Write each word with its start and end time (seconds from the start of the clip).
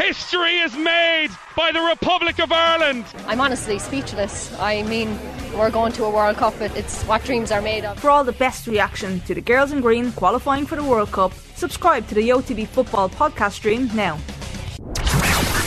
History 0.00 0.56
is 0.60 0.74
made 0.76 1.28
by 1.54 1.72
the 1.72 1.80
Republic 1.80 2.38
of 2.38 2.50
Ireland. 2.50 3.04
I'm 3.26 3.38
honestly 3.38 3.78
speechless. 3.78 4.50
I 4.58 4.82
mean, 4.82 5.18
we're 5.54 5.70
going 5.70 5.92
to 5.92 6.04
a 6.04 6.10
World 6.10 6.38
Cup. 6.38 6.54
but 6.58 6.74
It's 6.74 7.02
what 7.02 7.22
dreams 7.22 7.52
are 7.52 7.60
made 7.60 7.84
of. 7.84 7.98
For 7.98 8.08
all 8.08 8.24
the 8.24 8.32
best 8.32 8.66
reaction 8.66 9.20
to 9.20 9.34
the 9.34 9.42
girls 9.42 9.72
in 9.72 9.82
green 9.82 10.10
qualifying 10.12 10.64
for 10.64 10.76
the 10.76 10.84
World 10.84 11.12
Cup, 11.12 11.34
subscribe 11.54 12.08
to 12.08 12.14
the 12.14 12.30
OTB 12.30 12.66
Football 12.68 13.10
podcast 13.10 13.52
stream 13.52 13.90
now. 13.94 14.16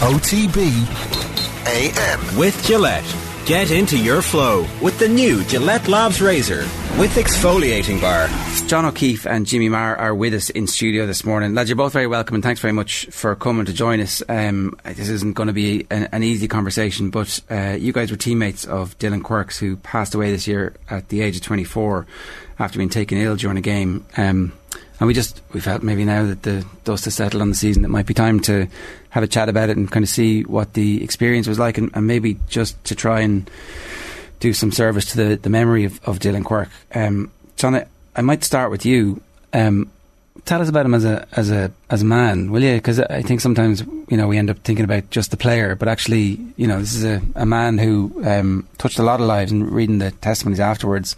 OTB 0.02 0.58
AM. 1.68 2.38
With 2.38 2.60
Gillette. 2.66 3.33
Get 3.46 3.72
into 3.72 4.02
your 4.02 4.22
flow 4.22 4.66
with 4.82 4.98
the 5.00 5.10
new 5.10 5.44
Gillette 5.44 5.90
Labs 5.90 6.22
Razor 6.22 6.62
with 6.98 7.14
exfoliating 7.16 8.00
bar. 8.00 8.30
John 8.70 8.86
O'Keeffe 8.86 9.26
and 9.26 9.46
Jimmy 9.46 9.68
Maher 9.68 9.98
are 9.98 10.16
with 10.16 10.34
us 10.34 10.50
in 10.50 10.66
studio 10.66 11.06
this 11.06 11.26
morning. 11.26 11.54
Lads, 11.54 11.68
you're 11.68 11.76
both 11.76 11.92
very 11.92 12.08
welcome 12.08 12.36
and 12.36 12.44
thanks 12.44 12.62
very 12.62 12.72
much 12.72 13.06
for 13.08 13.36
coming 13.36 13.66
to 13.66 13.74
join 13.74 14.00
us. 14.00 14.24
Um, 14.30 14.80
this 14.86 15.10
isn't 15.10 15.34
going 15.34 15.48
to 15.48 15.54
be 15.54 15.86
an, 15.90 16.08
an 16.14 16.24
easy 16.24 16.48
conversation, 16.48 17.10
but 17.10 17.42
uh, 17.52 17.76
you 17.78 17.92
guys 17.92 18.12
were 18.12 18.18
teammates 18.18 18.64
of 18.64 18.98
Dillon 18.98 19.22
Quirke's, 19.22 19.60
who 19.60 19.76
passed 19.76 20.16
away 20.16 20.32
this 20.32 20.48
year 20.48 20.78
at 20.90 21.10
the 21.10 21.20
age 21.20 21.36
of 21.36 21.42
24 21.42 22.08
after 22.60 22.78
being 22.78 22.88
taken 22.88 23.18
ill 23.18 23.36
during 23.36 23.58
a 23.58 23.62
game. 23.62 24.06
Um, 24.16 24.54
and 25.04 25.08
we 25.10 25.14
just 25.14 25.42
we 25.52 25.60
felt 25.60 25.84
maybe 25.84 26.06
now 26.06 26.24
that 26.24 26.44
the 26.44 26.66
dust 26.86 27.04
has 27.04 27.16
settled 27.16 27.42
on 27.42 27.50
the 27.50 27.56
season, 27.56 27.84
it 27.84 27.90
might 27.90 28.06
be 28.06 28.14
time 28.14 28.40
to 28.40 28.70
have 29.10 29.22
a 29.22 29.28
chat 29.28 29.50
about 29.50 29.70
it 29.70 29.76
and 29.76 29.92
kind 29.92 30.02
of 30.02 30.08
see 30.08 30.44
what 30.44 30.76
the 30.76 31.04
experience 31.04 31.46
was 31.46 31.60
like, 31.60 31.78
and, 31.78 31.92
and 31.94 32.08
maybe 32.08 32.40
just 32.48 32.82
to 32.86 32.96
try 32.96 33.20
and 33.20 33.52
do 34.40 34.54
some 34.54 34.72
service 34.72 35.04
to 35.08 35.18
the, 35.18 35.36
the 35.36 35.50
memory 35.50 35.84
of, 35.84 36.00
of 36.06 36.20
Dillon 36.20 36.46
Quirke. 36.46 36.70
Um, 36.96 37.34
John, 37.58 37.76
I, 37.76 37.86
I, 38.16 38.22
might 38.22 38.46
start 38.46 38.72
with 38.72 38.86
you. 38.86 39.22
Um, 39.52 39.92
tell 40.46 40.62
us 40.62 40.70
about 40.70 40.86
him 40.86 40.94
as 40.94 41.04
a 41.04 41.28
as 41.34 41.52
a 41.52 41.70
as 41.90 42.02
a 42.02 42.06
man, 42.06 42.50
will 42.50 42.64
you? 42.64 42.76
Because 42.76 43.02
I 43.02 43.24
think 43.24 43.42
sometimes 43.42 43.82
you 44.08 44.16
know 44.16 44.30
we 44.30 44.38
end 44.38 44.50
up 44.50 44.60
thinking 44.60 44.86
about 44.86 45.10
just 45.10 45.32
the 45.32 45.38
player, 45.38 45.76
but 45.76 45.90
actually, 45.90 46.40
you 46.56 46.66
know, 46.66 46.80
this 46.80 46.96
is 46.96 47.04
a, 47.04 47.22
a 47.36 47.46
man 47.46 47.78
who 47.78 48.22
um, 48.24 48.70
touched 48.78 49.00
a 49.00 49.04
lot 49.04 49.20
of 49.20 49.28
lives. 49.28 49.52
And 49.52 49.70
reading 49.70 49.98
the 49.98 50.12
testimonies 50.12 50.62
afterwards, 50.62 51.18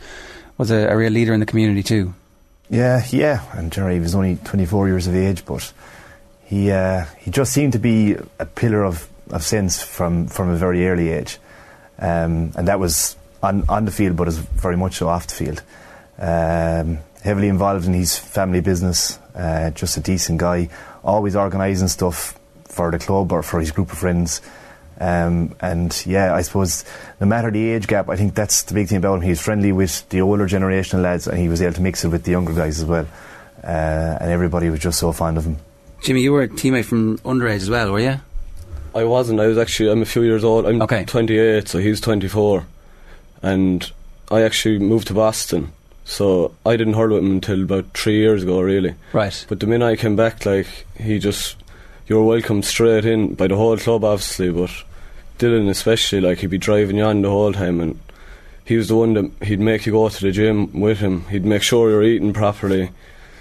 was 0.57 0.71
a, 0.71 0.87
a 0.87 0.97
real 0.97 1.11
leader 1.11 1.35
in 1.35 1.39
the 1.39 1.45
community 1.45 1.83
too. 1.83 2.15
Yeah, 2.69 3.03
yeah, 3.11 3.43
and 3.53 3.71
Jerry 3.71 3.99
was 3.99 4.15
only 4.15 4.37
24 4.37 4.87
years 4.87 5.07
of 5.07 5.15
age, 5.15 5.45
but 5.45 5.71
he 6.45 6.71
uh, 6.71 7.05
he 7.19 7.29
just 7.31 7.53
seemed 7.53 7.73
to 7.73 7.79
be 7.79 8.15
a 8.39 8.45
pillar 8.45 8.83
of, 8.83 9.07
of 9.29 9.43
sense 9.43 9.81
from, 9.81 10.27
from 10.27 10.49
a 10.49 10.55
very 10.55 10.87
early 10.87 11.09
age, 11.09 11.37
um, 11.99 12.51
and 12.55 12.67
that 12.67 12.79
was 12.79 13.15
on 13.43 13.65
on 13.69 13.85
the 13.85 13.91
field, 13.91 14.15
but 14.15 14.27
as 14.27 14.37
very 14.37 14.77
much 14.77 14.95
so 14.95 15.09
off 15.09 15.27
the 15.27 15.33
field. 15.33 15.61
Um, 16.17 16.99
heavily 17.21 17.49
involved 17.49 17.85
in 17.85 17.93
his 17.93 18.17
family 18.17 18.61
business, 18.61 19.19
uh, 19.35 19.69
just 19.71 19.97
a 19.97 19.99
decent 19.99 20.39
guy, 20.39 20.69
always 21.03 21.35
organising 21.35 21.87
stuff 21.87 22.39
for 22.65 22.91
the 22.91 22.99
club 22.99 23.31
or 23.31 23.43
for 23.43 23.59
his 23.59 23.71
group 23.71 23.91
of 23.91 23.97
friends. 23.97 24.41
Um, 24.99 25.55
and 25.59 26.05
yeah, 26.05 26.33
I 26.33 26.41
suppose 26.41 26.85
no 27.19 27.27
matter 27.27 27.51
the 27.51 27.71
age 27.71 27.87
gap, 27.87 28.09
I 28.09 28.15
think 28.15 28.33
that's 28.33 28.63
the 28.63 28.73
big 28.73 28.87
thing 28.87 28.97
about 28.97 29.15
him. 29.15 29.21
He's 29.21 29.41
friendly 29.41 29.71
with 29.71 30.07
the 30.09 30.21
older 30.21 30.45
generation 30.45 31.01
lads, 31.01 31.27
and 31.27 31.37
he 31.37 31.49
was 31.49 31.61
able 31.61 31.73
to 31.73 31.81
mix 31.81 32.05
it 32.05 32.09
with 32.09 32.23
the 32.23 32.31
younger 32.31 32.53
guys 32.53 32.79
as 32.79 32.85
well. 32.85 33.07
Uh, 33.63 34.17
and 34.21 34.31
everybody 34.31 34.69
was 34.69 34.79
just 34.79 34.99
so 34.99 35.11
fond 35.11 35.37
of 35.37 35.45
him. 35.45 35.57
Jimmy, 36.01 36.21
you 36.21 36.31
were 36.31 36.43
a 36.43 36.47
teammate 36.47 36.85
from 36.85 37.17
underage 37.19 37.55
as 37.55 37.69
well, 37.69 37.91
were 37.91 37.99
you? 37.99 38.19
I 38.93 39.03
wasn't. 39.03 39.41
I 39.41 39.47
was 39.47 39.57
actually. 39.57 39.91
I'm 39.91 40.01
a 40.01 40.05
few 40.05 40.21
years 40.21 40.43
old. 40.43 40.65
I'm 40.65 40.81
okay. 40.83 41.03
28, 41.03 41.67
so 41.67 41.79
he's 41.79 41.99
24, 41.99 42.65
and 43.41 43.91
I 44.31 44.43
actually 44.43 44.79
moved 44.79 45.07
to 45.07 45.13
Boston. 45.13 45.73
So 46.05 46.53
I 46.65 46.77
didn't 46.77 46.93
heard 46.93 47.11
of 47.11 47.17
him 47.23 47.31
until 47.31 47.63
about 47.63 47.85
three 47.93 48.17
years 48.17 48.43
ago, 48.43 48.61
really. 48.61 48.93
Right. 49.11 49.45
But 49.49 49.59
the 49.59 49.67
minute 49.67 49.85
I 49.85 49.95
came 49.95 50.15
back, 50.15 50.45
like 50.45 50.67
he 50.97 51.19
just 51.19 51.57
you 52.07 52.17
were 52.17 52.23
welcomed 52.23 52.65
straight 52.65 53.05
in 53.05 53.33
by 53.33 53.47
the 53.47 53.55
whole 53.55 53.77
club, 53.77 54.03
obviously, 54.03 54.51
but 54.51 54.71
Dillon 55.37 55.67
especially, 55.67 56.21
like 56.21 56.39
he'd 56.39 56.49
be 56.49 56.57
driving 56.57 56.97
you 56.97 57.03
on 57.03 57.21
the 57.21 57.29
whole 57.29 57.53
time, 57.53 57.81
and 57.81 57.99
he 58.63 58.77
was 58.77 58.87
the 58.87 58.95
one 58.95 59.13
that 59.13 59.31
he'd 59.43 59.59
make 59.59 59.85
you 59.85 59.91
go 59.91 60.09
to 60.09 60.21
the 60.21 60.31
gym 60.31 60.79
with 60.79 60.99
him. 60.99 61.25
He'd 61.25 61.45
make 61.45 61.61
sure 61.61 61.89
you're 61.89 62.03
eating 62.03 62.33
properly. 62.33 62.91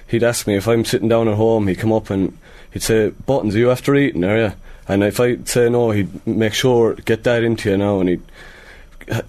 He'd 0.07 0.23
ask 0.23 0.47
me 0.47 0.57
if 0.57 0.69
I'm 0.69 0.85
sitting 0.85 1.09
down 1.09 1.29
at 1.29 1.37
home. 1.37 1.67
He'd 1.67 1.79
come 1.79 1.93
up 1.93 2.11
and 2.11 2.37
he'd 2.71 2.83
say, 2.83 3.11
"Buttons, 3.27 3.55
are 3.55 3.59
you 3.59 3.71
after 3.71 3.95
eating, 3.95 4.25
are 4.25 4.39
you?" 4.39 4.53
And 4.87 5.03
if 5.03 5.19
I 5.19 5.39
say 5.45 5.71
no, 5.71 5.93
he'd 5.93 6.27
make 6.27 6.53
sure 6.53 6.95
get 6.95 7.25
that 7.25 7.43
into 7.43 7.71
you 7.71 7.77
now, 7.79 8.01
and 8.01 8.09
he'd 8.11 8.23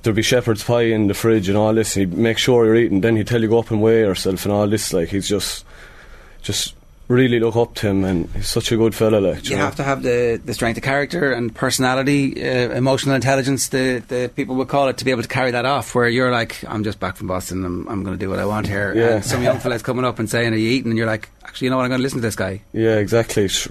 there'd 0.04 0.16
be 0.16 0.22
shepherd's 0.22 0.64
pie 0.64 0.84
in 0.84 1.08
the 1.08 1.14
fridge 1.14 1.50
and 1.50 1.58
all 1.58 1.74
this. 1.74 1.96
And 1.96 2.10
he'd 2.10 2.18
make 2.18 2.38
sure 2.38 2.66
you're 2.66 2.76
eating. 2.76 3.02
Then 3.02 3.16
he'd 3.16 3.28
tell 3.28 3.42
you 3.42 3.48
go 3.48 3.60
up 3.60 3.72
and 3.72 3.82
weigh 3.82 4.02
yourself 4.02 4.46
and 4.46 4.54
all 4.54 4.68
this. 4.68 4.94
Like 4.94 5.10
he's 5.10 5.28
just, 5.28 5.66
just 6.42 6.76
really 7.08 7.40
look 7.40 7.56
up 7.56 7.76
to 7.76 7.88
him, 7.88 8.04
and 8.04 8.30
he's 8.32 8.48
such 8.48 8.72
a 8.72 8.78
good 8.78 8.96
fella. 8.96 9.18
Like 9.20 9.48
you, 9.50 9.56
know? 9.56 9.64
have 9.64 9.76
to 9.76 9.84
have 9.84 10.04
the, 10.04 10.42
the 10.44 10.54
strength 10.54 10.78
of 10.78 10.84
character 10.84 11.32
and 11.32 11.54
personality, 11.54 12.44
uh, 12.44 12.70
emotional 12.72 13.16
intelligence. 13.16 13.70
The 13.70 14.04
the 14.08 14.32
people 14.36 14.56
would 14.56 14.68
call 14.68 14.88
it 14.88 14.98
to 14.98 15.06
be 15.06 15.12
able 15.12 15.22
to 15.22 15.28
carry 15.28 15.52
that 15.52 15.66
off. 15.66 15.94
Where 15.94 16.08
you're 16.08 16.32
like, 16.32 16.64
I'm 16.68 16.84
just 16.84 17.00
back 17.00 17.18
from 17.18 17.28
Boston. 17.28 17.64
I'm, 17.64 17.88
I'm 17.88 18.04
going 18.04 18.18
to 18.18 18.24
do 18.24 18.30
what 18.30 18.40
I 18.40 18.46
want 18.46 18.68
here. 18.68 18.94
Yeah. 18.96 19.16
And 19.16 19.26
some 19.26 19.44
young 19.44 19.60
fella's 19.60 19.84
coming 19.84 20.06
up 20.06 20.20
and 20.20 20.30
saying, 20.30 20.54
"Are 20.54 20.58
you 20.58 20.70
eating?" 20.70 20.92
And 20.92 20.98
you're 20.98 21.08
like, 21.08 21.30
"Actually, 21.44 21.66
you 21.66 21.72
know 21.72 21.78
what? 21.78 21.84
I'm 21.84 21.90
going 21.90 22.00
to 22.00 22.04
listen 22.04 22.20
to 22.20 22.28
this 22.28 22.36
guy." 22.36 22.62
Yeah, 22.74 22.98
exactly. 22.98 23.46
It's 23.46 23.70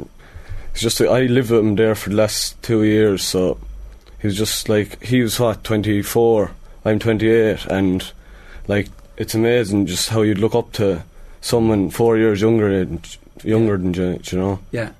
just 0.74 1.00
I 1.00 1.22
lived 1.22 1.50
with 1.50 1.60
him 1.60 1.76
there 1.76 1.94
for 1.94 2.10
the 2.10 2.16
last 2.16 2.60
two 2.62 2.84
years, 2.84 3.24
so 3.24 3.58
he's 4.20 4.36
just 4.36 4.68
like 4.68 5.02
he 5.02 5.22
was 5.22 5.38
what 5.40 5.64
24. 5.64 6.50
I'm 6.86 6.98
28, 6.98 7.66
and 7.66 8.12
like 8.68 8.88
it's 9.16 9.34
amazing 9.34 9.86
just 9.86 10.10
how 10.10 10.22
you'd 10.22 10.38
look 10.38 10.54
up 10.54 10.72
to 10.72 11.02
someone 11.40 11.90
four 11.90 12.16
years 12.16 12.40
younger 12.40 12.68
and 12.68 13.16
younger 13.42 13.76
than 13.76 13.94
you, 13.94 14.20
you 14.22 14.38
know. 14.38 14.58
Yeah. 14.70 14.90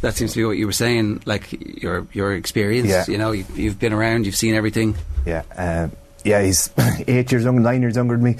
That 0.00 0.14
seems 0.14 0.32
to 0.32 0.40
be 0.40 0.44
what 0.44 0.56
you 0.56 0.66
were 0.66 0.72
saying, 0.72 1.22
like 1.24 1.82
your 1.82 2.06
your 2.12 2.34
experience. 2.34 2.88
Yeah. 2.88 3.04
You 3.06 3.18
know, 3.18 3.32
you've, 3.32 3.58
you've 3.58 3.78
been 3.78 3.92
around, 3.92 4.26
you've 4.26 4.36
seen 4.36 4.54
everything. 4.54 4.96
Yeah, 5.24 5.42
um, 5.56 5.92
yeah. 6.24 6.42
He's 6.42 6.70
eight 7.06 7.30
years 7.30 7.44
younger, 7.44 7.60
nine 7.60 7.82
years 7.82 7.96
younger 7.96 8.16
than 8.16 8.24
me, 8.24 8.36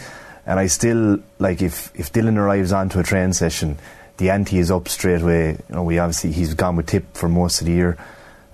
and 0.46 0.58
I 0.58 0.66
still 0.66 1.20
like 1.38 1.62
if 1.62 1.92
if 1.94 2.12
Dillon 2.12 2.38
arrives 2.38 2.72
onto 2.72 2.98
a 2.98 3.02
train 3.02 3.32
session, 3.32 3.78
the 4.16 4.30
ante 4.30 4.58
is 4.58 4.70
up 4.70 4.88
straight 4.88 5.22
away. 5.22 5.50
You 5.68 5.74
know, 5.74 5.82
we 5.82 5.98
obviously 5.98 6.32
he's 6.32 6.54
gone 6.54 6.76
with 6.76 6.86
Tipp 6.86 7.04
for 7.14 7.28
most 7.28 7.60
of 7.60 7.66
the 7.66 7.72
year, 7.72 7.96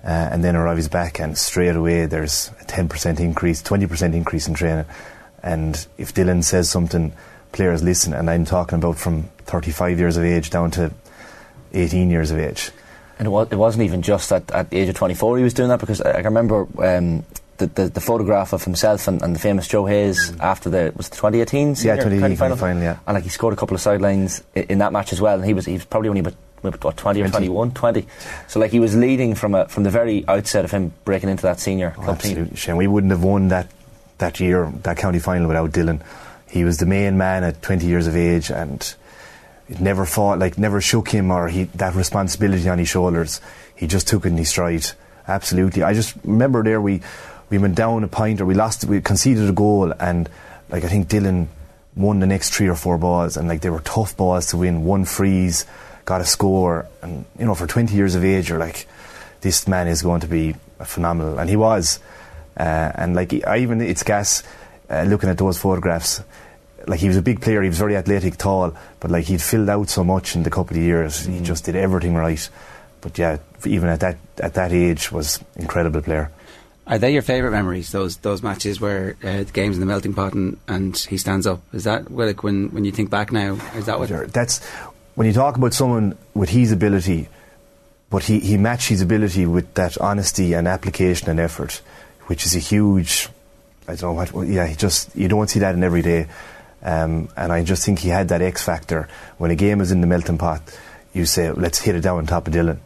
uh, 0.03 0.07
and 0.31 0.43
then 0.43 0.55
arrives 0.55 0.87
back, 0.87 1.19
and 1.19 1.37
straight 1.37 1.75
away 1.75 2.05
there's 2.05 2.51
a 2.61 2.65
ten 2.65 2.87
percent 2.87 3.19
increase, 3.19 3.61
twenty 3.61 3.87
percent 3.87 4.13
increase 4.15 4.47
in 4.47 4.53
training, 4.53 4.85
and 5.41 5.87
if 5.97 6.13
Dillon 6.13 6.43
says 6.43 6.69
something, 6.69 7.13
players 7.55 7.81
listen. 7.81 8.13
And 8.13 8.29
I'm 8.29 8.45
talking 8.45 8.77
about 8.77 8.97
from 8.97 9.23
35 9.45 9.97
years 9.97 10.17
of 10.17 10.23
age 10.23 10.49
down 10.49 10.71
to 10.71 10.91
18 11.73 12.09
years 12.09 12.29
of 12.31 12.37
age. 12.37 12.71
And 13.17 13.27
it, 13.27 13.31
was, 13.31 13.47
it 13.49 13.55
wasn't 13.55 13.85
even 13.85 14.01
just 14.01 14.31
at, 14.31 14.51
at 14.51 14.69
the 14.69 14.77
age 14.77 14.89
of 14.89 14.95
24 14.95 15.37
he 15.37 15.43
was 15.43 15.53
doing 15.53 15.69
that 15.69 15.79
because 15.79 16.01
I, 16.01 16.11
I 16.11 16.19
remember 16.19 16.67
um, 16.83 17.23
the, 17.57 17.67
the, 17.67 17.87
the, 17.87 18.01
photograph 18.01 18.51
of 18.51 18.61
himself 18.65 19.07
and, 19.07 19.21
and, 19.21 19.33
the 19.33 19.39
famous 19.39 19.69
Joe 19.69 19.85
Hayes 19.85 20.31
mm. 20.31 20.41
after 20.41 20.69
the 20.69 20.91
was 20.97 21.07
the 21.07 21.15
2018 21.15 21.75
senior, 21.75 21.95
yeah 21.95 22.03
2018 22.03 22.35
final? 22.35 22.57
final 22.57 22.83
yeah 22.83 22.99
and 23.07 23.15
like 23.15 23.23
he 23.23 23.29
scored 23.29 23.53
a 23.53 23.55
couple 23.55 23.73
of 23.73 23.79
sidelines 23.79 24.43
in, 24.53 24.63
in, 24.63 24.77
that 24.79 24.91
match 24.91 25.13
as 25.13 25.21
well 25.21 25.35
and 25.35 25.45
he 25.45 25.53
was 25.53 25.65
he 25.65 25.73
was 25.73 25.85
probably 25.85 26.09
only 26.09 26.19
about 26.19 26.83
what, 26.83 26.97
20 26.97 27.21
or 27.21 27.29
21 27.29 27.71
20 27.71 28.05
so 28.49 28.59
like 28.59 28.71
he 28.71 28.81
was 28.81 28.93
leading 28.97 29.33
from 29.33 29.55
a, 29.55 29.65
from 29.69 29.83
the 29.83 29.89
very 29.89 30.27
outset 30.27 30.65
of 30.65 30.71
him 30.71 30.91
breaking 31.05 31.29
into 31.29 31.43
that 31.43 31.61
senior 31.61 31.93
oh, 31.97 32.01
club 32.01 32.15
absolutely. 32.17 32.47
team 32.47 32.55
Shane, 32.57 32.75
we 32.75 32.87
wouldn't 32.87 33.11
have 33.11 33.23
won 33.23 33.47
that 33.47 33.69
that 34.17 34.41
year 34.41 34.69
that 34.83 34.97
county 34.97 35.19
final 35.19 35.47
without 35.47 35.71
Dillon 35.71 36.03
he 36.49 36.63
was 36.63 36.77
the 36.77 36.85
main 36.85 37.17
man 37.17 37.43
at 37.43 37.61
20 37.61 37.85
years 37.85 38.07
of 38.07 38.15
age 38.15 38.49
and 38.49 38.95
it 39.67 39.79
never 39.79 40.05
fought, 40.05 40.39
like 40.39 40.57
never 40.57 40.79
shook 40.79 41.09
him 41.09 41.31
or 41.31 41.47
he, 41.47 41.63
that 41.75 41.95
responsibility 41.95 42.69
on 42.69 42.77
his 42.77 42.87
shoulders. 42.87 43.41
He 43.75 43.87
just 43.87 44.07
took 44.07 44.25
it 44.25 44.29
in 44.29 44.37
his 44.37 44.49
stride. 44.49 44.85
Absolutely. 45.27 45.83
I 45.83 45.93
just 45.93 46.15
remember 46.23 46.63
there 46.63 46.79
we, 46.79 47.01
we 47.49 47.57
went 47.57 47.75
down 47.75 48.03
a 48.03 48.07
point 48.07 48.41
or 48.41 48.45
we 48.45 48.53
lost, 48.53 48.85
we 48.85 49.01
conceded 49.01 49.49
a 49.49 49.53
goal 49.53 49.91
and 49.99 50.29
like 50.69 50.83
I 50.83 50.87
think 50.87 51.07
Dillon 51.07 51.49
won 51.95 52.19
the 52.19 52.27
next 52.27 52.51
three 52.51 52.67
or 52.67 52.75
four 52.75 52.97
balls 52.97 53.37
and 53.37 53.47
like 53.47 53.61
they 53.61 53.69
were 53.69 53.81
tough 53.81 54.15
balls 54.15 54.47
to 54.47 54.57
win. 54.57 54.83
One 54.83 55.05
freeze, 55.05 55.65
got 56.05 56.21
a 56.21 56.25
score 56.25 56.87
and 57.01 57.25
you 57.39 57.45
know 57.45 57.55
for 57.55 57.65
20 57.65 57.95
years 57.95 58.13
of 58.13 58.23
age 58.23 58.49
you're 58.49 58.59
like 58.59 58.87
this 59.41 59.67
man 59.67 59.87
is 59.87 60.03
going 60.03 60.21
to 60.21 60.27
be 60.27 60.55
phenomenal 60.83 61.39
and 61.39 61.49
he 61.49 61.55
was. 61.55 61.99
Uh, 62.57 62.91
and 62.95 63.15
like 63.15 63.33
I 63.45 63.57
even 63.57 63.81
it's 63.81 64.03
gas 64.03 64.43
uh, 64.89 65.03
looking 65.03 65.29
at 65.29 65.37
those 65.37 65.57
photographs 65.57 66.21
like 66.87 66.99
he 66.99 67.07
was 67.07 67.17
a 67.17 67.21
big 67.21 67.41
player. 67.41 67.61
He 67.61 67.69
was 67.69 67.77
very 67.77 67.95
athletic, 67.95 68.37
tall, 68.37 68.75
but 68.99 69.11
like 69.11 69.25
he'd 69.25 69.41
filled 69.41 69.69
out 69.69 69.89
so 69.89 70.03
much 70.03 70.35
in 70.35 70.43
the 70.43 70.49
couple 70.49 70.77
of 70.77 70.83
years. 70.83 71.27
Mm. 71.27 71.33
He 71.33 71.39
just 71.41 71.65
did 71.65 71.75
everything 71.75 72.15
right. 72.15 72.49
But 73.01 73.17
yeah, 73.17 73.37
even 73.65 73.89
at 73.89 73.99
that 73.99 74.17
at 74.39 74.53
that 74.55 74.71
age, 74.71 75.11
was 75.11 75.43
incredible 75.55 76.01
player. 76.01 76.31
Are 76.87 76.99
they 76.99 77.13
your 77.13 77.23
favourite 77.23 77.51
memories? 77.51 77.91
Those 77.91 78.17
those 78.17 78.43
matches 78.43 78.79
where 78.79 79.15
uh, 79.23 79.43
the 79.43 79.51
game's 79.51 79.75
in 79.75 79.79
the 79.79 79.85
melting 79.85 80.13
pot 80.13 80.33
and, 80.33 80.57
and 80.67 80.95
he 80.95 81.17
stands 81.17 81.47
up. 81.47 81.61
Is 81.73 81.83
that 81.85 82.11
like 82.11 82.43
when 82.43 82.69
when 82.69 82.85
you 82.85 82.91
think 82.91 83.09
back 83.09 83.31
now? 83.31 83.57
Is 83.75 83.87
that 83.87 83.97
what? 83.97 84.09
Sure. 84.09 84.27
That's 84.27 84.63
when 85.15 85.27
you 85.27 85.33
talk 85.33 85.57
about 85.57 85.73
someone 85.73 86.17
with 86.35 86.49
his 86.49 86.71
ability, 86.71 87.27
but 88.09 88.23
he 88.23 88.39
he 88.39 88.57
matched 88.57 88.89
his 88.89 89.01
ability 89.01 89.47
with 89.47 89.73
that 89.73 89.97
honesty 89.97 90.53
and 90.53 90.67
application 90.67 91.29
and 91.29 91.39
effort, 91.39 91.81
which 92.27 92.45
is 92.45 92.55
a 92.55 92.59
huge. 92.59 93.29
I 93.87 93.95
don't 93.95 94.15
know 94.15 94.23
what. 94.23 94.47
Yeah, 94.47 94.67
he 94.67 94.75
just 94.75 95.15
you 95.15 95.27
don't 95.27 95.49
see 95.49 95.59
that 95.59 95.73
in 95.73 95.83
every 95.83 96.03
day. 96.03 96.27
Um, 96.85 97.29
and 97.35 97.51
I 97.51 97.63
just 97.63 97.83
think 97.83 97.99
he 97.99 98.09
had 98.09 98.29
that 98.29 98.41
X 98.41 98.63
factor. 98.63 99.09
When 99.39 99.49
a 99.49 99.55
game 99.55 99.81
is 99.81 99.91
in 99.91 100.01
the 100.01 100.07
melting 100.07 100.37
pot, 100.37 100.61
you 101.13 101.25
say, 101.25 101.51
let's 101.51 101.79
hit 101.79 101.95
it 101.95 102.01
down 102.01 102.19
on 102.19 102.25
top 102.27 102.45
of 102.47 102.53
Dillon. 102.53 102.79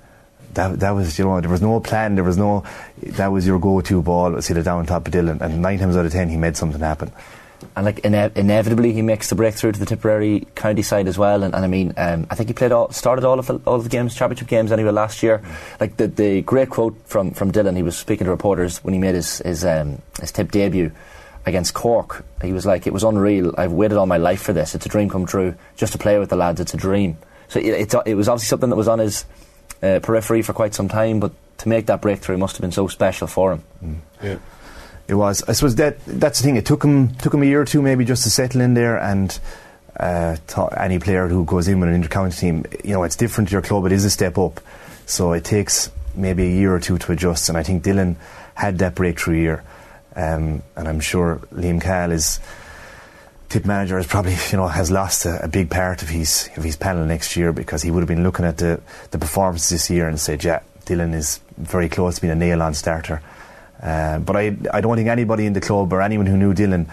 that 0.53 0.79
that 0.79 0.91
was 0.91 1.19
you 1.19 1.25
know 1.25 1.41
there 1.41 1.49
was 1.49 1.61
no 1.61 1.79
plan. 1.79 2.15
There 2.15 2.23
was 2.23 2.37
no 2.37 2.63
that 3.03 3.31
was 3.31 3.45
your 3.45 3.59
go-to 3.59 4.01
ball. 4.01 4.31
Was 4.31 4.47
hit 4.47 4.57
it 4.57 4.63
down 4.63 4.79
on 4.79 4.85
top 4.85 5.05
of 5.05 5.11
Dillon, 5.11 5.41
and 5.41 5.61
nine 5.61 5.77
times 5.79 5.95
out 5.95 6.05
of 6.05 6.11
ten 6.11 6.29
he 6.29 6.37
made 6.37 6.57
something 6.57 6.81
happen. 6.81 7.11
And 7.75 7.85
like 7.85 8.05
ine- 8.05 8.31
inevitably, 8.35 8.93
he 8.93 9.01
makes 9.01 9.29
the 9.29 9.35
breakthrough 9.35 9.73
to 9.73 9.79
the 9.79 9.85
Tipperary 9.85 10.47
county 10.55 10.81
side 10.81 11.07
as 11.09 11.17
well. 11.17 11.43
And, 11.43 11.53
and 11.53 11.63
I 11.63 11.67
mean, 11.67 11.93
um, 11.97 12.25
I 12.31 12.35
think 12.35 12.47
he 12.47 12.53
played 12.53 12.71
all, 12.71 12.89
started 12.91 13.25
all 13.25 13.37
of 13.37 13.47
the, 13.47 13.59
all 13.67 13.75
of 13.75 13.83
the 13.83 13.89
games, 13.89 14.15
championship 14.15 14.47
games 14.47 14.71
anyway 14.71 14.91
last 14.91 15.21
year. 15.21 15.43
Like 15.79 15.97
the 15.97 16.07
the 16.07 16.41
great 16.41 16.69
quote 16.69 16.95
from, 17.05 17.31
from 17.31 17.51
Dillon, 17.51 17.75
he 17.75 17.83
was 17.83 17.97
speaking 17.97 18.25
to 18.25 18.31
reporters 18.31 18.81
when 18.83 18.93
he 18.93 18.99
made 18.99 19.15
his 19.15 19.39
his 19.39 19.65
um, 19.65 20.01
his 20.21 20.31
Tipp 20.31 20.51
debut 20.51 20.91
against 21.49 21.73
Cork. 21.73 22.23
He 22.41 22.53
was 22.53 22.65
like, 22.65 22.87
"It 22.87 22.93
was 22.93 23.03
unreal. 23.03 23.53
I've 23.57 23.73
waited 23.73 23.97
all 23.97 24.05
my 24.05 24.17
life 24.17 24.41
for 24.41 24.53
this. 24.53 24.75
It's 24.75 24.85
a 24.85 24.89
dream 24.89 25.09
come 25.09 25.25
true. 25.25 25.55
Just 25.75 25.91
to 25.93 25.99
play 25.99 26.17
with 26.17 26.29
the 26.29 26.37
lads, 26.37 26.61
it's 26.61 26.73
a 26.73 26.77
dream." 26.77 27.17
So 27.49 27.59
it, 27.59 27.65
it's, 27.65 27.95
it 28.05 28.15
was 28.15 28.29
obviously 28.29 28.47
something 28.47 28.69
that 28.69 28.75
was 28.75 28.87
on 28.87 28.99
his 28.99 29.25
uh, 29.83 29.99
periphery 30.01 30.41
for 30.41 30.53
quite 30.53 30.73
some 30.73 30.87
time, 30.87 31.19
but 31.19 31.33
to 31.59 31.69
make 31.69 31.87
that 31.87 32.01
breakthrough 32.01 32.37
must 32.37 32.55
have 32.55 32.61
been 32.61 32.71
so 32.71 32.87
special 32.87 33.27
for 33.27 33.53
him. 33.53 34.01
Yeah. 34.23 34.37
It 35.07 35.15
was. 35.15 35.43
I 35.47 35.53
suppose 35.53 35.75
that 35.75 35.97
that's 36.05 36.39
the 36.39 36.45
thing. 36.45 36.55
It 36.55 36.65
took 36.65 36.83
him 36.83 37.15
took 37.15 37.33
him 37.33 37.41
a 37.41 37.45
year 37.45 37.61
or 37.61 37.65
two 37.65 37.81
maybe 37.81 38.05
just 38.05 38.23
to 38.23 38.29
settle 38.29 38.61
in 38.61 38.75
there. 38.75 38.97
And 38.97 39.37
uh, 39.97 40.37
to 40.47 40.65
any 40.79 40.99
player 40.99 41.27
who 41.27 41.45
goes 41.45 41.67
in 41.67 41.79
with 41.79 41.89
an 41.89 42.01
intercounty 42.01 42.37
team, 42.37 42.65
you 42.83 42.93
know, 42.93 43.03
it's 43.03 43.15
different 43.15 43.49
to 43.49 43.53
your 43.53 43.63
club. 43.63 43.85
It 43.87 43.91
is 43.91 44.05
a 44.05 44.09
step 44.09 44.37
up, 44.37 44.61
so 45.07 45.33
it 45.33 45.43
takes 45.43 45.91
maybe 46.13 46.43
a 46.43 46.51
year 46.51 46.73
or 46.73 46.79
two 46.79 46.99
to 46.99 47.11
adjust. 47.11 47.49
And 47.49 47.57
I 47.57 47.63
think 47.63 47.81
Dillon 47.81 48.17
had 48.53 48.77
that 48.79 48.93
breakthrough 48.93 49.39
year, 49.39 49.63
um, 50.19 50.63
and 50.75 50.87
I'm 50.87 50.99
sure 50.99 51.39
Liam 51.53 51.81
Cahill 51.81 52.11
is 52.11 52.39
Tipp 53.49 53.65
manager 53.65 53.97
is 53.97 54.05
probably 54.05 54.35
you 54.51 54.57
know 54.57 54.67
has 54.67 54.91
lost 54.91 55.25
a, 55.25 55.45
a, 55.45 55.47
big 55.47 55.71
part 55.71 56.03
of 56.03 56.09
his 56.09 56.49
of 56.55 56.63
his 56.63 56.75
panel 56.75 57.03
next 57.05 57.35
year 57.35 57.51
because 57.51 57.81
he 57.81 57.89
would 57.89 58.01
have 58.01 58.07
been 58.07 58.21
looking 58.21 58.45
at 58.45 58.57
the 58.57 58.79
the 59.09 59.17
performances 59.17 59.69
this 59.69 59.89
year 59.89 60.07
and 60.07 60.19
said, 60.19 60.43
yeah, 60.43 60.59
Dillon 60.85 61.15
is 61.15 61.39
very 61.57 61.89
close 61.89 62.15
to 62.15 62.21
being 62.21 62.31
a 62.31 62.35
nail 62.35 62.61
on 62.61 62.75
starter. 62.75 63.23
Uh, 63.81 64.19
but 64.19 64.35
I 64.35 64.55
I 64.71 64.81
don't 64.81 64.95
think 64.97 65.09
anybody 65.09 65.47
in 65.47 65.53
the 65.53 65.61
club 65.61 65.91
or 65.91 66.03
anyone 66.03 66.27
who 66.27 66.37
knew 66.37 66.53
Dillon 66.53 66.91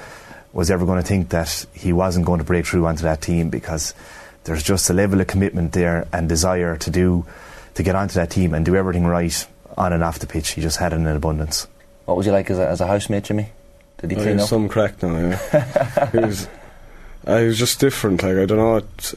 was 0.54 0.70
ever 0.70 0.86
going 0.86 1.02
to 1.02 1.06
think 1.06 1.28
that 1.28 1.66
he 1.74 1.92
wasn't 1.92 2.24
going 2.24 2.38
to 2.38 2.44
break 2.44 2.64
through 2.64 2.86
onto 2.86 3.02
that 3.02 3.20
team 3.20 3.50
because 3.50 3.92
there's 4.44 4.62
just 4.62 4.88
a 4.88 4.94
level 4.94 5.20
of 5.20 5.26
commitment 5.26 5.72
there 5.72 6.08
and 6.10 6.26
desire 6.26 6.78
to 6.78 6.90
do 6.90 7.26
to 7.74 7.82
get 7.82 7.94
onto 7.94 8.14
that 8.14 8.30
team 8.30 8.54
and 8.54 8.64
do 8.64 8.76
everything 8.76 9.04
right 9.04 9.46
on 9.76 9.92
and 9.92 10.02
off 10.02 10.20
the 10.20 10.26
pitch. 10.26 10.52
He 10.52 10.62
just 10.62 10.78
had 10.78 10.94
it 10.94 10.96
in 10.96 11.06
abundance. 11.06 11.68
What 12.06 12.16
was 12.16 12.26
he 12.26 12.32
like 12.32 12.50
as 12.50 12.58
a, 12.58 12.68
as 12.68 12.80
a 12.80 12.86
housemate, 12.86 13.24
Jimmy? 13.24 13.50
Did 13.98 14.10
he 14.12 14.16
Oh, 14.16 14.20
clean 14.22 14.32
he's 14.34 14.42
up? 14.44 14.48
some 14.48 14.68
crack 14.68 15.02
now, 15.02 15.16
yeah. 15.16 16.10
he 16.12 16.18
was, 16.18 16.46
uh, 17.26 17.42
was 17.44 17.58
just 17.58 17.78
different. 17.80 18.22
Like 18.22 18.36
I 18.36 18.46
don't 18.46 18.58
know, 18.58 18.76
it's, 18.76 19.14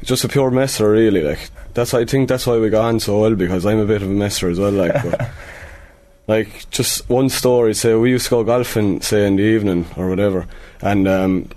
it's 0.00 0.08
just 0.08 0.24
a 0.24 0.28
pure 0.28 0.50
messer, 0.50 0.90
really. 0.90 1.22
Like 1.22 1.50
that's 1.74 1.94
I 1.94 2.04
think 2.04 2.28
that's 2.28 2.46
why 2.46 2.58
we 2.58 2.70
got 2.70 2.86
on 2.86 3.00
so 3.00 3.20
well 3.20 3.34
because 3.34 3.64
I'm 3.66 3.78
a 3.78 3.84
bit 3.86 4.02
of 4.02 4.08
a 4.08 4.12
messer 4.12 4.48
as 4.48 4.58
well. 4.58 4.72
Like, 4.72 4.92
but, 5.02 5.30
like 6.26 6.68
just 6.70 7.08
one 7.08 7.28
story. 7.28 7.74
Say 7.74 7.94
we 7.94 8.10
used 8.10 8.24
to 8.26 8.30
go 8.30 8.44
golfing, 8.44 9.00
say 9.02 9.26
in 9.26 9.36
the 9.36 9.42
evening 9.42 9.86
or 9.96 10.08
whatever, 10.08 10.46
and 10.80 11.06
um, 11.08 11.48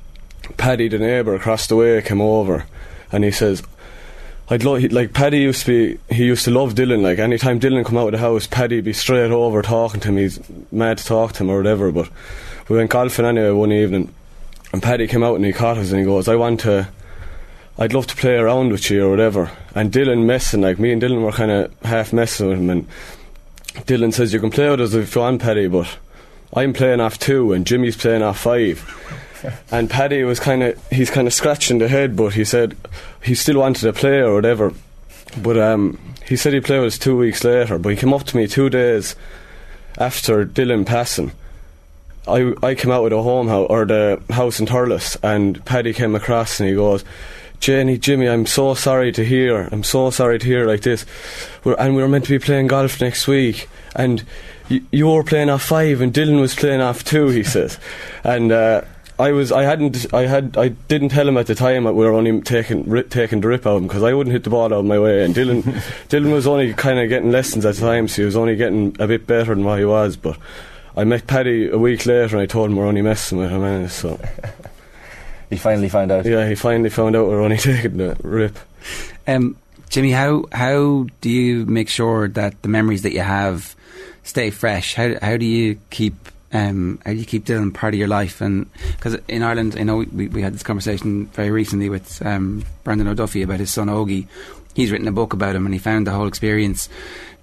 Paddy, 0.58 0.88
the 0.88 0.98
neighbour 1.00 1.36
across 1.36 1.68
the 1.68 1.76
way, 1.76 2.02
came 2.02 2.22
over, 2.22 2.66
and 3.12 3.24
he 3.24 3.32
says. 3.32 3.64
I'd 4.50 4.64
lo- 4.64 4.76
he, 4.76 4.90
like 4.90 5.14
Paddy 5.14 5.40
used 5.40 5.66
to 5.66 5.98
be. 6.08 6.16
He 6.16 6.26
used 6.26 6.46
to 6.46 6.52
love 6.52 6.76
Dillon. 6.76 7.02
Like 7.02 7.18
anytime 7.18 7.58
Dillon 7.58 7.84
come 7.84 7.98
out 7.98 8.08
of 8.08 8.12
the 8.14 8.18
house, 8.20 8.46
Paddy'd 8.46 8.84
be 8.84 8.94
straight 8.94 9.32
over 9.32 9.62
talking 9.62 10.00
to 10.02 10.10
him. 10.10 10.18
He's 10.18 10.40
mad 10.72 11.00
to 11.00 11.06
talk 11.06 11.34
to 11.34 11.44
him 11.44 11.50
or 11.50 11.58
whatever. 11.58 11.92
But 11.92 12.10
we 12.70 12.78
went 12.78 12.92
golfing 12.92 13.26
anyway 13.26 13.50
one 13.52 13.72
evening, 13.72 14.14
and 14.72 14.84
Paddy 14.84 15.08
came 15.08 15.24
out 15.24 15.36
and 15.36 15.46
he 15.46 15.52
caught 15.52 15.78
us 15.78 15.90
and 15.90 16.00
he 16.00 16.06
goes, 16.06 16.28
"I 16.28 16.36
want 16.36 16.60
to, 16.62 16.88
I'd 17.80 17.94
love 17.94 18.06
to 18.08 18.16
play 18.16 18.36
around 18.36 18.72
with 18.72 18.90
you 18.92 19.08
or 19.08 19.10
whatever." 19.10 19.50
And 19.74 19.92
Dillon 19.92 20.28
messing 20.28 20.62
like 20.62 20.78
me 20.78 20.92
and 20.92 21.02
Dillon 21.02 21.24
were 21.24 21.32
kind 21.32 21.52
of 21.52 21.74
half 21.84 22.14
messing 22.14 22.48
with 22.50 22.60
him, 22.60 22.70
and 22.70 22.88
Dillon 23.88 24.12
says, 24.12 24.32
"You 24.32 24.40
can 24.40 24.52
play 24.52 24.70
with 24.70 24.82
us 24.82 24.94
if 24.94 25.16
you 25.16 25.22
want, 25.22 25.42
Paddy, 25.42 25.68
but 25.68 25.88
I'm 26.54 26.72
playing 26.72 27.02
off 27.02 27.18
two 27.18 27.52
and 27.52 27.66
Jimmy's 27.66 27.98
playing 27.98 28.22
off 28.22 28.40
five. 28.40 28.80
and 29.72 29.90
Paddy 29.90 30.24
was 30.24 30.40
kind 30.40 30.64
of 30.64 30.88
he's 30.92 31.10
kind 31.10 31.28
of 31.28 31.34
scratching 31.34 31.80
the 31.80 31.88
head, 31.88 32.16
but 32.16 32.34
he 32.34 32.46
said 32.46 32.76
he 33.24 33.36
still 33.36 33.60
wanted 33.60 33.82
to 33.82 33.94
play 33.94 34.20
or 34.20 34.34
whatever. 34.36 34.74
But 35.42 35.58
um, 35.58 36.00
he 36.26 36.36
said 36.36 36.54
he'd 36.54 36.64
play 36.64 36.80
with 36.80 36.94
us 36.94 37.00
two 37.00 37.18
weeks 37.18 37.44
later. 37.44 37.78
But 37.78 37.90
he 37.90 37.96
came 37.96 38.14
up 38.14 38.24
to 38.24 38.38
me 38.38 38.48
two 38.48 38.70
days 38.70 39.16
after 39.98 40.46
Dillon 40.46 40.86
passing. 40.86 41.32
I 42.28 42.54
I 42.64 42.76
came 42.76 42.92
out 42.92 43.04
with 43.04 43.14
a 43.14 43.22
home 43.22 43.48
house 43.48 43.68
or 43.70 43.86
the 43.86 44.22
house 44.30 44.60
in 44.60 44.66
Thurles, 44.66 45.18
and 45.24 45.64
Paddy 45.66 45.94
came 45.94 46.16
across 46.16 46.60
and 46.60 46.70
he 46.70 46.76
goes. 46.76 47.04
Jenny, 47.62 47.98
Jimmy, 47.98 48.28
I'm 48.28 48.46
so 48.46 48.74
sorry 48.74 49.14
to 49.14 49.24
hear. 49.24 49.70
I'm 49.72 49.82
so 49.82 50.10
sorry 50.10 50.38
to 50.38 50.46
hear 50.46 50.68
like 50.68 50.82
this. 50.82 51.06
We're, 51.64 51.76
and 51.76 51.96
we 51.96 52.02
were 52.02 52.08
meant 52.08 52.26
to 52.26 52.32
be 52.32 52.38
playing 52.38 52.68
golf 52.68 53.00
next 53.00 53.28
week, 53.28 53.70
and 53.96 54.24
y- 54.70 54.82
you 54.92 55.08
were 55.08 55.24
playing 55.24 55.50
off 55.50 55.64
five, 55.64 56.02
and 56.02 56.14
Dillon 56.14 56.42
was 56.42 56.54
playing 56.54 56.82
off 56.82 57.04
two. 57.06 57.30
He 57.30 57.44
says, 57.44 57.80
and 58.24 58.52
uh, 58.52 58.82
I 59.18 59.32
was, 59.32 59.52
I 59.52 59.64
hadn't, 59.64 60.14
I 60.14 60.26
had, 60.28 60.58
I 60.58 60.70
didn't 60.70 61.10
tell 61.10 61.28
him 61.28 61.38
at 61.38 61.48
the 61.48 61.56
time 61.56 61.86
that 61.86 61.94
we 61.94 62.06
were 62.06 62.12
only 62.14 62.42
taking 62.42 62.84
ri- 62.90 63.04
taking 63.04 63.40
the 63.42 63.48
rip 63.48 63.66
out 63.66 63.78
of 63.78 63.82
him 63.82 63.88
because 63.88 64.04
I 64.04 64.14
wouldn't 64.14 64.34
hit 64.34 64.44
the 64.44 64.50
ball 64.50 64.66
out 64.66 64.74
of 64.74 64.86
my 64.86 65.00
way, 65.00 65.24
and 65.24 65.34
Dillon, 65.34 65.64
Dillon 66.10 66.32
was 66.32 66.46
only 66.48 66.74
kind 66.74 67.00
of 67.00 67.08
getting 67.08 67.32
lessons 67.32 67.66
at 67.66 67.76
the 67.76 67.82
time, 67.82 68.08
so 68.08 68.22
he 68.22 68.26
was 68.26 68.36
only 68.36 68.56
getting 68.56 68.96
a 69.00 69.08
bit 69.08 69.26
better 69.26 69.56
than 69.56 69.64
what 69.64 69.80
he 69.80 69.86
was, 69.86 70.16
but. 70.18 70.38
I 70.98 71.04
met 71.04 71.28
Paddy 71.28 71.68
a 71.70 71.78
week 71.78 72.06
later 72.06 72.38
and 72.38 72.40
I 72.40 72.46
told 72.46 72.70
him 72.70 72.78
we're 72.78 72.86
only 72.88 73.02
messing 73.02 73.38
with 73.38 73.50
him, 73.50 73.64
and 73.64 73.92
so 73.92 74.18
He 75.50 75.58
finally 75.58 75.90
found 75.90 76.10
out. 76.10 76.26
yeah, 76.26 76.48
he 76.48 76.56
finally 76.56 76.90
found 76.90 77.18
out 77.18 77.28
we're 77.28 77.42
only 77.42 77.58
taking 77.74 77.98
the 77.98 78.16
rip. 78.24 78.58
Um, 79.28 79.58
Jimmy, 79.90 80.12
how 80.12 80.46
how 80.54 81.08
do 81.20 81.30
you 81.30 81.66
make 81.66 81.90
sure 81.90 82.30
that 82.30 82.62
the 82.62 82.70
memories 82.70 83.02
that 83.02 83.12
you 83.12 83.20
have 83.20 83.76
stay 84.24 84.50
fresh? 84.52 84.94
How 84.96 85.16
how 85.22 85.36
do 85.36 85.46
you 85.46 85.78
keep 85.90 86.16
um, 86.56 87.00
how 87.06 87.12
do 87.12 87.18
you 87.18 87.26
keep 87.26 87.44
Dillon 87.44 87.72
part 87.72 87.94
of 87.94 88.00
your 88.00 88.08
life? 88.08 88.40
And 88.40 88.72
because 88.96 89.16
in 89.28 89.44
Ireland, 89.44 89.76
I 89.78 89.84
know 89.84 89.98
we, 89.98 90.28
we 90.30 90.42
had 90.42 90.54
this 90.54 90.64
conversation 90.64 91.26
very 91.28 91.52
recently 91.52 91.90
with 91.90 92.26
um, 92.26 92.64
Brendan 92.86 93.10
O'Duffy 93.10 93.42
about 93.42 93.60
his 93.60 93.72
son 93.72 93.90
Ogie. 93.90 94.28
He's 94.74 94.90
written 94.90 95.08
a 95.08 95.12
book 95.12 95.34
about 95.34 95.56
him, 95.56 95.66
and 95.66 95.74
he 95.74 95.80
found 95.80 96.08
the 96.08 96.12
whole 96.12 96.28
experience 96.28 96.88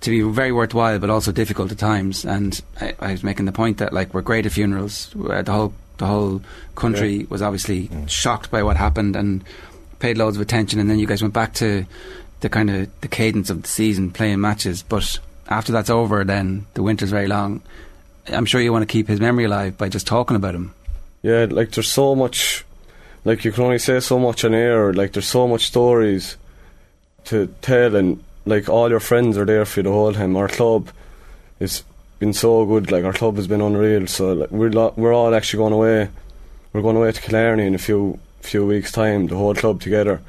to 0.01 0.11
be 0.11 0.23
very 0.23 0.51
worthwhile, 0.51 0.99
but 0.99 1.11
also 1.11 1.31
difficult 1.31 1.71
at 1.71 1.79
times. 1.79 2.25
And 2.25 2.61
I, 2.81 2.95
I 3.01 3.13
was 3.13 3.23
making 3.23 3.45
the 3.45 3.53
point 3.53 3.79
that 3.79 3.93
like 3.93 4.15
we're 4.15 4.23
great 4.23 4.47
at 4.47 4.53
funerals. 4.53 5.15
Uh, 5.15 5.43
the 5.43 5.53
whole 5.53 5.75
the 5.99 6.07
whole 6.07 6.41
country 6.75 7.27
was 7.29 7.43
obviously 7.43 7.91
shocked 8.07 8.51
by 8.51 8.63
what 8.63 8.79
happened 8.79 9.15
and 9.15 9.45
paid 9.99 10.17
loads 10.17 10.37
of 10.37 10.43
attention. 10.43 10.81
And 10.81 10.89
then 10.89 10.99
you 10.99 11.07
guys 11.07 11.21
went 11.21 11.35
back 11.35 11.53
to 11.55 11.85
the 12.41 12.49
kind 12.49 12.71
of 12.71 13.01
the 13.03 13.09
cadence 13.09 13.51
of 13.51 13.63
the 13.63 13.69
season, 13.69 14.11
playing 14.11 14.41
matches. 14.41 14.83
But 14.83 15.19
after 15.49 15.71
that's 15.71 15.91
over, 15.91 16.25
then 16.25 16.67
the 16.75 16.83
winter's 16.83 17.11
very 17.11 17.29
long. 17.29 17.63
I'm 18.29 18.45
sure 18.47 18.61
you 18.61 18.73
want 18.73 18.83
to 18.83 18.93
keep 18.93 19.09
his 19.09 19.21
memory 19.21 19.45
alive 19.45 19.77
by 19.77 19.89
just 19.89 20.07
talking 20.07 20.37
about 20.37 20.55
him. 20.55 20.75
Yeah, 21.23 21.47
like 21.51 21.73
there's 21.73 21.91
so 21.91 22.15
much, 22.15 22.65
like 23.25 23.45
you 23.45 23.53
can 23.53 23.65
only 23.65 23.79
say 23.79 24.01
so 24.01 24.19
much 24.19 24.45
on 24.45 24.55
air. 24.55 24.93
Like 24.93 25.13
there's 25.13 25.27
so 25.27 25.47
much 25.49 25.67
stories 25.67 26.37
to 27.25 27.55
tell, 27.63 27.95
and 27.97 28.23
like 28.45 28.69
all 28.69 28.91
your 28.91 29.01
friends 29.01 29.39
are 29.39 29.45
there 29.45 29.65
for 29.65 29.81
you 29.81 29.85
the 29.85 29.93
whole 29.93 30.13
time. 30.13 30.37
Our 30.37 30.49
club 30.49 30.91
has 31.61 31.85
been 32.19 32.33
so 32.33 32.65
good. 32.67 32.91
Like 32.91 33.05
our 33.05 33.13
club 33.13 33.37
has 33.37 33.47
been 33.47 33.61
unreal. 33.61 34.07
So 34.07 34.33
like, 34.33 34.51
we're 34.51 34.71
lo- 34.71 34.95
we're 34.97 35.15
all 35.15 35.35
actually 35.35 35.59
going 35.59 35.73
away. 35.73 36.09
We're 36.73 36.83
going 36.83 36.97
away 36.97 37.13
to 37.13 37.21
Killarney 37.21 37.67
in 37.67 37.75
a 37.75 37.79
few 37.79 38.19
few 38.41 38.67
weeks' 38.67 38.93
time. 38.93 39.27
The 39.29 39.37
whole 39.37 39.55
club 39.55 39.81
together. 39.81 40.21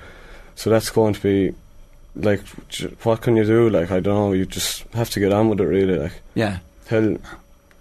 So 0.55 0.69
that's 0.69 0.91
going 0.91 1.13
to 1.15 1.21
be 1.21 1.55
like, 2.15 2.41
what 3.03 3.21
can 3.21 3.35
you 3.35 3.45
do? 3.45 3.69
Like 3.69 3.89
I 3.91 3.99
don't 3.99 4.15
know. 4.15 4.33
You 4.33 4.45
just 4.45 4.83
have 4.93 5.09
to 5.11 5.19
get 5.19 5.31
on 5.33 5.49
with 5.49 5.59
it. 5.61 5.65
Really, 5.65 5.97
like 5.97 6.13
Yeah, 6.35 6.59
tell 6.85 7.17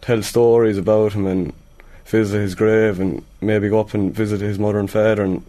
tell 0.02 0.23
stories 0.23 0.76
about 0.76 1.14
him 1.14 1.26
and 1.26 1.54
visit 2.04 2.38
his 2.38 2.54
grave 2.54 3.00
and 3.00 3.25
maybe 3.40 3.71
go 3.71 3.80
up 3.80 3.94
and 3.94 4.14
visit 4.14 4.40
his 4.40 4.59
mother 4.59 4.78
and 4.78 4.90
father 4.90 5.23
and 5.23 5.42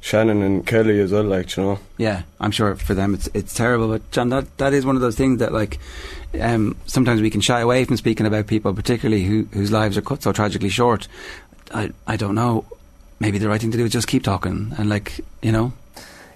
Shannon 0.00 0.42
and 0.42 0.66
Kelly 0.66 1.00
as 1.00 1.12
well. 1.12 1.24
Like 1.24 1.56
you 1.56 1.62
know, 1.62 1.78
yeah. 1.98 2.22
I'm 2.38 2.50
sure 2.50 2.74
for 2.76 2.94
them 2.94 3.14
it's 3.14 3.28
it's 3.34 3.54
terrible. 3.54 3.88
But 3.88 4.10
John, 4.12 4.30
that 4.30 4.56
that 4.58 4.72
is 4.72 4.86
one 4.86 4.96
of 4.96 5.02
those 5.02 5.16
things 5.16 5.40
that 5.40 5.52
like 5.52 5.78
um, 6.40 6.76
sometimes 6.86 7.20
we 7.20 7.30
can 7.30 7.40
shy 7.40 7.60
away 7.60 7.84
from 7.84 7.96
speaking 7.96 8.26
about 8.26 8.46
people, 8.46 8.72
particularly 8.72 9.24
who 9.24 9.46
whose 9.52 9.70
lives 9.70 9.98
are 9.98 10.02
cut 10.02 10.22
so 10.22 10.32
tragically 10.32 10.70
short. 10.70 11.06
I 11.72 11.90
I 12.06 12.16
don't 12.16 12.34
know. 12.34 12.64
Maybe 13.18 13.36
the 13.36 13.48
right 13.48 13.60
thing 13.60 13.72
to 13.72 13.76
do 13.76 13.84
is 13.84 13.92
just 13.92 14.08
keep 14.08 14.22
talking 14.22 14.72
and 14.78 14.88
like 14.88 15.20
you 15.42 15.52
know. 15.52 15.72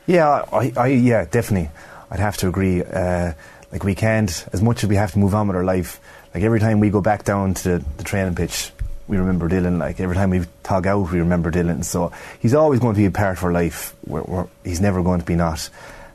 Yeah, 0.07 0.45
I, 0.53 0.73
I 0.77 0.87
yeah, 0.89 1.25
definitely. 1.25 1.71
I'd 2.11 2.21
have 2.21 2.37
to 2.39 2.49
agree. 2.49 2.83
Uh, 2.83 3.33
like 3.73 3.83
we 3.83 3.95
can't, 3.95 4.47
as 4.53 4.63
much 4.63 4.85
as 4.85 4.89
we 4.91 4.97
have 4.97 5.13
to 5.13 5.19
move 5.19 5.35
on 5.35 5.49
with 5.49 5.57
our 5.57 5.65
life. 5.65 6.01
Like 6.35 6.43
every 6.43 6.61
time 6.61 6.81
we 6.81 6.91
go 6.91 7.01
back 7.01 7.25
down 7.25 7.55
to 7.55 7.79
the, 7.79 7.85
the 7.99 8.05
training 8.05 8.35
pitch, 8.35 8.73
we 9.07 9.17
remember 9.19 9.49
Dillon. 9.49 9.79
Like 9.79 10.01
every 10.01 10.17
time 10.17 10.31
we 10.31 10.43
tug 10.63 10.87
out, 10.87 11.13
we 11.13 11.21
remember 11.21 11.51
Dillon. 11.51 11.83
So 11.85 12.13
he's 12.41 12.55
always 12.55 12.81
going 12.81 12.95
to 12.95 12.99
be 13.01 13.07
a 13.07 13.11
part 13.11 13.39
of 13.39 13.45
our 13.45 13.53
life. 13.53 13.95
We're, 14.07 14.23
we're, 14.23 14.47
he's 14.65 14.81
never 14.81 15.03
going 15.03 15.21
to 15.21 15.27
be 15.27 15.37
not. 15.37 15.71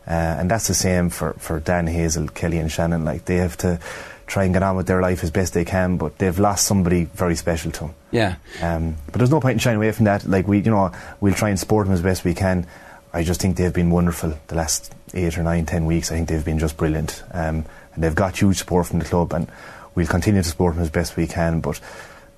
Uh, 0.05 0.11
and 0.11 0.51
that's 0.51 0.67
the 0.67 0.73
same 0.73 1.09
for, 1.09 1.33
for 1.33 1.59
Dan 1.59 1.87
Hazel, 1.87 2.27
Kelly, 2.27 2.57
and 2.57 2.71
Shannon. 2.71 3.05
Like 3.05 3.25
they 3.25 3.37
have 3.37 3.55
to 3.57 3.79
try 4.25 4.43
and 4.43 4.53
get 4.53 4.61
on 4.63 4.75
with 4.75 4.87
their 4.87 5.01
life 5.01 5.23
as 5.23 5.31
best 5.31 5.53
they 5.53 5.65
can, 5.65 5.97
but 5.97 6.17
they've 6.17 6.37
lost 6.37 6.65
somebody 6.65 7.05
very 7.05 7.35
special 7.35 7.71
to 7.71 7.79
them. 7.79 7.95
Yeah, 8.11 8.35
Um, 8.61 8.95
but 9.07 9.15
there's 9.15 9.31
no 9.31 9.39
point 9.39 9.53
in 9.53 9.59
shying 9.59 9.77
away 9.77 9.91
from 9.91 10.05
that. 10.05 10.27
Like 10.27 10.47
we, 10.47 10.59
you 10.59 10.71
know, 10.71 10.91
we'll 11.21 11.33
try 11.33 11.49
and 11.49 11.59
support 11.59 11.85
them 11.85 11.93
as 11.93 12.01
best 12.01 12.25
we 12.25 12.33
can. 12.33 12.67
I 13.13 13.23
just 13.23 13.41
think 13.41 13.57
they've 13.57 13.73
been 13.73 13.89
wonderful 13.89 14.37
the 14.47 14.55
last 14.55 14.93
eight 15.13 15.37
or 15.37 15.43
nine, 15.43 15.65
ten 15.65 15.85
weeks. 15.85 16.11
I 16.11 16.15
think 16.15 16.29
they've 16.29 16.45
been 16.45 16.59
just 16.59 16.77
brilliant, 16.77 17.23
um, 17.31 17.65
and 17.93 18.03
they've 18.03 18.13
got 18.13 18.37
huge 18.37 18.57
support 18.57 18.85
from 18.85 18.99
the 18.99 19.05
club, 19.05 19.33
and 19.33 19.47
we'll 19.95 20.07
continue 20.07 20.41
to 20.41 20.47
support 20.47 20.75
him 20.75 20.81
as 20.81 20.89
best 20.89 21.17
we 21.17 21.27
can. 21.27 21.59
But 21.59 21.79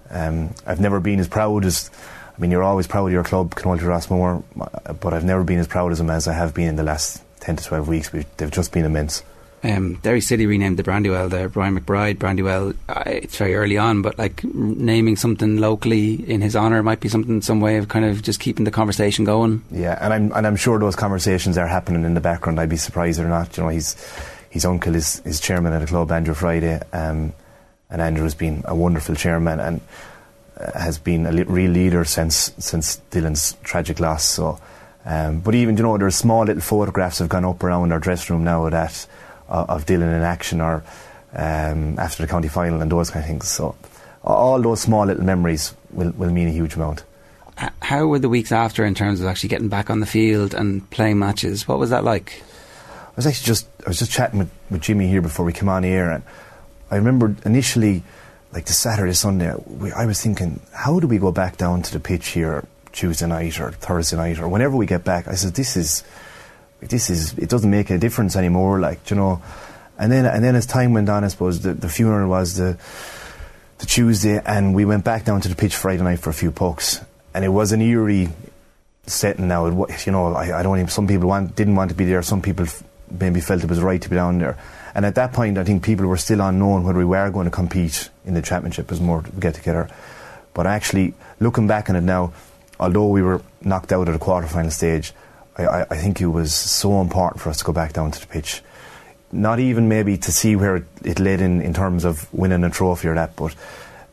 um, 0.09 0.53
I've 0.65 0.79
never 0.79 0.99
been 0.99 1.19
as 1.19 1.27
proud 1.27 1.65
as. 1.65 1.89
I 2.37 2.41
mean, 2.41 2.49
you're 2.49 2.63
always 2.63 2.87
proud 2.87 3.07
of 3.07 3.11
your 3.11 3.23
club, 3.23 3.55
Clonoulty 3.55 3.81
Rossmore, 3.81 4.43
but 4.99 5.13
I've 5.13 5.25
never 5.25 5.43
been 5.43 5.59
as 5.59 5.67
proud 5.67 5.91
of 5.91 5.97
them 5.97 6.09
as 6.09 6.27
I 6.27 6.33
have 6.33 6.53
been 6.53 6.69
in 6.69 6.75
the 6.75 6.83
last 6.83 7.21
10 7.41 7.57
to 7.57 7.63
12 7.63 7.87
weeks. 7.87 8.13
We, 8.13 8.25
they've 8.37 8.49
just 8.49 8.71
been 8.71 8.85
immense. 8.85 9.23
Um, 9.63 9.95
Derry 9.95 10.21
City 10.21 10.47
renamed 10.47 10.77
the 10.77 10.83
Brandywell 10.83 11.29
there. 11.29 11.47
Ryan 11.49 11.79
McBride, 11.79 12.17
Brandywell. 12.17 12.73
Uh, 12.89 13.03
it's 13.05 13.37
very 13.37 13.53
early 13.53 13.77
on, 13.77 14.01
but 14.01 14.17
like 14.17 14.43
naming 14.43 15.15
something 15.15 15.57
locally 15.57 16.15
in 16.15 16.41
his 16.41 16.55
honour 16.55 16.81
might 16.81 16.99
be 16.99 17.09
something, 17.09 17.41
some 17.41 17.61
way 17.61 17.77
of 17.77 17.87
kind 17.87 18.05
of 18.05 18.23
just 18.23 18.39
keeping 18.39 18.65
the 18.65 18.71
conversation 18.71 19.23
going. 19.23 19.63
Yeah, 19.69 19.99
and 20.01 20.13
I'm 20.13 20.31
and 20.33 20.47
I'm 20.47 20.55
sure 20.55 20.79
those 20.79 20.95
conversations 20.95 21.59
are 21.59 21.67
happening 21.67 22.05
in 22.05 22.15
the 22.15 22.21
background. 22.21 22.59
I'd 22.59 22.69
be 22.69 22.77
surprised 22.77 23.19
or 23.19 23.27
not. 23.27 23.55
You 23.55 23.63
know, 23.63 23.69
he's 23.69 23.95
his 24.49 24.65
uncle 24.65 24.95
is, 24.95 25.21
is 25.25 25.39
chairman 25.39 25.73
at 25.73 25.79
the 25.79 25.87
club, 25.87 26.11
Andrew 26.11 26.33
Friday, 26.33 26.79
um, 26.91 27.33
and 27.91 28.01
Andrew 28.01 28.23
has 28.23 28.33
been 28.33 28.63
a 28.65 28.73
wonderful 28.73 29.15
chairman 29.15 29.59
and 29.59 29.81
uh, 30.57 30.79
has 30.79 30.97
been 30.97 31.25
a 31.25 31.43
real 31.45 31.71
leader 31.71 32.05
since 32.05 32.53
since 32.57 32.97
Dillon's 33.11 33.57
tragic 33.63 33.99
loss. 33.99 34.23
So, 34.23 34.59
um, 35.05 35.41
but 35.41 35.53
even 35.55 35.77
you 35.77 35.83
know, 35.83 35.97
there's 35.97 36.15
small 36.15 36.45
little 36.45 36.61
photographs 36.61 37.19
have 37.19 37.29
gone 37.29 37.45
up 37.45 37.63
around 37.63 37.91
our 37.91 37.99
dressing 37.99 38.35
room 38.35 38.45
now 38.45 38.69
that 38.69 39.05
uh, 39.49 39.65
of 39.67 39.85
Dillon 39.85 40.09
in 40.09 40.21
action 40.21 40.61
or 40.61 40.83
um, 41.33 41.99
after 41.99 42.23
the 42.23 42.27
county 42.27 42.47
final 42.47 42.81
and 42.81 42.91
those 42.91 43.09
kind 43.09 43.23
of 43.23 43.29
things. 43.29 43.47
So, 43.47 43.75
all 44.23 44.61
those 44.61 44.81
small 44.81 45.05
little 45.05 45.23
memories 45.23 45.75
will, 45.91 46.11
will 46.11 46.31
mean 46.31 46.47
a 46.47 46.51
huge 46.51 46.75
amount. 46.75 47.03
How 47.81 48.07
were 48.07 48.19
the 48.19 48.29
weeks 48.29 48.51
after 48.51 48.85
in 48.85 48.95
terms 48.95 49.21
of 49.21 49.27
actually 49.27 49.49
getting 49.49 49.67
back 49.67 49.89
on 49.89 49.99
the 49.99 50.05
field 50.05 50.53
and 50.53 50.89
playing 50.89 51.19
matches? 51.19 51.67
What 51.67 51.77
was 51.77 51.89
that 51.89 52.03
like? 52.03 52.41
I 52.89 53.13
was 53.17 53.27
actually 53.27 53.45
just 53.45 53.67
I 53.85 53.89
was 53.89 53.99
just 53.99 54.11
chatting 54.11 54.39
with, 54.39 54.49
with 54.69 54.81
Jimmy 54.81 55.07
here 55.07 55.21
before 55.21 55.45
we 55.45 55.53
came 55.53 55.69
on 55.69 55.83
here 55.83 56.09
and 56.09 56.23
I 56.91 56.97
remember 56.97 57.35
initially, 57.45 58.03
like 58.51 58.65
the 58.65 58.73
Saturday 58.73 59.13
Sunday, 59.13 59.55
we, 59.65 59.91
I 59.93 60.05
was 60.05 60.21
thinking, 60.21 60.59
how 60.73 60.99
do 60.99 61.07
we 61.07 61.17
go 61.17 61.31
back 61.31 61.57
down 61.57 61.81
to 61.83 61.93
the 61.93 61.99
pitch 61.99 62.27
here 62.29 62.65
Tuesday 62.91 63.27
night 63.27 63.59
or 63.61 63.71
Thursday 63.71 64.17
night 64.17 64.39
or 64.39 64.49
whenever 64.49 64.75
we 64.75 64.85
get 64.85 65.05
back? 65.05 65.27
I 65.27 65.35
said, 65.35 65.53
this 65.53 65.77
is 65.77 66.03
this 66.81 67.09
is 67.09 67.37
it 67.37 67.49
doesn't 67.49 67.69
make 67.71 67.89
a 67.89 67.97
difference 67.97 68.35
anymore, 68.35 68.79
like 68.79 69.09
you 69.09 69.15
know. 69.15 69.41
And 69.97 70.11
then 70.11 70.25
and 70.25 70.43
then 70.43 70.55
as 70.55 70.65
time 70.65 70.93
went 70.93 71.09
on, 71.09 71.23
I 71.23 71.29
suppose 71.29 71.61
the, 71.61 71.73
the 71.73 71.89
funeral 71.89 72.29
was 72.29 72.57
the 72.57 72.77
the 73.77 73.85
Tuesday, 73.85 74.41
and 74.45 74.75
we 74.75 74.85
went 74.85 75.05
back 75.05 75.25
down 75.25 75.41
to 75.41 75.47
the 75.49 75.55
pitch 75.55 75.75
Friday 75.75 76.03
night 76.03 76.19
for 76.19 76.29
a 76.29 76.33
few 76.33 76.51
pucks, 76.51 76.99
and 77.33 77.45
it 77.45 77.49
was 77.49 77.71
an 77.71 77.81
eerie 77.81 78.29
setting. 79.05 79.47
Now, 79.47 79.65
it, 79.67 80.05
you 80.05 80.11
know, 80.11 80.33
I, 80.33 80.59
I 80.59 80.63
don't 80.63 80.77
even. 80.77 80.89
Some 80.89 81.07
people 81.07 81.29
want, 81.29 81.55
didn't 81.55 81.75
want 81.75 81.89
to 81.89 81.95
be 81.95 82.05
there. 82.05 82.21
Some 82.21 82.41
people 82.41 82.65
f- 82.65 82.83
maybe 83.19 83.41
felt 83.41 83.63
it 83.63 83.69
was 83.69 83.79
right 83.79 84.01
to 84.01 84.09
be 84.09 84.15
down 84.15 84.39
there. 84.39 84.57
And 84.93 85.05
at 85.05 85.15
that 85.15 85.33
point, 85.33 85.57
I 85.57 85.63
think 85.63 85.83
people 85.83 86.05
were 86.05 86.17
still 86.17 86.41
unknown 86.41 86.83
whether 86.83 86.99
we 86.99 87.05
were 87.05 87.29
going 87.29 87.45
to 87.45 87.51
compete 87.51 88.09
in 88.25 88.33
the 88.33 88.41
championship 88.41 88.91
as 88.91 88.99
more 88.99 89.23
get 89.39 89.55
together. 89.55 89.89
But 90.53 90.67
actually, 90.67 91.13
looking 91.39 91.67
back 91.67 91.89
on 91.89 91.95
it 91.95 92.01
now, 92.01 92.33
although 92.79 93.07
we 93.07 93.21
were 93.21 93.41
knocked 93.61 93.93
out 93.93 94.07
at 94.07 94.11
the 94.11 94.19
quarter 94.19 94.47
final 94.47 94.71
stage, 94.71 95.13
I, 95.57 95.65
I, 95.65 95.81
I 95.91 95.97
think 95.97 96.19
it 96.19 96.27
was 96.27 96.53
so 96.53 96.99
important 97.01 97.41
for 97.41 97.49
us 97.49 97.57
to 97.57 97.63
go 97.63 97.71
back 97.71 97.93
down 97.93 98.11
to 98.11 98.19
the 98.19 98.27
pitch. 98.27 98.61
Not 99.31 99.59
even 99.59 99.87
maybe 99.87 100.17
to 100.17 100.31
see 100.31 100.57
where 100.57 100.77
it, 100.77 100.85
it 101.03 101.19
led 101.19 101.39
in, 101.39 101.61
in 101.61 101.73
terms 101.73 102.03
of 102.03 102.31
winning 102.33 102.65
a 102.65 102.69
trophy 102.69 103.07
or 103.07 103.15
that, 103.15 103.35
but 103.37 103.55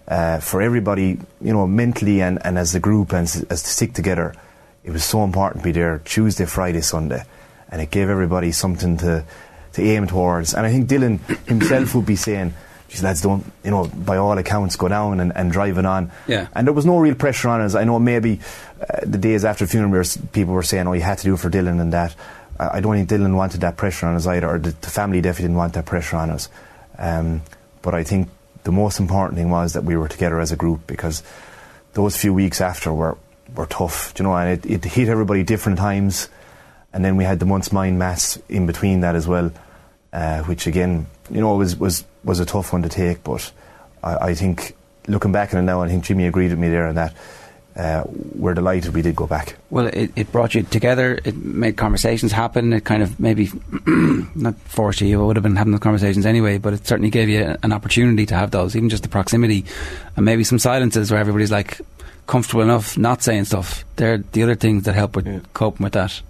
uh, 0.07 0.39
for 0.39 0.63
everybody, 0.63 1.19
you 1.41 1.53
know, 1.53 1.67
mentally 1.67 2.23
and, 2.23 2.39
and 2.45 2.57
as 2.57 2.75
a 2.75 2.81
group 2.81 3.13
and 3.13 3.25
as, 3.25 3.43
as 3.51 3.63
to 3.63 3.69
stick 3.69 3.93
together, 3.95 4.35
it 4.85 4.91
was 4.91 5.05
so 5.05 5.25
important 5.25 5.63
to 5.63 5.69
be 5.69 5.73
there 5.73 6.01
Tuesday, 6.05 6.47
Friday, 6.47 6.81
Sunday, 6.81 7.25
and 7.71 7.81
it 7.83 7.91
gave 7.91 8.09
everybody 8.09 8.53
something 8.53 8.97
to 8.99 9.25
to 9.75 9.83
aim 9.83 10.07
towards. 10.07 10.55
And 10.55 10.67
I 10.67 10.71
think 10.71 10.89
Dillon 10.89 11.19
himself 11.47 11.95
would 11.95 12.07
be 12.07 12.17
saying, 12.17 12.55
"Geez, 12.89 13.03
lads, 13.03 13.21
don't 13.23 13.45
you 13.65 13.71
know? 13.71 13.87
By 13.87 14.17
all 14.17 14.37
accounts, 14.39 14.77
go 14.77 14.89
down 14.89 15.21
and, 15.21 15.33
and 15.37 15.53
drive 15.53 15.79
it 15.79 15.87
on." 15.87 16.11
Yeah. 16.27 16.49
And 16.55 16.67
there 16.67 16.75
was 16.75 16.87
no 16.87 16.99
real 16.99 17.15
pressure 17.15 17.49
on 17.49 17.61
us. 17.61 17.75
I 17.75 17.85
know 17.85 17.99
maybe 17.99 18.41
uh, 18.81 19.01
the 19.05 19.19
days 19.19 19.45
after 19.45 19.65
the 19.67 19.71
funeral, 19.71 19.91
we 19.93 19.99
were 19.99 20.03
s- 20.03 20.19
people 20.33 20.55
were 20.55 20.63
saying, 20.63 20.87
"Oh, 20.87 20.93
you 20.95 21.03
had 21.03 21.19
to 21.19 21.25
do 21.25 21.35
it 21.35 21.41
for 21.41 21.51
Dillon 21.51 21.81
and 21.81 21.93
that." 21.93 22.15
I 22.59 22.79
I 22.79 22.81
don't 22.81 22.95
think 22.95 23.09
Dillon 23.09 23.37
wanted 23.37 23.61
that 23.61 23.77
pressure 23.77 24.07
on 24.07 24.17
us 24.17 24.27
either, 24.27 24.49
or 24.49 24.59
the, 24.59 24.71
the 24.81 24.91
family 24.91 25.21
definitely 25.21 25.45
didn't 25.49 25.59
want 25.59 25.75
that 25.75 25.87
pressure 25.87 26.17
on 26.17 26.31
us. 26.31 26.49
Um, 26.99 27.43
but 27.83 27.95
I 27.95 28.03
think 28.03 28.29
the 28.65 28.73
most 28.73 28.99
important 28.99 29.37
thing 29.39 29.51
was 29.51 29.75
that 29.75 29.85
we 29.85 29.97
were 29.97 30.09
together 30.09 30.41
as 30.41 30.51
a 30.51 30.57
group 30.57 30.87
because 30.87 31.23
those 31.93 32.17
few 32.17 32.35
weeks 32.35 32.61
after 32.61 32.93
were 32.93 33.17
were 33.55 33.67
tough, 33.67 34.13
you 34.19 34.25
know, 34.25 34.35
and 34.37 34.59
it, 34.65 34.67
it 34.71 34.85
hit 34.85 35.09
everybody 35.09 35.43
different 35.45 35.79
times. 35.79 36.29
And 36.93 37.05
then 37.05 37.17
we 37.17 37.25
had 37.25 37.39
the 37.39 37.47
month's 37.47 37.71
mind 37.73 37.99
mass 37.99 38.39
in 38.49 38.67
between 38.67 39.01
that 39.01 39.15
as 39.15 39.27
well, 39.29 39.53
uh, 40.13 40.43
which 40.45 40.67
again, 40.67 41.07
you 41.31 41.41
know, 41.41 41.55
was 41.57 41.77
was 41.77 42.05
was 42.25 42.41
a 42.41 42.47
tough 42.47 42.73
one 42.73 42.83
to 42.83 42.89
take. 42.89 43.23
But 43.25 43.53
I, 44.03 44.17
I 44.31 44.35
think 44.35 44.75
looking 45.07 45.33
back 45.33 45.53
on 45.53 45.61
it 45.61 45.65
now, 45.65 45.83
I 45.83 45.89
think 45.89 46.05
Jimmy 46.05 46.27
agreed 46.27 46.51
with 46.51 46.59
me 46.59 46.69
there 46.71 46.87
on 46.87 46.95
that. 46.95 47.15
Uh, 47.77 48.03
we're 48.35 48.55
delighted 48.55 48.93
we 48.93 49.03
did 49.03 49.15
go 49.15 49.27
back. 49.29 49.55
Well, 49.71 49.87
it, 49.87 50.11
it 50.17 50.33
brought 50.33 50.53
you 50.57 50.65
together. 50.65 51.21
It 51.25 51.37
made 51.37 51.77
conversations 51.77 52.33
happen. 52.33 52.73
It 52.73 52.85
kind 52.85 53.05
of 53.05 53.21
maybe 53.21 53.51
not 54.35 54.57
forced 54.63 55.01
you. 55.01 55.07
You 55.07 55.25
would 55.25 55.37
have 55.37 55.45
been 55.45 55.55
having 55.55 55.71
those 55.71 55.81
conversations 55.81 56.27
anyway, 56.27 56.59
but 56.59 56.73
it 56.73 56.85
certainly 56.89 57.11
gave 57.11 57.29
you 57.29 57.55
an 57.63 57.73
opportunity 57.73 58.27
to 58.27 58.35
have 58.35 58.51
those, 58.51 58.75
even 58.75 58.89
just 58.89 59.05
the 59.05 59.09
proximity, 59.09 59.65
and 60.17 60.25
maybe 60.25 60.43
some 60.43 60.59
silences 60.59 61.13
where 61.13 61.21
everybody's 61.21 61.53
like 61.53 61.81
comfortable 62.27 62.63
enough 62.63 62.99
not 62.99 63.23
saying 63.23 63.45
stuff. 63.45 63.85
They're 63.95 64.19
the 64.19 64.43
other 64.43 64.57
things 64.57 64.83
that 64.85 64.95
help 64.97 65.15
with 65.15 65.27
Yeah. 65.29 65.41
coping 65.55 65.85
with 65.85 65.93
that. 65.93 66.21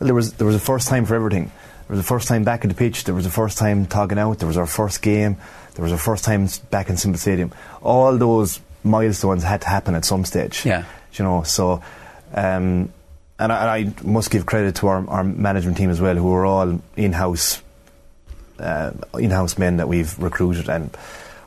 Well, 0.00 0.06
there 0.06 0.14
was 0.14 0.32
there 0.32 0.46
was 0.46 0.56
a 0.56 0.60
first 0.60 0.88
time 0.88 1.04
for 1.04 1.14
everything. 1.14 1.52
There 1.86 1.96
was 1.96 2.00
a 2.00 2.08
first 2.08 2.26
time 2.26 2.42
back 2.42 2.64
at 2.64 2.68
the 2.68 2.74
pitch. 2.74 3.04
There 3.04 3.14
was 3.14 3.26
a 3.26 3.30
first 3.30 3.58
time 3.58 3.86
talking 3.86 4.18
out. 4.18 4.38
There 4.38 4.48
was 4.48 4.56
our 4.56 4.66
first 4.66 5.02
game. 5.02 5.36
There 5.74 5.82
was 5.82 5.92
our 5.92 5.98
first 5.98 6.24
time 6.24 6.48
back 6.70 6.88
in 6.88 6.96
Semple 6.96 7.18
Stadium. 7.18 7.52
All 7.82 8.16
those 8.16 8.60
milestones 8.82 9.42
had 9.42 9.60
to 9.60 9.68
happen 9.68 9.94
at 9.94 10.04
some 10.06 10.24
stage. 10.24 10.64
Yeah. 10.64 10.84
You 11.12 11.24
know, 11.24 11.42
so 11.42 11.82
um, 12.32 12.92
and, 13.38 13.52
I, 13.52 13.78
and 13.78 13.94
I 14.04 14.06
must 14.06 14.30
give 14.30 14.46
credit 14.46 14.76
to 14.76 14.88
our, 14.88 15.08
our 15.08 15.24
management 15.24 15.76
team 15.76 15.90
as 15.90 16.00
well, 16.00 16.14
who 16.14 16.32
are 16.32 16.46
all 16.46 16.80
in-house 16.96 17.62
uh, 18.58 18.92
in-house 19.18 19.58
men 19.58 19.78
that 19.78 19.88
we've 19.88 20.18
recruited, 20.18 20.68
and 20.68 20.96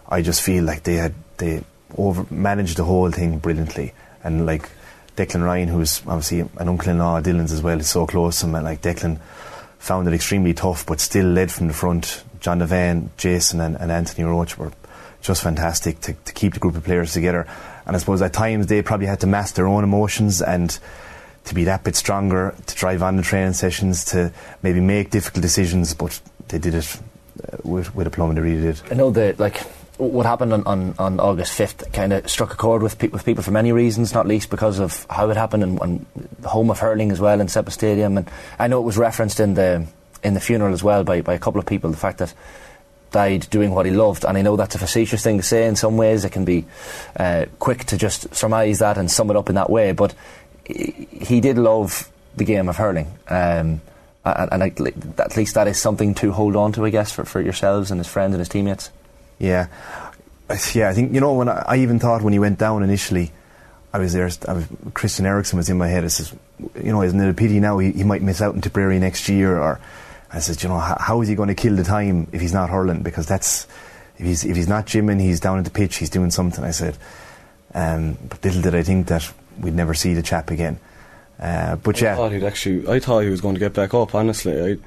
I 0.09 0.21
just 0.21 0.41
feel 0.41 0.63
like 0.63 0.83
they 0.83 0.95
had 0.95 1.13
they 1.37 1.63
over 1.97 2.25
managed 2.29 2.77
the 2.77 2.83
whole 2.83 3.11
thing 3.11 3.37
brilliantly, 3.39 3.93
and 4.23 4.45
like 4.45 4.69
Declan 5.15 5.43
Ryan, 5.43 5.69
who's 5.69 6.01
obviously 6.07 6.39
an 6.39 6.69
uncle-in-law 6.69 7.17
of 7.17 7.23
Dillon's 7.23 7.51
as 7.51 7.61
well, 7.61 7.79
is 7.79 7.89
so 7.89 8.07
close 8.07 8.39
to 8.41 8.45
and 8.47 8.63
like 8.63 8.81
Declan 8.81 9.19
found 9.77 10.07
it 10.07 10.13
extremely 10.13 10.53
tough, 10.53 10.85
but 10.85 10.99
still 10.99 11.25
led 11.25 11.51
from 11.51 11.67
the 11.67 11.73
front. 11.73 12.23
John 12.39 12.59
Devan, 12.59 13.09
Jason, 13.17 13.59
and, 13.59 13.75
and 13.75 13.91
Anthony 13.91 14.25
Roach 14.25 14.57
were 14.57 14.71
just 15.21 15.43
fantastic 15.43 15.99
to, 16.01 16.13
to 16.13 16.33
keep 16.33 16.53
the 16.53 16.59
group 16.59 16.75
of 16.75 16.83
players 16.83 17.13
together. 17.13 17.47
And 17.85 17.95
I 17.95 17.99
suppose 17.99 18.21
at 18.21 18.33
times 18.33 18.67
they 18.67 18.81
probably 18.81 19.07
had 19.07 19.19
to 19.21 19.27
mask 19.27 19.55
their 19.55 19.67
own 19.67 19.83
emotions 19.83 20.41
and 20.41 20.77
to 21.45 21.53
be 21.53 21.65
that 21.65 21.83
bit 21.83 21.95
stronger, 21.95 22.55
to 22.65 22.75
drive 22.75 23.03
on 23.03 23.17
the 23.17 23.23
training 23.23 23.53
sessions, 23.53 24.05
to 24.05 24.31
maybe 24.61 24.79
make 24.79 25.09
difficult 25.09 25.41
decisions, 25.41 25.93
but 25.93 26.19
they 26.47 26.57
did 26.57 26.73
it 26.73 26.99
uh, 27.51 27.57
with, 27.63 27.93
with 27.93 28.07
aplomb, 28.07 28.35
they 28.35 28.41
really 28.41 28.61
did. 28.61 28.81
I 28.89 28.93
know 28.95 29.11
that 29.11 29.39
like 29.39 29.61
what 29.97 30.25
happened 30.25 30.53
on, 30.53 30.63
on, 30.65 30.95
on 30.97 31.19
August 31.19 31.57
5th 31.57 31.93
kind 31.93 32.13
of 32.13 32.29
struck 32.29 32.53
a 32.53 32.57
chord 32.57 32.81
with, 32.81 32.97
pe- 32.97 33.09
with 33.09 33.25
people 33.25 33.43
for 33.43 33.51
many 33.51 33.71
reasons, 33.71 34.13
not 34.13 34.27
least 34.27 34.49
because 34.49 34.79
of 34.79 35.05
how 35.09 35.29
it 35.29 35.37
happened 35.37 35.63
and, 35.63 35.81
and 35.81 36.05
the 36.39 36.49
home 36.49 36.71
of 36.71 36.79
hurling 36.79 37.11
as 37.11 37.19
well 37.19 37.39
in 37.39 37.47
Semple 37.47 37.71
Stadium. 37.71 38.17
And 38.17 38.29
I 38.57 38.67
know 38.67 38.79
it 38.79 38.85
was 38.85 38.97
referenced 38.97 39.39
in 39.39 39.53
the 39.53 39.85
in 40.23 40.33
the 40.33 40.39
funeral 40.39 40.73
as 40.73 40.81
well 40.81 41.03
by, 41.03 41.21
by 41.21 41.33
a 41.33 41.39
couple 41.39 41.59
of 41.59 41.65
people, 41.65 41.91
the 41.91 41.97
fact 41.97 42.19
that 42.19 42.33
died 43.11 43.47
doing 43.49 43.71
what 43.71 43.85
he 43.85 43.91
loved. 43.91 44.25
And 44.25 44.37
I 44.37 44.41
know 44.41 44.55
that's 44.55 44.75
a 44.75 44.79
facetious 44.79 45.23
thing 45.23 45.37
to 45.37 45.43
say 45.43 45.67
in 45.67 45.75
some 45.75 45.97
ways. 45.97 46.25
It 46.25 46.31
can 46.31 46.45
be 46.45 46.65
uh, 47.17 47.45
quick 47.59 47.83
to 47.85 47.97
just 47.97 48.33
surmise 48.33 48.79
that 48.79 48.97
and 48.97 49.11
sum 49.11 49.29
it 49.29 49.35
up 49.35 49.49
in 49.49 49.55
that 49.55 49.69
way. 49.69 49.91
But 49.91 50.15
he, 50.65 51.41
did 51.41 51.57
love 51.57 52.09
the 52.35 52.45
game 52.45 52.69
of 52.69 52.77
hurling. 52.77 53.07
Um, 53.27 53.81
and, 54.25 54.63
and 54.63 55.19
at 55.19 55.37
least 55.37 55.55
that 55.55 55.67
is 55.67 55.79
something 55.79 56.15
to 56.15 56.31
hold 56.31 56.55
on 56.55 56.71
to, 56.73 56.85
I 56.85 56.89
guess, 56.89 57.11
for, 57.11 57.25
for 57.25 57.41
yourselves 57.41 57.91
and 57.91 57.99
his 57.99 58.07
friends 58.07 58.33
and 58.33 58.39
his 58.39 58.49
teammates. 58.49 58.89
Yeah, 59.39 59.67
I- 60.49 60.59
yeah. 60.73 60.89
I 60.89 60.93
think 60.93 61.13
you 61.13 61.19
know 61.21 61.33
when 61.33 61.49
I, 61.49 61.63
I 61.67 61.75
even 61.77 61.99
thought 61.99 62.21
when 62.21 62.33
he 62.33 62.39
went 62.39 62.59
down 62.59 62.83
initially, 62.83 63.31
I 63.93 63.99
was 63.99 64.13
there. 64.13 64.29
I 64.47 64.53
was, 64.53 64.65
Christian 64.93 65.25
Eriksen 65.25 65.57
was 65.57 65.69
in 65.69 65.77
my 65.77 65.87
head. 65.87 66.03
I 66.03 66.07
says, 66.07 66.33
you 66.81 66.91
know, 66.91 67.01
isn't 67.03 67.19
it 67.19 67.29
a 67.29 67.33
pity 67.33 67.59
now 67.59 67.77
he, 67.79 67.91
he 67.91 68.03
might 68.03 68.21
miss 68.21 68.41
out 68.41 68.55
in 68.55 68.61
Tipperary 68.61 68.99
next 68.99 69.27
year? 69.29 69.57
Or 69.57 69.79
I 70.31 70.39
said, 70.39 70.61
you 70.63 70.69
know, 70.69 70.79
how, 70.79 70.97
how 70.99 71.21
is 71.21 71.27
he 71.27 71.35
going 71.35 71.49
to 71.49 71.55
kill 71.55 71.75
the 71.75 71.83
time 71.83 72.27
if 72.31 72.41
he's 72.41 72.53
not 72.53 72.69
hurling? 72.69 73.03
Because 73.03 73.27
that's 73.27 73.67
if 74.17 74.25
he's 74.25 74.45
if 74.45 74.55
he's 74.55 74.67
not 74.67 74.85
gymming, 74.87 75.19
he's 75.19 75.39
down 75.39 75.57
at 75.57 75.65
the 75.65 75.71
pitch, 75.71 75.97
he's 75.97 76.09
doing 76.09 76.31
something. 76.31 76.63
I 76.63 76.71
said, 76.71 76.97
um, 77.73 78.17
but 78.29 78.43
little 78.43 78.61
did 78.61 78.75
I 78.75 78.83
think 78.83 79.07
that 79.07 79.31
we'd 79.59 79.73
never 79.75 79.93
see 79.93 80.13
the 80.13 80.21
chap 80.23 80.51
again. 80.51 80.79
Uh, 81.39 81.75
but 81.77 81.99
yeah, 81.99 82.09
I 82.09 82.11
yeah, 82.11 82.15
thought 82.15 82.31
he'd 82.31 82.43
actually. 82.43 82.87
I 82.87 82.99
thought 82.99 83.19
he 83.21 83.29
was 83.29 83.41
going 83.41 83.55
to 83.55 83.59
get 83.59 83.73
back 83.73 83.93
up. 83.93 84.15
Honestly, 84.15 84.79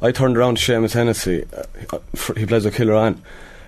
I, 0.00 0.06
I 0.06 0.12
turned 0.12 0.36
around 0.36 0.58
to 0.58 0.72
Seamus 0.72 0.92
Hennessy. 0.92 1.44
Uh, 1.52 1.98
he 2.36 2.46
plays 2.46 2.64
a 2.66 2.70
Kilruane, 2.70 3.18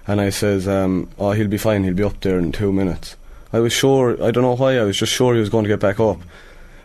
and 0.08 0.20
I 0.20 0.30
says, 0.30 0.66
um, 0.66 1.08
"Oh, 1.18 1.30
he'll 1.32 1.46
be 1.46 1.58
fine. 1.58 1.84
He'll 1.84 1.94
be 1.94 2.02
up 2.02 2.20
there 2.20 2.38
in 2.38 2.50
two 2.50 2.72
minutes." 2.72 3.14
I 3.52 3.60
was 3.60 3.72
sure. 3.72 4.20
I 4.22 4.30
don't 4.30 4.42
know 4.42 4.56
why. 4.56 4.78
I 4.78 4.82
was 4.82 4.96
just 4.96 5.12
sure 5.12 5.34
he 5.34 5.40
was 5.40 5.50
going 5.50 5.64
to 5.64 5.68
get 5.68 5.80
back 5.80 6.00
up, 6.00 6.18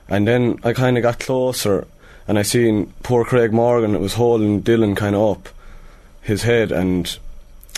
And 0.08 0.28
then 0.28 0.60
I 0.64 0.74
kind 0.74 0.98
of 0.98 1.04
got 1.04 1.20
closer, 1.20 1.88
and 2.28 2.38
I 2.38 2.44
seen 2.44 2.94
poor 3.02 3.26
Craig 3.26 3.52
Morgan 3.52 3.94
that 3.94 4.00
was 4.00 4.14
holding 4.14 4.62
Dillon 4.62 4.94
kind 4.96 5.16
of 5.16 5.38
up 5.38 5.50
his 6.22 6.44
head, 6.44 6.72
and 6.72 7.18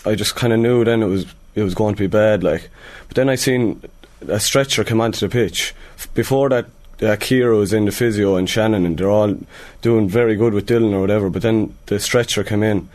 I 0.05 0.15
just 0.15 0.35
kind 0.35 0.51
of 0.51 0.59
knew 0.59 0.83
then 0.83 1.01
it 1.01 1.07
was 1.07 1.25
it 1.53 1.63
was 1.63 1.75
going 1.75 1.95
to 1.95 2.03
be 2.03 2.07
bad. 2.07 2.43
Like, 2.43 2.69
but 3.07 3.15
then 3.15 3.29
I 3.29 3.35
seen 3.35 3.81
a 4.27 4.39
stretcher 4.39 4.83
come 4.83 5.01
onto 5.01 5.19
the 5.19 5.31
pitch. 5.31 5.73
Before 6.13 6.49
that, 6.49 6.65
uh, 7.01 7.15
Kira 7.17 7.57
was 7.57 7.73
in 7.73 7.85
the 7.85 7.91
physio 7.91 8.35
and 8.35 8.49
Shannon, 8.49 8.85
and 8.85 8.97
they're 8.97 9.09
all 9.09 9.37
doing 9.81 10.09
very 10.09 10.35
good 10.35 10.53
with 10.53 10.65
Dillon 10.65 10.93
or 10.93 11.01
whatever. 11.01 11.29
But 11.29 11.41
then 11.41 11.75
the 11.85 11.99
stretcher 11.99 12.43
came 12.43 12.63
in, 12.63 12.89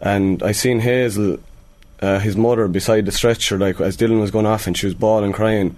and 0.00 0.42
I 0.42 0.52
seen 0.52 0.80
Hazel, 0.80 1.38
uh, 2.00 2.18
his 2.18 2.36
mother, 2.36 2.66
beside 2.68 3.06
the 3.06 3.12
stretcher, 3.12 3.58
like 3.58 3.80
as 3.80 3.96
Dillon 3.96 4.20
was 4.20 4.30
going 4.30 4.46
off, 4.46 4.66
and 4.66 4.76
she 4.76 4.86
was 4.86 4.94
bawling, 4.94 5.32
crying. 5.32 5.76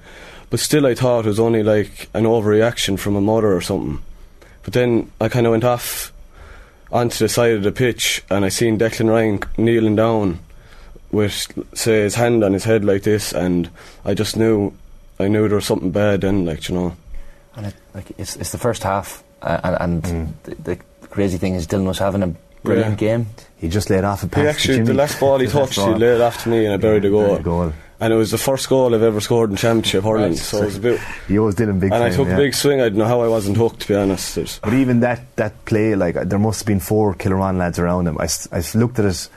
But 0.50 0.60
still, 0.60 0.86
I 0.86 0.94
thought 0.94 1.24
it 1.24 1.28
was 1.28 1.40
only 1.40 1.62
like 1.62 2.08
an 2.14 2.24
overreaction 2.24 2.98
from 2.98 3.16
a 3.16 3.20
mother 3.20 3.52
or 3.52 3.60
something. 3.60 4.02
But 4.62 4.74
then 4.74 5.10
I 5.20 5.28
kind 5.28 5.46
of 5.46 5.52
went 5.52 5.64
off 5.64 6.12
onto 6.92 7.18
the 7.18 7.28
side 7.28 7.54
of 7.54 7.62
the 7.62 7.72
pitch, 7.72 8.22
and 8.30 8.44
I 8.44 8.48
seen 8.48 8.78
Declan 8.78 9.08
Ryan 9.08 9.40
kneeling 9.56 9.96
down 9.96 10.38
with, 11.10 11.52
say, 11.74 12.02
his 12.02 12.14
hand 12.14 12.44
on 12.44 12.52
his 12.52 12.64
head 12.64 12.84
like 12.84 13.02
this, 13.02 13.32
and 13.32 13.70
I 14.04 14.14
just 14.14 14.36
knew, 14.36 14.72
I 15.18 15.28
knew 15.28 15.48
there 15.48 15.56
was 15.56 15.66
something 15.66 15.90
bad 15.90 16.20
then, 16.20 16.44
like 16.44 16.68
you 16.68 16.74
know. 16.74 16.96
And 17.56 17.66
it, 17.66 17.74
like 17.94 18.12
it's 18.16 18.36
it's 18.36 18.52
the 18.52 18.58
first 18.58 18.82
half, 18.82 19.22
uh, 19.42 19.76
and, 19.80 20.06
and 20.06 20.34
the, 20.44 20.54
the 20.54 20.76
crazy 21.08 21.38
thing 21.38 21.54
is 21.54 21.66
Dillon 21.66 21.86
was 21.86 21.98
having 21.98 22.22
a 22.22 22.34
brilliant 22.62 23.00
Yeah. 23.00 23.08
game. 23.18 23.26
He 23.56 23.68
just 23.68 23.90
laid 23.90 24.04
off 24.04 24.22
a 24.24 24.26
pass. 24.28 24.38
He 24.38 24.42
to 24.44 24.48
actually, 24.50 24.82
the 24.82 24.94
last 24.94 25.20
ball 25.20 25.38
he 25.38 25.46
The 25.52 25.58
last 25.58 25.74
touched, 25.74 25.88
he 25.88 25.94
laid 25.94 26.20
off 26.20 26.42
to 26.44 26.48
me, 26.48 26.64
and 26.64 26.74
I 26.74 26.76
buried 26.76 27.02
the 27.02 27.10
Buried 27.10 27.26
goal. 27.28 27.36
the 27.36 27.42
goal. 27.42 27.72
And 28.00 28.12
it 28.12 28.16
was 28.16 28.32
the 28.32 28.38
first 28.38 28.68
goal 28.68 28.92
I've 28.96 29.02
ever 29.02 29.20
scored 29.20 29.50
in 29.50 29.56
championship 29.56 30.02
hurling, 30.02 30.34
so 30.34 30.62
it 30.62 30.64
was 30.64 30.76
a 30.76 30.80
bit. 30.80 31.00
He 31.28 31.38
owes 31.38 31.54
Dillon 31.54 31.78
big 31.78 31.92
And 31.92 32.02
I 32.02 32.10
took 32.10 32.26
yeah. 32.26 32.34
a 32.34 32.36
big 32.36 32.52
swing. 32.52 32.80
I 32.80 32.88
don't 32.88 32.98
know 32.98 33.04
how 33.06 33.20
I 33.20 33.28
wasn't 33.28 33.56
hooked, 33.56 33.80
to 33.82 33.88
be 33.88 33.94
honest. 33.94 34.36
It's- 34.36 34.58
But 34.60 34.74
even 34.74 34.98
that, 35.00 35.20
that 35.36 35.64
play, 35.66 35.94
like 35.94 36.16
there 36.16 36.38
must 36.40 36.60
have 36.60 36.66
been 36.66 36.80
four 36.80 37.14
Kilruane 37.14 37.58
lads 37.58 37.78
around 37.78 38.08
him. 38.08 38.18
I 38.18 38.26
looked 38.74 38.98
at 38.98 39.04
it 39.04 39.28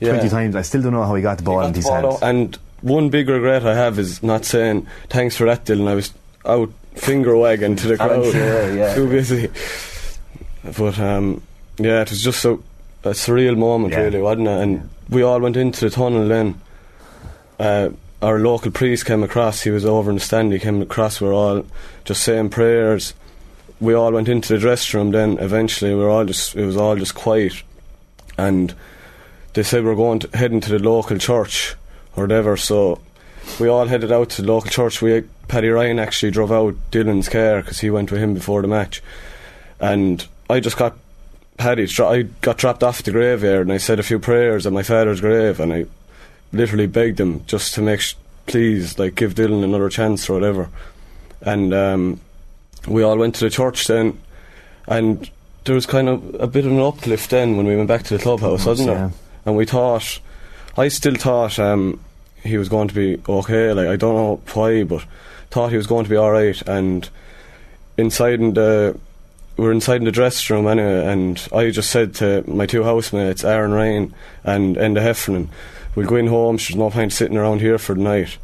Yeah. 0.00 0.12
twenty 0.12 0.30
times. 0.30 0.56
I 0.56 0.62
still 0.62 0.80
don't 0.80 0.94
know 0.94 1.04
how 1.04 1.14
he 1.14 1.20
got 1.22 1.36
the 1.36 1.42
ball 1.44 1.60
got 1.60 1.68
in 1.68 1.74
his 1.74 1.84
ball 1.84 1.94
hands. 2.00 2.14
out, 2.14 2.22
And 2.22 2.58
one 2.80 3.10
big 3.10 3.28
regret 3.28 3.66
I 3.66 3.74
have 3.74 3.98
is 3.98 4.22
not 4.22 4.46
saying 4.46 4.86
thanks 5.10 5.36
for 5.36 5.44
that, 5.44 5.66
Dillon. 5.66 5.86
I 5.86 5.94
was 5.94 6.10
out 6.46 6.70
finger 6.94 7.36
wagging 7.36 7.76
to 7.76 7.88
the 7.88 7.96
crowd. 7.98 8.24
sure, 8.32 8.74
yeah. 8.74 8.94
Too 8.98 9.06
busy. 9.10 9.50
But 10.78 10.98
um, 10.98 11.42
yeah, 11.78 12.00
it 12.02 12.10
was 12.10 12.22
just 12.22 12.42
a, 12.46 12.58
a 13.04 13.10
surreal 13.10 13.56
moment, 13.56 13.92
Yeah. 13.92 14.00
really, 14.00 14.20
wasn't 14.20 14.48
it? 14.48 14.60
And 14.62 14.88
we 15.10 15.22
all 15.22 15.40
went 15.40 15.56
into 15.56 15.84
the 15.84 15.90
tunnel 15.90 16.26
then. 16.28 16.60
Uh, 17.58 17.90
our 18.22 18.38
local 18.38 18.70
priest 18.70 19.04
came 19.06 19.22
across. 19.22 19.62
He 19.62 19.70
was 19.70 19.84
over 19.84 20.10
in 20.10 20.16
the 20.16 20.22
stand. 20.22 20.52
He 20.52 20.58
came 20.58 20.80
across. 20.80 21.20
We 21.20 21.28
were 21.28 21.34
all 21.34 21.66
just 22.04 22.22
saying 22.22 22.48
prayers. 22.50 23.12
We 23.80 23.92
all 23.92 24.12
went 24.12 24.28
into 24.28 24.52
the 24.54 24.58
dressing 24.58 24.98
room. 24.98 25.10
Then 25.10 25.38
eventually, 25.38 25.94
we 25.94 26.00
were 26.00 26.08
all 26.08 26.24
just. 26.24 26.56
It 26.56 26.64
was 26.64 26.76
all 26.76 26.96
just 26.96 27.14
quiet, 27.14 27.62
and 28.38 28.74
they 29.52 29.62
said 29.62 29.84
we're 29.84 29.94
going 29.94 30.20
to, 30.20 30.36
heading 30.36 30.60
to 30.62 30.70
the 30.70 30.78
local 30.78 31.18
church 31.18 31.74
or 32.16 32.24
whatever. 32.24 32.56
So 32.56 33.00
we 33.60 33.68
all 33.68 33.86
headed 33.88 34.10
out 34.10 34.30
to 34.30 34.42
the 34.42 34.48
local 34.48 34.70
church. 34.70 35.02
We 35.02 35.24
Paddy 35.48 35.68
Ryan 35.68 35.98
actually 35.98 36.30
drove 36.30 36.50
out 36.50 36.74
Dillon's 36.90 37.28
car 37.28 37.60
because 37.60 37.80
he 37.80 37.90
went 37.90 38.10
with 38.10 38.20
him 38.22 38.32
before 38.32 38.62
the 38.62 38.68
match, 38.68 39.02
and 39.80 40.26
I 40.48 40.60
just 40.60 40.78
got 40.78 40.96
Paddy. 41.56 41.88
I 41.98 42.22
got 42.40 42.58
dropped 42.58 42.82
off 42.82 43.02
the 43.02 43.12
graveyard, 43.12 43.66
and 43.66 43.72
I 43.72 43.78
said 43.78 43.98
a 43.98 44.02
few 44.02 44.18
prayers 44.18 44.66
at 44.66 44.72
my 44.72 44.82
father's 44.82 45.20
grave, 45.20 45.60
and 45.60 45.72
I 45.72 45.86
literally 46.52 46.86
begged 46.86 47.20
him 47.20 47.44
just 47.46 47.74
to 47.74 47.82
make 47.82 48.00
sh- 48.00 48.14
please 48.46 48.98
like 48.98 49.14
give 49.14 49.34
Dillon 49.34 49.64
another 49.64 49.88
chance 49.88 50.28
or 50.28 50.34
whatever. 50.34 50.68
And 51.40 51.74
um, 51.74 52.20
we 52.86 53.02
all 53.02 53.18
went 53.18 53.34
to 53.36 53.44
the 53.44 53.50
church 53.50 53.86
then, 53.86 54.20
and 54.86 55.30
there 55.64 55.74
was 55.74 55.86
kind 55.86 56.08
of 56.08 56.34
a 56.40 56.46
bit 56.46 56.66
of 56.66 56.72
an 56.72 56.80
uplift 56.80 57.30
then 57.30 57.56
when 57.56 57.66
we 57.66 57.76
went 57.76 57.88
back 57.88 58.02
to 58.04 58.16
the 58.16 58.22
clubhouse, 58.22 58.66
wasn't 58.66 58.88
yeah. 58.88 58.94
there? 58.94 59.12
And 59.46 59.56
we 59.56 59.64
thought, 59.64 60.20
I 60.76 60.88
still 60.88 61.14
thought 61.14 61.58
um, 61.58 62.00
he 62.42 62.58
was 62.58 62.68
going 62.68 62.88
to 62.88 62.94
be 62.94 63.20
okay. 63.28 63.72
Like 63.72 63.88
I 63.88 63.96
don't 63.96 64.14
know 64.14 64.40
why, 64.52 64.84
but 64.84 65.04
thought 65.50 65.70
he 65.70 65.76
was 65.76 65.86
going 65.86 66.04
to 66.04 66.10
be 66.10 66.16
all 66.16 66.32
right. 66.32 66.60
And 66.62 67.08
inside 67.96 68.40
in 68.40 68.54
the 68.54 68.98
we 69.56 69.64
were 69.64 69.72
inside 69.72 69.96
in 69.96 70.04
the 70.04 70.12
dressing 70.12 70.56
room 70.56 70.66
anyway, 70.66 71.06
and 71.06 71.48
I 71.52 71.70
just 71.70 71.90
said 71.90 72.14
to 72.16 72.42
my 72.48 72.66
two 72.66 72.82
housemates, 72.82 73.44
Aaron 73.44 73.72
Ryan 73.72 74.14
and 74.42 74.76
Enda 74.76 75.00
Heffernan, 75.00 75.50
we'll 75.94 76.08
go 76.08 76.16
in 76.16 76.26
home, 76.26 76.56
there's 76.56 76.74
no 76.74 76.90
point 76.90 77.12
sitting 77.12 77.36
around 77.36 77.60
here 77.60 77.78
for 77.78 77.94
the 77.94 78.02
night. 78.02 78.38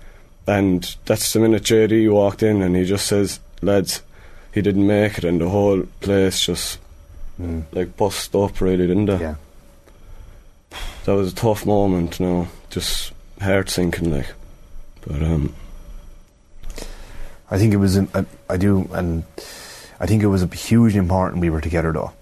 And 0.47 0.97
that's 1.05 1.33
the 1.33 1.41
minute 1.41 1.63
JD 1.63 2.13
walked 2.13 2.43
in 2.43 2.63
and 2.63 2.77
he 2.77 2.85
just 2.85 3.07
says, 3.07 3.41
lads, 3.61 4.03
he 4.53 4.63
didn't 4.63 4.87
make 4.87 5.19
it, 5.19 5.25
and 5.25 5.41
the 5.41 5.49
whole 5.49 5.83
place 6.01 6.41
just 6.41 6.79
like 7.73 7.97
bust 7.97 8.35
up 8.35 8.61
really, 8.61 8.87
didn't 8.87 9.09
it? 9.09 9.21
Yeah. 9.21 9.35
That 11.05 11.15
was 11.15 11.33
a 11.33 11.37
tough 11.37 11.67
moment, 11.67 12.21
you 12.21 12.27
know, 12.27 12.49
just 12.69 13.13
heart 13.41 13.71
sinking 13.71 14.13
like. 14.13 14.33
But 15.07 15.23
um, 15.23 15.55
I 17.51 17.59
think 17.59 17.73
it 17.73 17.79
was. 17.79 17.97
An, 17.97 18.09
I, 18.15 18.25
I 18.49 18.57
do, 18.57 18.89
and 18.93 19.25
I 20.01 20.07
think 20.07 20.23
it 20.23 20.29
was 20.29 20.43
hugely 20.53 20.99
important 20.99 21.43
we 21.43 21.51
were 21.51 21.61
together 21.61 21.93
though. 21.93 22.13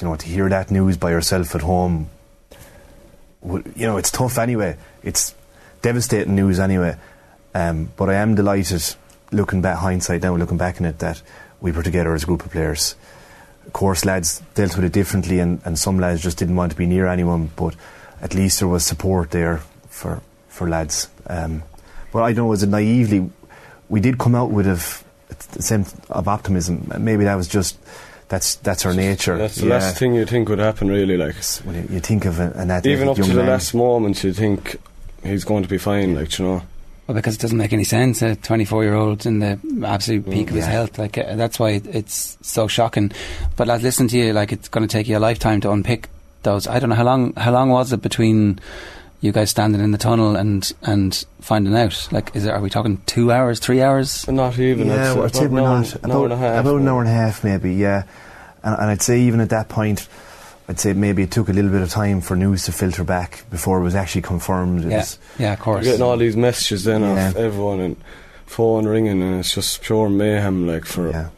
You 0.00 0.08
know, 0.08 0.16
to 0.16 0.26
hear 0.26 0.48
that 0.48 0.70
news 0.70 0.96
by 0.96 1.10
yourself 1.10 1.54
at 1.54 1.60
home. 1.60 2.08
You 3.42 3.86
know, 3.86 3.96
it's 3.96 4.10
tough 4.10 4.38
anyway. 4.38 4.76
It's 5.02 5.34
devastating 5.82 6.34
news 6.34 6.58
anyway. 6.58 6.96
Um, 7.54 7.90
but 7.96 8.08
I 8.08 8.14
am 8.14 8.34
delighted, 8.34 8.82
looking 9.30 9.60
back 9.60 9.78
hindsight 9.78 10.22
now, 10.22 10.34
looking 10.36 10.56
back 10.56 10.80
on 10.80 10.86
it, 10.86 10.98
that 11.00 11.20
we 11.60 11.72
were 11.72 11.82
together 11.82 12.14
as 12.14 12.22
a 12.22 12.26
group 12.26 12.44
of 12.44 12.52
players. 12.52 12.96
Of 13.66 13.72
course, 13.72 14.04
lads 14.04 14.42
dealt 14.54 14.76
with 14.76 14.84
it 14.84 14.92
differently, 14.92 15.38
and, 15.40 15.60
and 15.64 15.78
some 15.78 15.98
lads 15.98 16.22
just 16.22 16.38
didn't 16.38 16.56
want 16.56 16.72
to 16.72 16.78
be 16.78 16.86
near 16.86 17.06
anyone. 17.06 17.50
But 17.54 17.76
at 18.20 18.34
least 18.34 18.58
there 18.58 18.68
was 18.68 18.84
support 18.84 19.30
there 19.30 19.60
for 19.88 20.22
for 20.48 20.68
lads. 20.68 21.08
Um, 21.26 21.62
but 22.12 22.22
I 22.22 22.32
don't 22.32 22.44
know, 22.44 22.46
was 22.46 22.62
it 22.62 22.68
naively? 22.68 23.30
We 23.88 24.00
did 24.00 24.18
come 24.18 24.34
out 24.34 24.50
with 24.50 24.66
a 24.66 25.04
sense 25.60 25.94
of 26.10 26.28
optimism. 26.28 26.92
Maybe 26.98 27.24
that 27.24 27.34
was 27.34 27.48
just 27.48 27.78
that's 28.28 28.56
that's 28.56 28.86
our 28.86 28.94
nature. 28.94 29.36
that's 29.36 29.56
the 29.56 29.66
Yeah. 29.66 29.74
last 29.78 29.98
thing 29.98 30.14
you 30.14 30.24
think 30.26 30.48
would 30.48 30.58
happen, 30.58 30.88
really. 30.88 31.16
Like 31.16 31.36
When 31.64 31.74
you, 31.76 31.86
you 31.94 32.00
think 32.00 32.24
of 32.24 32.40
an 32.40 32.70
athletic 32.70 32.86
even 32.92 33.08
up 33.08 33.16
to 33.16 33.22
the 33.24 33.34
man. 33.34 33.46
last 33.48 33.74
moment, 33.74 34.22
you 34.24 34.32
think 34.32 34.76
he's 35.22 35.44
going 35.44 35.62
to 35.62 35.68
be 35.68 35.78
fine. 35.78 36.14
Like 36.14 36.38
you 36.38 36.44
know, 36.44 36.62
Well, 37.06 37.14
because 37.14 37.34
it 37.34 37.40
doesn't 37.40 37.58
make 37.58 37.72
any 37.72 37.84
sense. 37.84 38.22
A 38.22 38.34
24 38.36 38.82
year 38.84 38.94
old 38.94 39.26
in 39.26 39.40
the 39.40 39.58
absolute 39.84 40.28
peak 40.30 40.48
of 40.50 40.56
his 40.56 40.64
yeah. 40.66 40.72
health. 40.72 40.98
Like 40.98 41.18
uh, 41.18 41.34
that's 41.36 41.58
why 41.58 41.70
it- 41.72 41.86
it's 41.86 42.38
so 42.42 42.66
shocking. 42.66 43.12
But 43.56 43.68
like, 43.68 43.82
listen 43.82 44.08
to 44.08 44.16
you, 44.18 44.32
like 44.32 44.52
it's 44.52 44.68
going 44.68 44.86
to 44.86 44.92
take 44.92 45.06
you 45.08 45.18
a 45.18 45.20
lifetime 45.20 45.60
to 45.62 45.70
unpick 45.70 46.08
those. 46.42 46.66
I 46.66 46.78
don't 46.78 46.88
know 46.90 46.96
how 46.96 47.04
long. 47.04 47.34
How 47.36 47.52
long 47.52 47.68
was 47.70 47.92
it 47.92 48.00
between 48.02 48.58
you 49.20 49.32
guys 49.32 49.50
standing 49.50 49.80
in 49.80 49.90
the 49.90 49.98
tunnel 49.98 50.36
and 50.36 50.70
and 50.82 51.24
finding 51.40 51.74
out? 51.76 52.08
Like, 52.12 52.34
is 52.36 52.44
it? 52.46 52.50
Are 52.50 52.60
we 52.60 52.70
talking 52.70 53.00
two 53.06 53.32
hours, 53.32 53.58
three 53.60 53.80
hours? 53.82 54.26
not 54.28 54.58
even. 54.58 54.88
Yeah, 54.88 55.12
I'd 55.12 55.16
well, 55.16 55.24
I'd 55.24 55.34
say 55.34 55.44
about 55.46 55.52
we're 55.52 55.58
an 55.60 55.64
hour- 55.66 55.80
not 55.80 55.94
an 56.04 56.10
hour 56.10 56.24
and 56.24 56.32
a 56.32 56.36
half. 56.36 56.60
about 56.64 56.80
an 56.80 56.88
hour 56.88 57.00
and 57.00 57.08
a 57.08 57.12
half, 57.12 57.44
maybe. 57.44 57.74
Yeah, 57.74 58.02
and, 58.62 58.74
and 58.78 58.90
I'd 58.90 59.02
say 59.02 59.20
even 59.20 59.40
at 59.40 59.50
that 59.50 59.68
point, 59.68 60.08
I'd 60.68 60.78
say 60.80 60.92
maybe 60.92 61.22
it 61.22 61.30
took 61.30 61.48
a 61.48 61.52
little 61.52 61.70
bit 61.70 61.82
of 61.82 61.90
time 61.90 62.20
for 62.20 62.36
news 62.36 62.64
to 62.66 62.72
filter 62.72 63.04
back 63.04 63.44
before 63.50 63.80
it 63.80 63.82
was 63.84 63.94
actually 63.94 64.22
confirmed. 64.22 64.84
It 64.84 64.90
Yeah, 64.90 64.96
was, 64.98 65.18
yeah, 65.38 65.52
of 65.54 65.60
course. 65.60 65.84
You're 65.84 65.94
getting 65.94 66.06
all 66.06 66.16
these 66.16 66.36
messages 66.36 66.84
then 66.84 67.02
Yeah. 67.02 67.28
off 67.28 67.36
everyone 67.36 67.80
and 67.80 67.96
phone 68.46 68.86
ringing, 68.86 69.22
and 69.22 69.40
it's 69.40 69.54
just 69.54 69.82
pure 69.82 70.08
mayhem. 70.10 70.66
Like 70.66 70.84
for 70.84 71.10
yeah. 71.10 71.28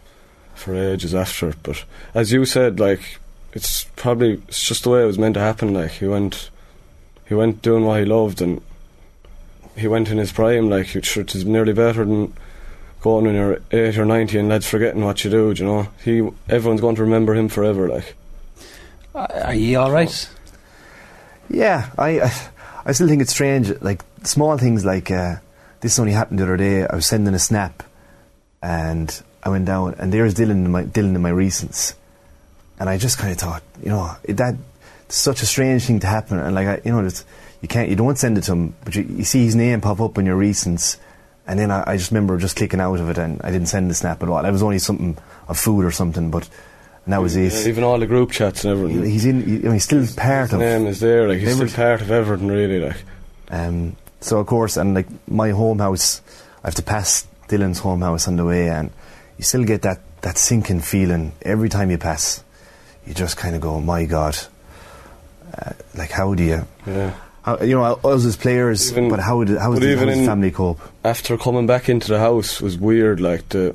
for 0.55 0.75
ages 0.75 1.15
after 1.15 1.51
it. 1.51 1.57
But 1.63 1.85
as 2.15 2.33
you 2.33 2.45
said, 2.47 2.81
like 2.81 3.01
it's 3.53 3.85
probably 3.97 4.43
it's 4.49 4.67
just 4.67 4.83
the 4.85 4.91
way 4.91 5.03
it 5.03 5.07
was 5.07 5.19
meant 5.19 5.35
to 5.35 5.41
happen. 5.41 5.73
Like 5.73 5.93
he 5.93 6.07
went, 6.07 6.51
he 7.29 7.35
went 7.35 7.63
doing 7.63 7.85
what 7.85 8.01
he 8.01 8.07
loved, 8.07 8.41
and 8.41 8.61
he 9.77 9.89
went 9.89 10.09
in 10.09 10.19
his 10.19 10.33
prime. 10.33 10.71
Like 10.71 10.95
it 10.97 11.17
it 11.17 11.35
is 11.35 11.45
nearly 11.45 11.73
better 11.73 12.05
than 12.05 12.33
going 13.01 13.25
when 13.27 13.35
you're 13.35 13.61
eight 13.71 13.99
or 13.99 14.05
ninety 14.05 14.39
and 14.39 14.49
lads 14.49 14.69
forgetting 14.69 15.05
what 15.05 15.25
you 15.25 15.31
do. 15.31 15.55
do 15.55 15.63
You 15.63 15.69
know, 15.69 15.89
he 16.05 16.29
everyone's 16.49 16.81
going 16.81 16.97
to 16.97 17.03
remember 17.03 17.35
him 17.35 17.49
forever. 17.49 17.89
Like 17.89 18.15
Uh, 19.15 19.27
Are 19.45 19.55
you 19.55 19.79
all 19.79 19.91
right? 19.91 20.29
Yeah, 21.49 21.91
I, 21.97 22.21
I, 22.21 22.33
I 22.87 22.93
still 22.93 23.09
think 23.09 23.23
it's 23.23 23.31
strange. 23.33 23.71
Like 23.81 24.03
small 24.25 24.59
things 24.59 24.85
like 24.85 25.11
uh, 25.11 25.37
this 25.81 25.99
only 25.99 26.13
happened 26.13 26.39
the 26.41 26.45
other 26.45 26.57
day. 26.57 26.87
I 26.87 26.95
was 26.95 27.07
sending 27.07 27.35
a 27.35 27.39
snap, 27.39 27.83
and 28.63 29.23
I 29.43 29.49
went 29.51 29.67
down, 29.67 29.95
and 29.99 30.13
there's 30.13 30.35
Dillon 30.35 30.65
in 30.65 30.71
my 30.73 30.83
Dillon 30.83 31.15
in 31.15 31.23
my 31.23 31.31
recents, 31.31 31.95
and 32.81 32.89
I 32.89 32.99
just 32.99 33.19
kind 33.19 33.31
of 33.33 33.39
thought, 33.39 33.63
you 33.83 33.91
know, 33.91 34.17
that 34.29 34.57
such 35.09 35.43
a 35.43 35.47
strange 35.47 35.85
thing 35.85 36.01
to 36.01 36.07
happen, 36.07 36.39
and 36.39 36.55
like 36.55 36.67
I, 36.67 36.81
you 36.85 36.93
know, 36.93 37.05
it's, 37.05 37.25
you 37.63 37.69
can't, 37.69 37.89
you 37.89 37.97
don't 37.97 38.19
send 38.19 38.39
it 38.39 38.43
to 38.43 38.53
him, 38.53 38.75
but 38.85 38.95
you, 38.95 39.03
you 39.03 39.25
see 39.25 39.45
his 39.45 39.55
name 39.55 39.81
pop 39.81 40.01
up 40.01 40.19
in 40.19 40.27
your 40.27 40.39
recents, 40.39 40.99
and 41.47 41.59
then 41.59 41.71
I, 41.71 41.85
I 41.87 41.97
just 41.97 42.11
remember 42.11 42.37
just 42.39 42.57
clicking 42.57 42.81
out 42.81 42.99
of 43.01 43.09
it, 43.11 43.19
and 43.19 43.41
I 43.43 43.51
didn't 43.51 43.69
send 43.69 43.91
the 43.91 43.95
snap 43.95 44.23
at 44.23 44.29
all. 44.29 44.45
It 44.45 44.51
was 44.51 44.63
only 44.63 44.79
something 44.79 45.17
of 45.49 45.59
food 45.59 45.85
or 45.85 45.91
something, 45.91 46.31
but 46.31 46.49
and 47.05 47.13
that 47.13 47.23
was 47.23 47.37
it. 47.37 47.53
Yeah, 47.53 47.69
even 47.69 47.85
all 47.85 47.99
the 48.01 48.07
group 48.07 48.33
chats 48.33 48.65
and 48.65 48.73
everything. 48.77 49.05
He's 49.05 49.25
in. 49.25 49.43
I 49.43 49.47
mean, 49.47 49.73
he's 49.75 49.85
still 49.85 50.05
part 50.17 50.51
his 50.51 50.55
of. 50.55 50.59
name 50.59 50.87
is 50.89 50.99
there. 50.99 51.29
Like 51.29 51.39
he's 51.39 51.55
still 51.55 51.69
part 51.69 52.01
of 52.01 52.11
everything. 52.11 52.49
Really, 52.49 52.81
like 52.81 52.97
Um, 53.49 53.97
so 54.21 54.41
of 54.41 54.47
course, 54.49 54.77
and 54.77 54.95
like 54.95 55.07
my 55.29 55.51
home 55.51 55.79
house, 55.79 56.21
I 56.65 56.67
have 56.67 56.75
to 56.75 56.83
pass 56.83 57.27
Dillon's 57.47 57.79
home 57.79 58.03
house 58.03 58.27
on 58.27 58.35
the 58.35 58.45
way, 58.45 58.69
and 58.69 58.91
you 59.39 59.45
still 59.45 59.63
get 59.63 59.83
that 59.83 60.01
that 60.23 60.37
sinking 60.37 60.81
feeling 60.81 61.33
every 61.43 61.69
time 61.69 61.93
you 61.93 61.99
pass. 61.99 62.43
You 63.07 63.15
just 63.15 63.37
kind 63.37 63.55
of 63.55 63.61
go, 63.61 63.81
my 63.81 64.05
God. 64.05 64.37
Uh, 65.59 65.73
like, 65.97 66.11
how 66.11 66.35
do 66.35 66.43
you. 66.43 66.67
Yeah. 66.87 67.15
How, 67.43 67.61
you 67.61 67.75
know, 67.77 67.83
I 67.85 67.93
us 68.09 68.25
as 68.25 68.37
players, 68.37 68.91
Even- 68.91 69.09
but 69.09 69.21
how, 69.21 69.43
did, 69.45 69.59
how, 69.59 69.73
but 69.73 69.81
does, 69.81 69.89
how 69.97 70.03
even 70.03 70.09
in- 70.21 70.27
family 70.27 70.51
cope? 70.51 70.81
After 71.05 71.39
coming 71.39 71.67
back 71.67 71.89
into 71.89 72.09
the 72.09 72.19
house 72.19 72.61
was 72.61 72.77
weird. 72.77 73.21
Like 73.21 73.49
the, 73.51 73.75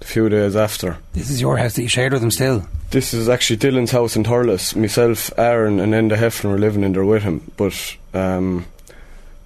the 0.00 0.04
few 0.06 0.28
days 0.28 0.56
after. 0.56 0.96
This 1.12 1.30
is 1.30 1.40
your 1.40 1.56
house 1.58 1.74
that 1.74 1.82
you 1.82 1.88
shared 1.88 2.12
with 2.12 2.22
him 2.22 2.30
still. 2.30 2.66
This 2.90 3.12
is 3.12 3.28
actually 3.28 3.56
Dillon's 3.56 3.90
house 3.90 4.16
in 4.16 4.24
Thurles. 4.24 4.74
Myself, 4.76 5.30
Aaron, 5.36 5.80
and 5.80 5.92
Enda 5.92 6.16
Heffernan 6.16 6.52
were 6.54 6.60
living 6.60 6.82
in 6.84 6.92
there 6.92 7.04
with 7.04 7.22
him. 7.24 7.50
But 7.56 7.96
um, 8.14 8.66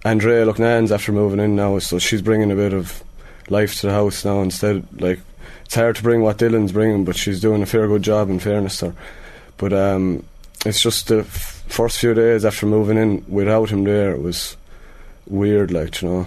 Andrea 0.04 0.44
Lucknan's 0.46 0.92
after 0.92 1.12
moving 1.12 1.40
in 1.40 1.56
now, 1.56 1.78
so 1.78 1.98
she's 1.98 2.22
bringing 2.22 2.50
a 2.52 2.56
bit 2.56 2.72
of 2.72 3.02
life 3.48 3.80
to 3.80 3.86
the 3.88 3.92
house 3.92 4.24
now 4.24 4.40
instead. 4.42 4.86
Like 5.00 5.20
it's 5.64 5.74
hard 5.74 5.96
to 5.96 6.02
bring 6.02 6.20
what 6.22 6.38
Dillon's 6.38 6.72
bringing, 6.72 7.04
but 7.04 7.16
she's 7.16 7.40
doing 7.40 7.62
a 7.62 7.66
fair 7.66 7.88
good 7.88 8.02
job. 8.02 8.30
In 8.30 8.38
fairness 8.38 8.78
to 8.80 8.90
her, 8.90 8.94
but 9.56 9.72
um, 9.72 10.24
it's 10.66 10.80
just 10.80 11.08
the 11.08 11.18
f- 11.20 11.62
first 11.68 11.98
few 11.98 12.14
days 12.14 12.44
after 12.44 12.66
moving 12.66 12.96
in 12.98 13.24
without 13.28 13.70
him 13.70 13.84
there 13.84 14.12
it 14.12 14.22
was 14.22 14.56
weird. 15.26 15.70
Like 15.70 16.02
you 16.02 16.08
know, 16.08 16.26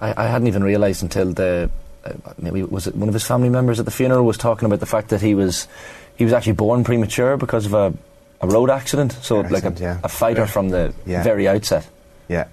I, 0.00 0.24
I 0.24 0.26
hadn't 0.28 0.48
even 0.48 0.64
realised 0.64 1.02
until 1.02 1.32
the 1.32 1.70
uh, 2.04 2.12
maybe 2.38 2.62
was 2.62 2.86
it 2.86 2.94
one 2.96 3.08
of 3.08 3.14
his 3.14 3.24
family 3.26 3.48
members 3.48 3.78
at 3.78 3.84
the 3.84 3.90
funeral 3.90 4.24
was 4.24 4.38
talking 4.38 4.66
about 4.66 4.80
the 4.80 4.86
fact 4.86 5.08
that 5.10 5.20
he 5.20 5.34
was 5.34 5.68
he 6.16 6.24
was 6.24 6.32
actually 6.32 6.52
born 6.54 6.84
premature 6.84 7.36
because 7.36 7.66
of 7.66 7.74
a, 7.74 7.92
a 8.40 8.46
road 8.48 8.70
accident. 8.70 9.12
So 9.22 9.40
like 9.40 9.64
a, 9.64 9.74
yeah. 9.78 9.98
a 10.02 10.08
fighter 10.08 10.46
from 10.46 10.70
the 10.70 10.92
Yeah. 11.06 11.22
very 11.22 11.46
outset. 11.48 11.86
Yeah, 12.28 12.46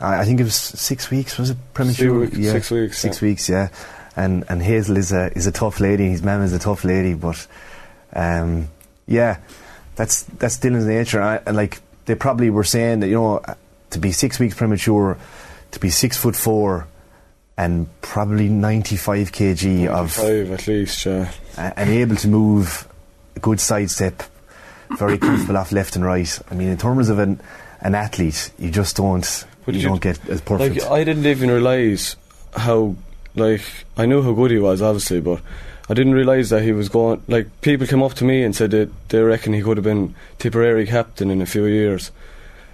I 0.00 0.20
I 0.20 0.24
think 0.24 0.40
it 0.40 0.44
was 0.44 0.54
six 0.56 1.10
weeks. 1.10 1.38
Was 1.38 1.50
it 1.50 1.56
premature? 1.74 2.20
weeks- 2.20 2.36
yeah, 2.36 2.52
six 2.52 2.70
weeks, 2.70 2.98
Six 2.98 3.22
yeah. 3.22 3.28
weeks. 3.28 3.48
Yeah, 3.48 3.68
and 4.16 4.44
and 4.48 4.62
Hazel 4.62 4.96
is 4.96 5.12
a 5.12 5.30
is 5.36 5.46
a 5.46 5.52
tough 5.52 5.80
lady. 5.80 6.08
His 6.10 6.22
mum 6.22 6.42
is 6.42 6.52
a 6.52 6.58
tough 6.58 6.84
lady, 6.84 7.14
but 7.14 7.46
um, 8.14 8.68
yeah, 9.06 9.38
that's 9.98 10.22
that's 10.40 10.56
Dillon's 10.58 10.86
nature. 10.86 11.20
And, 11.20 11.28
I, 11.28 11.40
and 11.46 11.56
like 11.56 11.80
they 12.06 12.14
probably 12.14 12.48
were 12.50 12.64
saying 12.64 13.00
that 13.00 13.08
you 13.08 13.14
know 13.14 13.42
to 13.90 13.98
be 13.98 14.12
six 14.12 14.38
weeks 14.38 14.54
premature, 14.54 15.18
to 15.72 15.80
be 15.80 15.90
six 15.90 16.16
foot 16.16 16.36
four, 16.36 16.86
and 17.56 17.88
probably 18.00 18.48
ninety 18.48 18.96
five 18.96 19.32
kg 19.32 19.88
of 19.88 20.12
five 20.12 20.50
at 20.52 20.66
least. 20.66 21.04
Yeah. 21.04 21.30
and 21.56 21.90
able 21.90 22.16
to 22.16 22.28
move 22.28 22.86
a 23.36 23.40
good 23.40 23.60
sidestep, 23.60 24.22
very 24.96 25.18
comfortable 25.26 25.56
off 25.58 25.72
left 25.72 25.96
and 25.96 26.04
right. 26.04 26.38
I 26.50 26.54
mean, 26.54 26.68
in 26.68 26.78
terms 26.78 27.08
of 27.08 27.18
an 27.18 27.40
an 27.80 27.94
athlete, 27.94 28.50
you 28.58 28.70
just 28.70 28.96
don't 28.96 29.44
But 29.66 29.74
you 29.74 29.80
you- 29.82 29.88
don't 29.88 30.00
get 30.00 30.18
as 30.28 30.40
perfect. 30.40 30.80
Like 30.82 30.90
I 30.90 31.04
didn't 31.04 31.26
even 31.26 31.50
realise 31.50 32.16
how 32.56 32.94
like 33.34 33.62
I 33.96 34.06
knew 34.06 34.22
how 34.22 34.32
good 34.32 34.50
he 34.50 34.58
was 34.58 34.80
obviously, 34.82 35.20
but 35.20 35.40
I 35.90 35.94
didn't 35.94 36.12
realise 36.14 36.50
that 36.50 36.62
he 36.62 36.72
was 36.72 36.88
going 36.90 37.22
like 37.28 37.48
people 37.62 37.86
came 37.86 38.02
up 38.02 38.14
to 38.14 38.24
me 38.24 38.42
and 38.42 38.54
said 38.54 38.72
that 38.72 38.90
they 39.08 39.22
reckon 39.22 39.54
he 39.54 39.62
could 39.62 39.76
have 39.78 39.84
been 39.84 40.14
Tipperary 40.38 40.86
captain 40.86 41.30
in 41.30 41.40
a 41.40 41.46
few 41.46 41.64
years. 41.64 42.10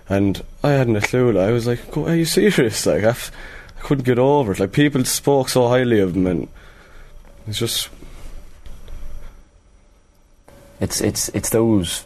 And 0.09 0.43
I 0.63 0.71
hadn't 0.73 0.97
a 0.97 1.01
clue. 1.01 1.33
Like, 1.33 1.49
I 1.49 1.53
was 1.53 1.67
like, 1.67 1.91
"Go- 1.91 2.07
"Are 2.09 2.15
you 2.15 2.25
serious?" 2.27 2.85
Like, 2.93 3.05
I, 3.05 3.09
f- 3.11 3.31
I 3.79 3.81
couldn't 3.83 4.05
get 4.05 4.19
over 4.19 4.53
it. 4.53 4.61
Like, 4.61 4.73
people 4.73 5.05
spoke 5.05 5.49
so 5.49 5.69
highly 5.69 6.01
of 6.01 6.15
him, 6.17 6.27
and 6.27 6.49
it's 7.47 7.59
just 7.59 7.89
It's 10.81 11.01
it's 11.01 11.29
it's 11.31 11.51
those 11.51 12.05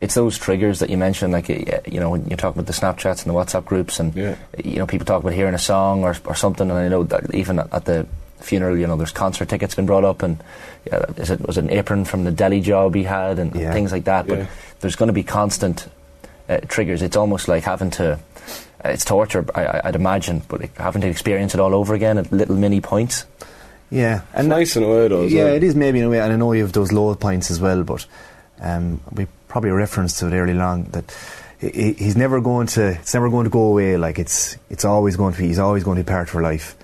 it's 0.00 0.14
those 0.14 0.38
triggers 0.38 0.78
that 0.78 0.90
you 0.90 0.96
mentioned, 0.96 1.32
like 1.32 1.48
you 1.48 2.00
know 2.00 2.10
when 2.10 2.26
you're 2.26 2.36
talking 2.36 2.60
about 2.60 2.66
the 2.72 2.72
Snapchats 2.80 3.24
and 3.24 3.30
the 3.30 3.38
WhatsApp 3.38 3.64
groups, 3.64 4.00
and 4.00 4.14
Yeah. 4.14 4.36
you 4.64 4.76
know 4.78 4.86
people 4.86 5.04
talk 5.04 5.22
about 5.22 5.34
hearing 5.34 5.54
a 5.54 5.58
song 5.58 6.04
or 6.04 6.16
or 6.24 6.34
something, 6.34 6.70
and 6.70 6.78
I 6.78 6.88
know 6.88 7.04
that 7.04 7.34
even 7.34 7.58
at 7.58 7.84
the 7.84 8.06
funeral, 8.40 8.76
you 8.76 8.86
know, 8.86 8.96
there's 8.96 9.12
concert 9.12 9.48
tickets 9.48 9.74
been 9.74 9.86
brought 9.86 10.04
up, 10.04 10.22
and 10.22 10.42
yeah, 10.86 11.04
is 11.16 11.30
it 11.30 11.46
was 11.46 11.58
it 11.58 11.64
an 11.64 11.70
apron 11.70 12.04
from 12.04 12.24
the 12.24 12.30
deli 12.30 12.60
job 12.60 12.94
he 12.94 13.04
had, 13.04 13.38
and 13.38 13.54
Yeah. 13.54 13.72
things 13.72 13.92
like 13.92 14.04
that. 14.04 14.26
But 14.26 14.38
Yeah. 14.38 14.46
there's 14.80 14.96
going 14.96 15.08
to 15.08 15.12
be 15.12 15.22
constant 15.24 15.88
uh, 16.48 16.58
triggers. 16.68 17.02
It's 17.02 17.16
almost 17.16 17.48
like 17.48 17.64
having 17.64 17.90
to. 17.90 18.14
Uh, 18.84 18.88
it's 18.90 19.04
torture, 19.04 19.44
I, 19.54 19.64
I- 19.66 19.80
I'd 19.88 19.96
imagine, 19.96 20.40
but 20.48 20.60
like, 20.60 20.76
having 20.78 21.02
to 21.02 21.08
experience 21.08 21.52
it 21.54 21.60
all 21.60 21.74
over 21.74 21.94
again 21.94 22.16
at 22.16 22.30
little 22.32 22.54
mini 22.56 22.80
points. 22.80 23.26
yeah, 23.90 24.20
it's 24.34 24.46
nice 24.46 24.76
in 24.76 24.82
a 24.84 24.88
way, 24.88 25.08
though. 25.08 25.22
yeah, 25.24 25.44
well. 25.44 25.54
it 25.54 25.62
is 25.64 25.74
maybe 25.74 25.98
in 25.98 26.04
a 26.04 26.08
way, 26.08 26.20
and 26.20 26.32
I 26.32 26.36
know 26.36 26.52
you 26.52 26.62
have 26.62 26.72
those 26.72 26.92
low 26.92 27.14
points 27.16 27.50
as 27.50 27.60
well, 27.60 27.82
but 27.82 28.06
um, 28.60 29.00
we 29.12 29.26
probably 29.48 29.70
referenced 29.70 30.18
to 30.20 30.28
it 30.28 30.32
early 30.32 30.56
on 30.58 30.84
that 30.92 31.12
he- 31.58 31.70
he, 31.70 31.92
he's 31.94 32.16
never 32.16 32.40
going 32.40 32.68
to 32.68 32.90
it's 32.92 33.12
never 33.14 33.28
going 33.28 33.44
to 33.44 33.50
go 33.50 33.62
away. 33.62 33.96
Like 33.96 34.18
it's 34.20 34.56
it's 34.70 34.84
always 34.84 35.16
going 35.16 35.34
to 35.34 35.40
be 35.40 35.48
he's 35.48 35.58
always 35.58 35.82
going 35.84 35.96
to 35.96 36.04
be 36.04 36.08
part 36.08 36.28
of 36.32 36.40
life, 36.40 36.76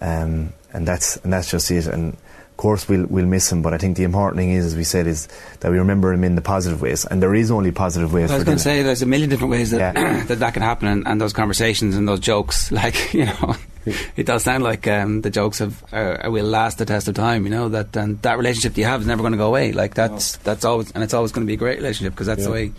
um, 0.00 0.52
and 0.74 0.86
that's 0.86 1.16
and 1.18 1.32
that's 1.32 1.50
just 1.50 1.70
it. 1.70 1.86
And 1.86 2.12
of 2.14 2.56
course 2.56 2.88
we'll 2.88 3.06
we'll 3.06 3.26
miss 3.26 3.50
him, 3.50 3.62
but 3.62 3.72
I 3.72 3.78
think 3.78 3.96
the 3.96 4.04
important 4.04 4.36
thing 4.38 4.50
is, 4.50 4.66
as 4.66 4.76
we 4.76 4.84
said, 4.84 5.06
is 5.06 5.28
that 5.60 5.70
we 5.72 5.78
remember 5.78 6.12
him 6.12 6.24
in 6.24 6.34
the 6.34 6.42
positive 6.42 6.82
ways, 6.82 7.04
and 7.04 7.22
there 7.22 7.34
is 7.34 7.50
only 7.50 7.72
positive 7.72 8.12
ways. 8.12 8.30
I 8.30 8.34
was 8.34 8.42
for 8.42 8.46
going 8.46 8.58
to 8.58 8.62
say 8.62 8.82
there's 8.82 9.02
a 9.02 9.06
million 9.06 9.30
different 9.30 9.50
ways 9.50 9.70
that 9.70 9.94
Yeah. 9.94 10.24
that, 10.28 10.38
that 10.40 10.54
can 10.54 10.62
happen, 10.62 10.88
and, 10.88 11.06
and 11.06 11.20
those 11.20 11.32
conversations 11.32 11.96
and 11.96 12.06
those 12.06 12.20
jokes, 12.20 12.70
like 12.82 13.14
you 13.14 13.26
know, 13.26 13.56
it 14.16 14.26
does 14.26 14.42
sound 14.44 14.62
like 14.62 14.86
um, 14.86 15.20
the 15.22 15.30
jokes 15.30 15.58
have 15.58 15.82
uh, 15.92 16.18
will 16.26 16.46
last 16.46 16.78
the 16.78 16.84
test 16.84 17.08
of 17.08 17.14
time. 17.14 17.44
You 17.44 17.50
know 17.50 17.68
that 17.70 17.96
and 17.96 18.20
that 18.22 18.36
relationship 18.38 18.76
you 18.76 18.84
have 18.84 19.00
is 19.00 19.06
never 19.06 19.22
going 19.22 19.32
to 19.32 19.38
go 19.38 19.48
away. 19.48 19.72
Like 19.72 19.94
that's 19.94 20.36
that's 20.38 20.64
always 20.64 20.90
and 20.92 21.02
it's 21.02 21.14
always 21.14 21.32
going 21.32 21.46
to 21.46 21.50
be 21.50 21.54
a 21.54 21.58
great 21.58 21.78
relationship 21.78 22.12
because 22.14 22.26
that's 22.26 22.44
the 22.44 22.50
way 22.52 22.72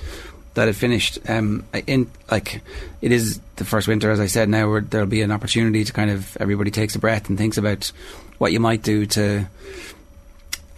that 0.56 0.68
it 0.68 0.74
finished. 0.74 1.20
Um, 1.30 1.65
in 1.88 2.10
like 2.30 2.62
it 3.02 3.12
is 3.12 3.39
the 3.56 3.65
first 3.65 3.88
winter, 3.88 4.12
as 4.12 4.20
I 4.20 4.26
said. 4.26 4.50
Now 4.50 4.70
where 4.70 4.82
there'll 4.82 5.08
be 5.08 5.22
an 5.22 5.32
opportunity 5.32 5.84
to 5.84 5.94
kind 5.94 6.10
of 6.10 6.36
everybody 6.39 6.72
takes 6.72 6.96
a 6.96 7.00
breath 7.00 7.30
and 7.30 7.38
thinks 7.38 7.58
about 7.58 7.91
what 8.38 8.52
you 8.52 8.60
might 8.60 8.82
do 8.82 9.06
to 9.06 9.46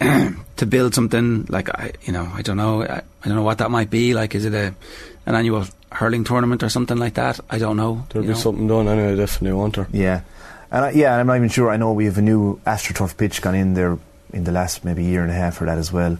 to 0.00 0.66
build 0.66 0.94
something 0.94 1.46
like 1.48 1.68
I, 1.70 1.92
you 2.02 2.12
know, 2.12 2.30
I 2.32 2.42
don't 2.42 2.56
know, 2.56 2.82
I, 2.82 3.02
I 3.24 3.26
don't 3.28 3.36
know 3.36 3.42
what 3.42 3.58
that 3.58 3.70
might 3.70 3.90
be. 3.90 4.14
Like, 4.14 4.34
is 4.34 4.44
it 4.44 4.54
a 4.54 4.74
an 5.26 5.34
annual 5.34 5.64
hurling 5.90 6.24
tournament 6.24 6.62
or 6.62 6.68
something 6.68 6.96
like 6.96 7.14
that? 7.14 7.40
I 7.50 7.58
don't 7.58 7.76
know. 7.76 8.06
There'll 8.10 8.26
be 8.26 8.34
know. 8.34 8.38
something 8.38 8.66
done 8.66 8.88
anyway. 8.88 9.16
Definitely 9.16 9.58
want 9.58 9.76
her. 9.76 9.88
Yeah, 9.92 10.22
and 10.70 10.84
I, 10.84 10.90
yeah, 10.90 11.12
and 11.12 11.20
I'm 11.20 11.26
not 11.26 11.36
even 11.36 11.48
sure. 11.48 11.70
I 11.70 11.76
know 11.76 11.92
we 11.92 12.04
have 12.04 12.18
a 12.18 12.22
new 12.22 12.60
AstroTurf 12.66 13.16
pitch 13.16 13.42
gone 13.42 13.54
in 13.54 13.74
there 13.74 13.98
in 14.32 14.44
the 14.44 14.52
last 14.52 14.84
maybe 14.84 15.04
year 15.04 15.22
and 15.22 15.30
a 15.30 15.34
half 15.34 15.56
for 15.56 15.64
that 15.64 15.78
as 15.78 15.92
well. 15.92 16.18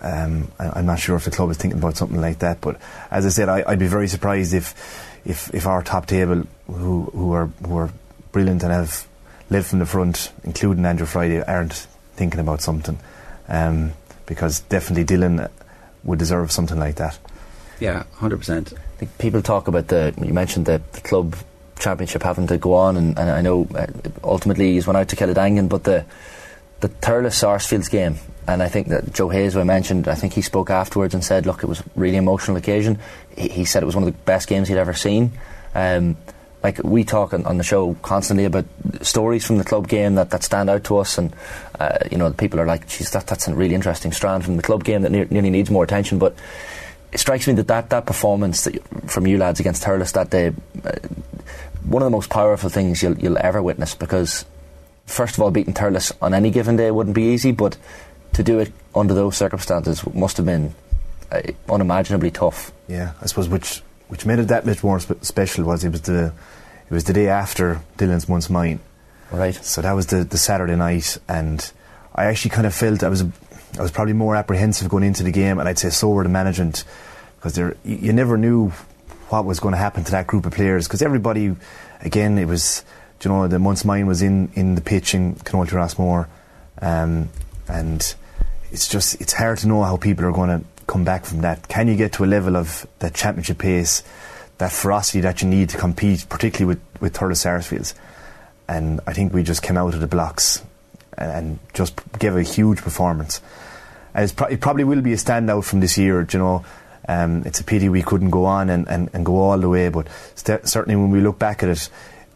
Um, 0.00 0.50
I, 0.58 0.78
I'm 0.78 0.86
not 0.86 0.98
sure 0.98 1.16
if 1.16 1.24
the 1.24 1.30
club 1.30 1.50
is 1.50 1.56
thinking 1.56 1.78
about 1.78 1.96
something 1.96 2.20
like 2.20 2.38
that, 2.40 2.60
but 2.60 2.80
as 3.10 3.26
I 3.26 3.30
said, 3.30 3.48
I, 3.48 3.64
I'd 3.66 3.78
be 3.78 3.88
very 3.88 4.08
surprised 4.08 4.54
if 4.54 4.74
if 5.24 5.52
if 5.54 5.66
our 5.66 5.82
top 5.82 6.06
table, 6.06 6.44
who 6.66 7.04
who 7.04 7.32
are 7.32 7.46
who 7.66 7.76
are 7.76 7.90
brilliant 8.32 8.62
and 8.62 8.72
have 8.72 9.06
led 9.50 9.64
from 9.64 9.78
the 9.78 9.86
front, 9.86 10.32
including 10.44 10.84
Andrew 10.84 11.06
Friday, 11.06 11.42
aren't 11.42 11.86
thinking 12.14 12.40
about 12.40 12.60
something, 12.60 12.98
um, 13.48 13.92
because 14.26 14.60
definitely 14.60 15.04
Dillon 15.04 15.48
would 16.04 16.18
deserve 16.18 16.52
something 16.52 16.78
like 16.78 16.96
that. 16.96 17.18
Yeah, 17.80 18.04
hundred 18.14 18.38
percent. 18.38 18.72
I 18.72 18.96
think 18.98 19.18
people 19.18 19.42
talk 19.42 19.68
about 19.68 19.88
the 19.88 20.14
you 20.22 20.32
mentioned 20.32 20.66
the, 20.66 20.82
the 20.92 21.00
club 21.00 21.36
championship 21.78 22.22
having 22.22 22.46
to 22.48 22.58
go 22.58 22.74
on, 22.74 22.96
and, 22.96 23.18
and 23.18 23.30
I 23.30 23.40
know 23.40 23.66
uh, 23.74 23.86
ultimately 24.24 24.72
he's 24.72 24.86
went 24.86 24.96
out 24.96 25.08
to 25.08 25.16
Kiladangan, 25.16 25.68
but 25.68 25.84
the 25.84 26.04
the 26.80 26.88
Thurles 26.88 27.34
Sarsfields 27.34 27.88
game, 27.88 28.16
and 28.48 28.62
I 28.62 28.68
think 28.68 28.88
that 28.88 29.12
Joe 29.12 29.28
Hayes, 29.28 29.52
who 29.52 29.60
I 29.60 29.64
mentioned, 29.64 30.08
I 30.08 30.14
think 30.14 30.32
he 30.32 30.40
spoke 30.40 30.70
afterwards 30.70 31.12
and 31.12 31.22
said, 31.22 31.44
look, 31.44 31.62
it 31.62 31.66
was 31.66 31.80
a 31.80 31.84
really 31.94 32.16
emotional 32.16 32.56
occasion. 32.56 32.98
He, 33.36 33.48
he 33.48 33.64
said 33.66 33.82
it 33.82 33.86
was 33.86 33.94
one 33.94 34.08
of 34.08 34.12
the 34.12 34.18
best 34.24 34.48
games 34.48 34.68
he'd 34.68 34.78
ever 34.78 34.94
seen. 34.94 35.32
Um, 35.74 36.16
like 36.62 36.82
we 36.82 37.04
talk 37.04 37.34
on, 37.34 37.44
on 37.44 37.58
the 37.58 37.62
show 37.62 37.94
constantly 38.00 38.46
about 38.46 38.64
stories 39.02 39.46
from 39.46 39.58
the 39.58 39.64
club 39.64 39.86
game 39.86 40.14
that, 40.14 40.30
that 40.30 40.42
stand 40.42 40.70
out 40.70 40.84
to 40.84 40.96
us, 40.96 41.18
and 41.18 41.34
uh, 41.78 41.98
you 42.10 42.18
know 42.18 42.32
people 42.32 42.58
are 42.58 42.66
like, 42.66 42.88
"Geez, 42.88 43.10
that, 43.12 43.26
that's 43.28 43.46
a 43.46 43.54
really 43.54 43.76
interesting 43.76 44.12
strand 44.12 44.44
from 44.44 44.56
the 44.56 44.62
club 44.62 44.82
game 44.82 45.02
that 45.02 45.12
ne- 45.12 45.28
nearly 45.30 45.50
needs 45.50 45.70
more 45.70 45.84
attention." 45.84 46.18
But 46.18 46.34
it 47.12 47.20
strikes 47.20 47.46
me 47.46 47.54
that 47.54 47.68
that, 47.68 47.90
that 47.90 48.06
performance 48.06 48.64
that, 48.64 48.82
from 49.08 49.26
you 49.26 49.38
lads 49.38 49.60
against 49.60 49.84
Thurles 49.84 50.12
that 50.14 50.30
day, 50.30 50.48
uh, 50.84 50.92
one 51.84 52.02
of 52.02 52.06
the 52.06 52.16
most 52.16 52.28
powerful 52.28 52.70
things 52.70 53.02
you'll, 53.02 53.16
you'll 53.18 53.38
ever 53.38 53.62
witness 53.62 53.94
because, 53.94 54.44
first 55.06 55.36
of 55.36 55.42
all, 55.42 55.52
beating 55.52 55.74
Thurles 55.74 56.12
on 56.20 56.34
any 56.34 56.50
given 56.50 56.76
day 56.76 56.90
wouldn't 56.90 57.14
be 57.14 57.34
easy, 57.34 57.52
but 57.52 57.76
to 58.38 58.44
do 58.44 58.60
it 58.60 58.72
under 58.94 59.14
those 59.14 59.36
circumstances 59.36 60.06
must 60.14 60.36
have 60.36 60.46
been 60.46 60.72
uh, 61.32 61.42
unimaginably 61.68 62.30
tough. 62.30 62.70
Yeah, 62.86 63.14
I 63.20 63.26
suppose 63.26 63.48
which 63.48 63.82
which 64.06 64.24
made 64.24 64.38
it 64.38 64.46
that 64.46 64.64
much 64.64 64.84
more 64.84 65.00
spe- 65.00 65.22
special 65.22 65.64
was 65.64 65.82
it 65.82 65.90
was 65.90 66.02
the 66.02 66.32
it 66.88 66.94
was 66.94 67.02
the 67.02 67.12
day 67.12 67.26
after 67.26 67.80
Dillon's 67.96 68.28
month's 68.28 68.48
mine. 68.48 68.78
Right. 69.32 69.56
So 69.56 69.82
that 69.82 69.90
was 69.90 70.06
the, 70.06 70.22
the 70.22 70.38
Saturday 70.38 70.76
night, 70.76 71.18
and 71.28 71.68
I 72.14 72.26
actually 72.26 72.50
kind 72.50 72.64
of 72.64 72.74
felt 72.76 73.02
I 73.02 73.08
was 73.08 73.22
I 73.76 73.82
was 73.82 73.90
probably 73.90 74.12
more 74.12 74.36
apprehensive 74.36 74.88
going 74.88 75.02
into 75.02 75.24
the 75.24 75.32
game, 75.32 75.58
and 75.58 75.68
I'd 75.68 75.80
say 75.80 75.90
so 75.90 76.10
were 76.10 76.22
the 76.22 76.28
management 76.28 76.84
because 77.38 77.56
there 77.56 77.76
you, 77.84 77.96
you 77.96 78.12
never 78.12 78.38
knew 78.38 78.68
what 79.30 79.44
was 79.46 79.58
going 79.58 79.72
to 79.72 79.78
happen 79.78 80.04
to 80.04 80.12
that 80.12 80.28
group 80.28 80.46
of 80.46 80.52
players 80.52 80.86
because 80.86 81.02
everybody, 81.02 81.56
again, 82.02 82.38
it 82.38 82.46
was 82.46 82.84
you 83.20 83.32
know 83.32 83.48
the 83.48 83.58
month's 83.58 83.84
mine 83.84 84.06
was 84.06 84.22
in 84.22 84.52
in 84.54 84.76
the 84.76 84.80
pitch 84.80 85.12
in 85.12 85.34
Clonoulty 85.34 85.72
Rossmore, 85.72 86.28
um, 86.80 87.30
and 87.66 88.14
it's 88.72 88.88
just 88.88 89.20
it's 89.20 89.32
hard 89.32 89.58
to 89.58 89.68
know 89.68 89.82
how 89.82 89.96
people 89.96 90.24
are 90.24 90.32
going 90.32 90.60
to 90.60 90.64
come 90.86 91.04
back 91.04 91.24
from 91.24 91.40
that. 91.42 91.68
Can 91.68 91.88
you 91.88 91.96
get 91.96 92.12
to 92.14 92.24
a 92.24 92.26
level 92.26 92.56
of 92.56 92.86
that 92.98 93.14
championship 93.14 93.58
pace, 93.58 94.02
that 94.58 94.72
ferocity 94.72 95.20
that 95.20 95.42
you 95.42 95.48
need 95.48 95.68
to 95.70 95.78
compete, 95.78 96.26
particularly 96.28 96.74
with 96.74 97.00
with 97.00 97.14
Thurles 97.14 97.38
Sarsfields? 97.38 97.94
And 98.68 99.00
I 99.06 99.14
think 99.14 99.32
we 99.32 99.42
just 99.42 99.62
came 99.62 99.78
out 99.78 99.94
of 99.94 100.00
the 100.00 100.06
blocks 100.06 100.62
and, 101.16 101.58
just 101.72 102.00
gave 102.18 102.36
a 102.36 102.42
huge 102.42 102.82
performance. 102.82 103.40
And 104.14 104.34
pro- 104.36 104.48
it 104.48 104.60
probably 104.60 104.84
will 104.84 105.00
be 105.00 105.12
a 105.12 105.16
standout 105.16 105.64
from 105.64 105.80
this 105.80 105.96
year. 105.96 106.26
You 106.30 106.38
know, 106.38 106.64
um, 107.08 107.42
it's 107.46 107.60
a 107.60 107.64
pity 107.64 107.88
we 107.88 108.02
couldn't 108.02 108.30
go 108.30 108.44
on 108.44 108.68
and, 108.68 108.86
and, 108.88 109.10
and 109.12 109.24
go 109.24 109.36
all 109.36 109.58
the 109.58 109.68
way, 109.68 109.88
but 109.88 110.06
st- 110.34 110.68
certainly 110.68 110.96
when 110.96 111.10
we 111.10 111.20
look 111.20 111.38
back 111.38 111.62
at 111.62 111.70
it, 111.70 111.88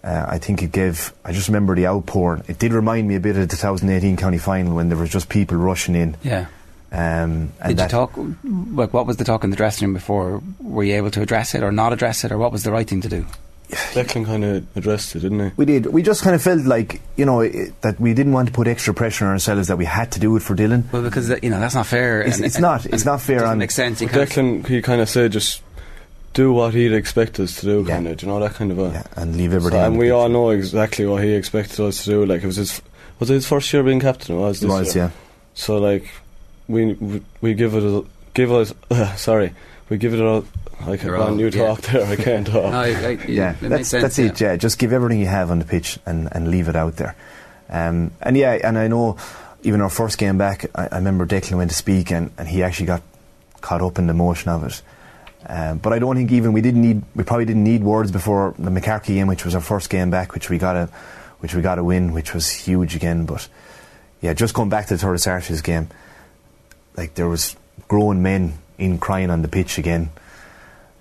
uh, 0.04 0.26
I 0.28 0.38
think 0.38 0.62
it 0.62 0.72
gave. 0.72 1.12
I 1.24 1.32
just 1.32 1.48
remember 1.48 1.74
the 1.76 1.86
outpour. 1.86 2.42
It 2.48 2.58
did 2.58 2.72
remind 2.72 3.06
me 3.08 3.14
a 3.16 3.20
bit 3.20 3.36
of 3.36 3.42
the 3.48 3.56
2018 3.56 4.16
county 4.16 4.38
final 4.38 4.74
when 4.74 4.88
there 4.88 4.98
was 4.98 5.10
just 5.10 5.28
people 5.28 5.56
rushing 5.56 5.94
in. 5.94 6.16
Yeah. 6.22 6.46
Um, 6.90 7.52
and 7.60 7.68
Did 7.68 7.76
that, 7.78 7.84
you 7.84 7.88
talk? 7.88 8.12
Like, 8.44 8.92
what 8.92 9.06
was 9.06 9.16
the 9.16 9.24
talk 9.24 9.44
in 9.44 9.50
the 9.50 9.56
dressing 9.56 9.86
room 9.88 9.94
before? 9.94 10.42
Were 10.60 10.84
you 10.84 10.94
able 10.96 11.10
to 11.12 11.22
address 11.22 11.54
it 11.54 11.62
or 11.62 11.72
not 11.72 11.92
address 11.92 12.24
it, 12.24 12.32
or 12.32 12.36
what 12.38 12.52
was 12.52 12.64
the 12.64 12.72
right 12.72 12.86
thing 12.86 13.00
to 13.00 13.08
do? 13.08 13.24
Declan 13.94 14.26
kind 14.26 14.44
of 14.44 14.76
addressed 14.76 15.16
it, 15.16 15.20
didn't 15.20 15.40
he? 15.40 15.50
We 15.56 15.64
did. 15.64 15.86
We 15.86 16.02
just 16.02 16.22
kind 16.22 16.34
of 16.36 16.42
felt 16.42 16.66
like 16.66 17.00
you 17.16 17.24
know 17.24 17.40
it, 17.40 17.80
that 17.80 17.98
we 17.98 18.12
didn't 18.12 18.32
want 18.32 18.48
to 18.48 18.52
put 18.52 18.66
extra 18.68 18.92
pressure 18.92 19.24
on 19.24 19.30
ourselves 19.32 19.68
that 19.68 19.78
we 19.78 19.86
had 19.86 20.12
to 20.12 20.20
do 20.20 20.36
it 20.36 20.40
for 20.42 20.54
Dillon. 20.54 20.86
Well, 20.92 21.02
because 21.02 21.30
uh, 21.30 21.38
you 21.42 21.48
know 21.48 21.60
that's 21.60 21.74
not 21.74 21.86
fair. 21.86 22.20
It's, 22.20 22.36
and- 22.36 22.44
it's 22.44 22.56
and- 22.56 22.62
not. 22.62 22.84
It's 22.84 22.94
and 22.96 23.04
not 23.06 23.20
fair 23.22 23.36
doesn't 23.38 23.52
on. 23.52 23.58
make 23.58 23.70
sense. 23.70 24.02
You 24.02 24.08
Declan, 24.08 24.66
he 24.66 24.82
kind 24.82 25.00
of 25.00 25.08
said 25.08 25.32
just 25.32 25.62
do 26.32 26.52
what 26.52 26.74
he'd 26.74 26.92
expect 26.92 27.38
us 27.40 27.56
to 27.60 27.66
do, 27.66 27.84
Yeah. 27.86 27.94
kind 27.94 28.08
of, 28.08 28.16
Do 28.16 28.26
you 28.26 28.32
know, 28.32 28.40
that 28.40 28.54
kind 28.54 28.70
of 28.72 28.78
a. 28.78 28.88
Yeah, 28.92 29.02
and 29.16 29.36
leave 29.36 29.50
So- 29.50 29.56
everything. 29.56 29.80
on 29.80 29.86
and 29.86 29.98
we 29.98 30.10
all 30.10 30.28
know 30.28 30.50
exactly 30.50 31.04
what 31.06 31.22
he 31.22 31.32
expected 31.32 31.80
us 31.80 32.04
to 32.04 32.10
do. 32.10 32.26
Like 32.26 32.42
it 32.42 32.46
was 32.46 32.56
his, 32.56 32.80
was 33.18 33.30
it 33.30 33.34
his 33.34 33.46
first 33.46 33.72
year 33.72 33.82
being 33.82 34.00
captain? 34.00 34.36
It 34.36 34.38
was 34.40 34.58
It 34.62 34.66
this 34.66 34.70
was, 34.70 34.94
year. 34.96 35.04
yeah. 35.04 35.10
So 35.54 35.78
like, 35.78 36.08
we 36.68 36.94
we, 36.94 37.22
we 37.40 37.54
give 37.54 37.74
it 37.74 37.82
a 37.82 38.04
give 38.34 38.50
us 38.52 38.72
sorry, 39.20 39.52
we 39.88 39.98
give 39.98 40.14
it 40.14 40.20
a. 40.20 40.42
I 40.80 40.96
can't 40.96 41.02
You're 41.04 41.16
on, 41.18 41.32
all- 41.34 41.38
you 41.40 41.46
yeah. 41.50 41.66
talk 41.66 41.80
there. 41.82 42.06
I 42.06 42.16
can't 42.16 42.46
talk. 42.54 42.72
No, 42.72 42.78
I- 42.78 42.86
I- 42.86 43.18
yeah, 43.28 43.50
it 43.52 43.62
makes 43.62 43.68
that's, 43.70 43.88
sense, 43.90 44.02
that's 44.02 44.18
it. 44.18 44.40
Yeah, 44.40 44.56
just 44.56 44.78
give 44.78 44.92
everything 44.92 45.20
you 45.20 45.26
have 45.26 45.50
on 45.50 45.58
the 45.60 45.64
pitch 45.64 45.98
and, 46.06 46.28
and 46.32 46.48
leave 46.50 46.68
it 46.68 46.74
out 46.76 46.96
there. 46.96 47.14
Um, 47.70 48.10
and 48.20 48.36
yeah, 48.36 48.52
and 48.64 48.76
I 48.78 48.88
know 48.88 49.16
even 49.62 49.80
our 49.80 49.90
first 49.90 50.18
game 50.18 50.38
back, 50.38 50.66
I, 50.74 50.88
I 50.90 50.96
remember 50.96 51.24
Declan 51.26 51.56
went 51.58 51.70
to 51.70 51.76
speak 51.76 52.10
and, 52.10 52.30
and 52.36 52.48
he 52.48 52.62
actually 52.64 52.86
got 52.86 53.02
caught 53.60 53.80
up 53.80 53.98
in 53.98 54.08
the 54.08 54.14
motion 54.14 54.50
of 54.50 54.64
it. 54.64 54.82
Um, 55.52 55.76
but 55.76 55.92
I 55.92 55.98
don't 55.98 56.16
think 56.16 56.32
even 56.32 56.54
we 56.54 56.62
didn't 56.62 56.80
need 56.80 57.02
we 57.14 57.24
probably 57.24 57.44
didn't 57.44 57.64
need 57.64 57.82
words 57.82 58.10
before 58.10 58.54
the 58.58 58.70
Moycarkey 58.70 59.08
game, 59.08 59.26
which 59.26 59.44
was 59.44 59.54
our 59.54 59.60
first 59.60 59.90
game 59.90 60.08
back, 60.08 60.32
which 60.32 60.48
we 60.48 60.56
got 60.56 60.76
a 60.76 60.86
which 61.40 61.54
we 61.54 61.60
got 61.60 61.78
a 61.78 61.84
win, 61.84 62.14
which 62.14 62.32
was 62.32 62.48
huge 62.50 62.96
again. 62.96 63.26
But 63.26 63.46
yeah, 64.22 64.32
just 64.32 64.54
going 64.54 64.70
back 64.70 64.86
to 64.86 64.96
the 64.96 65.06
Thurles 65.06 65.20
Sars 65.20 65.60
game, 65.60 65.88
like 66.96 67.16
there 67.16 67.28
was 67.28 67.54
grown 67.86 68.22
men 68.22 68.54
in 68.78 68.96
crying 68.96 69.28
on 69.28 69.42
the 69.42 69.48
pitch 69.48 69.76
again, 69.76 70.08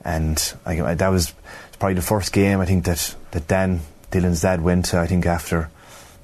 and 0.03 0.53
I, 0.65 0.95
that 0.95 1.07
was 1.07 1.33
probably 1.79 1.93
the 1.93 2.01
first 2.01 2.33
game 2.33 2.59
I 2.59 2.65
think 2.65 2.83
that 2.83 3.15
that 3.31 3.47
Dan 3.47 3.79
Dillon's 4.09 4.41
dad 4.41 4.61
went 4.61 4.83
to. 4.87 4.99
I 4.99 5.07
think 5.07 5.25
after, 5.27 5.69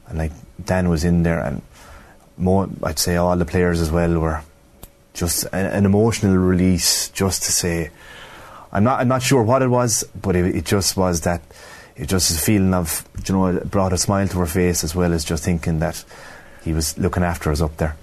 and 0.09 0.17
like 0.17 0.33
Dan 0.61 0.89
was 0.89 1.05
in 1.05 1.23
there, 1.23 1.39
and 1.39 1.61
more 2.35 2.67
I'd 2.83 2.99
say 2.99 3.15
all 3.15 3.37
the 3.37 3.45
players 3.45 3.79
as 3.79 3.89
well 3.89 4.19
were 4.19 4.41
just 5.13 5.45
an 5.53 5.85
emotional 5.85 6.35
release, 6.35 7.07
just 7.11 7.43
to 7.43 7.53
say. 7.53 7.89
I'm 8.77 8.83
not. 8.83 8.99
I'm 8.99 9.07
not 9.07 9.23
sure 9.23 9.41
what 9.41 9.63
it 9.63 9.69
was, 9.69 10.03
but 10.21 10.35
it, 10.35 10.55
it 10.55 10.65
just 10.65 10.95
was 10.95 11.21
that. 11.21 11.41
It 11.95 12.09
just 12.09 12.29
a 12.29 12.39
feeling 12.39 12.75
of, 12.75 13.09
you 13.27 13.33
know, 13.33 13.47
it 13.47 13.71
brought 13.71 13.91
a 13.91 13.97
smile 13.97 14.27
to 14.27 14.37
her 14.37 14.45
face 14.45 14.83
as 14.83 14.93
well 14.93 15.13
as 15.13 15.25
just 15.25 15.43
thinking 15.43 15.79
that 15.79 16.05
he 16.63 16.73
was 16.73 16.95
looking 16.95 17.23
after 17.23 17.51
us 17.51 17.59
up 17.59 17.75
there. 17.77 17.95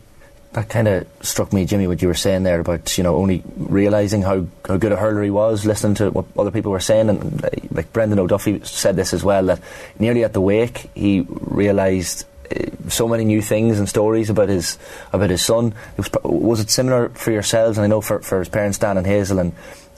That 0.55 0.69
kind 0.69 0.89
of 0.89 1.07
struck 1.21 1.53
me, 1.53 1.65
Jimmy, 1.65 1.87
what 1.87 2.03
you 2.03 2.09
were 2.09 2.15
saying 2.15 2.43
there 2.43 2.59
about 2.59 2.99
you 2.99 3.05
know 3.05 3.15
only 3.15 3.45
realizing 3.57 4.23
how, 4.23 4.47
how 4.67 4.77
good 4.79 4.91
a 4.91 4.97
hurler 4.97 5.23
he 5.23 5.31
was, 5.31 5.65
listening 5.65 5.95
to 5.97 6.11
what 6.11 6.27
other 6.37 6.51
people 6.51 6.73
were 6.73 6.81
saying, 6.81 7.09
and 7.09 7.45
uh, 7.45 7.51
like 7.71 7.93
Brendan 7.93 8.19
O'Duffy 8.19 8.61
said 8.65 8.97
this 8.97 9.15
as 9.15 9.23
well 9.23 9.45
that 9.47 9.61
nearly 10.01 10.25
at 10.25 10.33
the 10.33 10.41
wake 10.41 10.91
he 10.97 11.25
realised 11.29 12.27
uh, 12.51 12.65
so 12.89 13.07
many 13.07 13.25
new 13.25 13.43
things 13.43 13.79
and 13.79 13.89
stories 13.89 14.29
about 14.29 14.49
his 14.49 14.77
about 15.13 15.31
his 15.31 15.43
son. 15.43 15.73
It 15.97 15.99
was, 15.99 16.11
was 16.25 16.59
it 16.59 16.71
similar 16.71 17.11
for 17.11 17.31
yourselves? 17.31 17.79
And 17.79 17.85
I 17.85 17.89
know 17.89 18.01
for, 18.01 18.19
for 18.23 18.41
his 18.41 18.49
parents, 18.49 18.79
Dan 18.79 18.99
and 18.99 19.07
Hazel, 19.07 19.39
and 19.39 19.53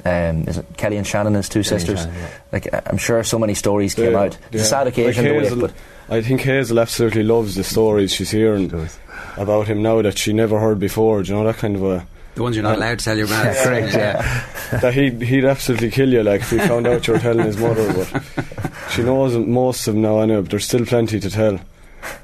um, 0.07 0.49
is 0.49 0.59
it 0.59 0.67
Kelly 0.77 0.97
and 0.97 1.07
Shannon, 1.07 1.35
his 1.35 1.49
two 1.49 1.63
Kelly 1.63 1.79
sisters? 1.81 2.01
Shannon, 2.01 2.15
yeah. 2.15 2.29
Like 2.53 2.75
I- 2.75 2.83
I'm 2.87 2.99
sure 2.99 3.23
so 3.25 3.39
many 3.39 3.55
stories 3.55 3.95
came 3.95 4.13
Yeah, 4.13 4.19
out. 4.21 4.39
It's 4.47 4.55
yeah. 4.57 4.61
a 4.61 4.65
sad 4.65 4.87
occasion, 4.87 5.25
Like 5.25 5.33
the 5.33 5.39
wake, 5.39 5.43
Hazel- 5.45 5.61
but 5.61 5.73
I 6.09 6.23
think 6.23 6.41
Hazel 6.43 6.79
absolutely 6.81 7.23
loves 7.25 7.55
the 7.57 7.65
stories 7.65 8.13
she's 8.13 8.31
hearing 8.31 8.69
does. 8.69 8.99
about 9.37 9.67
him 9.69 9.83
now 9.83 10.01
that 10.03 10.17
she 10.19 10.33
never 10.33 10.61
heard 10.61 10.79
before. 10.79 11.23
Do 11.23 11.31
you 11.33 11.39
know 11.39 11.45
that 11.45 11.57
kind 11.59 11.77
of 11.77 11.83
a 11.83 12.07
the 12.37 12.43
ones 12.43 12.55
you're 12.55 12.63
not 12.63 12.77
allowed 12.77 12.99
to 12.99 13.05
tell 13.05 13.17
your 13.17 13.29
man. 13.29 13.55
correct, 13.65 13.93
that 14.83 14.93
he'd 14.95 15.23
he'd 15.23 15.45
absolutely 15.47 15.91
kill 15.91 16.13
you 16.13 16.23
like 16.23 16.43
if 16.43 16.51
he 16.51 16.59
found 16.59 16.87
out 16.87 17.07
you 17.07 17.15
were 17.15 17.19
telling 17.21 17.47
his 17.47 17.57
mother. 17.57 17.93
But 17.95 18.73
she 18.91 19.03
knows 19.03 19.35
most 19.37 19.89
of 19.89 19.95
them 19.95 20.03
now 20.03 20.21
anyway. 20.21 20.43
But 20.43 20.51
there's 20.51 20.67
still 20.67 20.85
plenty 20.85 21.19
to 21.19 21.31
tell. 21.31 21.59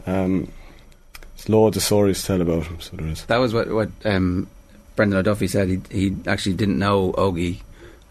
Um, 0.07 0.49
loads 1.49 1.77
of 1.77 1.83
stories 1.83 2.21
to 2.21 2.27
tell 2.27 2.41
about 2.43 2.67
him. 2.67 2.81
So 2.81 2.97
there 2.97 3.07
is. 3.09 3.25
That 3.25 3.39
was 3.39 3.55
what 3.55 3.69
what 3.73 3.91
um, 4.05 4.49
Brendan 4.97 5.19
O'Duffy 5.19 5.47
said. 5.49 5.69
He 5.69 5.81
he 5.91 6.17
actually 6.27 6.55
didn't 6.55 6.79
know 6.79 7.13
Ogie 7.15 7.61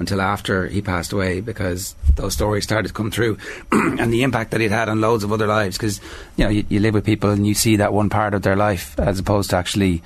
until 0.02 0.20
after 0.20 0.68
he 0.68 0.82
passed 0.82 1.14
away 1.14 1.40
because 1.40 1.96
those 2.16 2.34
stories 2.34 2.66
started 2.66 2.90
to 2.90 2.94
come 2.94 3.10
through 3.10 3.38
and 3.72 4.12
the 4.12 4.24
impact 4.24 4.52
that 4.52 4.60
it 4.60 4.72
had 4.72 4.90
on 4.90 5.00
loads 5.00 5.24
of 5.24 5.32
other 5.32 5.48
lives. 5.48 5.78
Because 5.78 6.02
you 6.36 6.44
know 6.44 6.50
you, 6.50 6.66
you 6.68 6.80
live 6.80 6.94
with 6.94 7.06
people 7.06 7.30
and 7.30 7.48
you 7.48 7.54
see 7.54 7.78
that 7.78 7.94
one 7.94 8.10
part 8.10 8.34
of 8.34 8.42
their 8.42 8.58
life 8.58 9.00
as 9.00 9.20
opposed 9.20 9.52
to 9.52 9.56
actually 9.56 10.04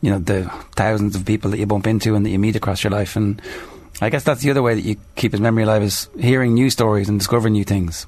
you 0.00 0.10
know 0.10 0.18
the 0.18 0.44
thousands 0.76 1.16
of 1.16 1.26
people 1.26 1.50
that 1.50 1.58
you 1.58 1.66
bump 1.66 1.86
into 1.86 2.14
and 2.14 2.24
that 2.24 2.30
you 2.30 2.38
meet 2.38 2.56
across 2.56 2.84
your 2.84 2.92
life. 2.92 3.16
And 3.16 3.42
I 4.00 4.10
guess 4.10 4.24
that's 4.24 4.42
the 4.42 4.50
other 4.50 4.62
way 4.62 4.74
that 4.74 4.84
you 4.84 4.96
keep 5.16 5.32
his 5.32 5.40
memory 5.40 5.64
alive 5.64 5.82
is 5.82 6.08
hearing 6.18 6.54
new 6.54 6.70
stories 6.70 7.08
and 7.08 7.18
discovering 7.18 7.52
new 7.52 7.64
things. 7.64 8.06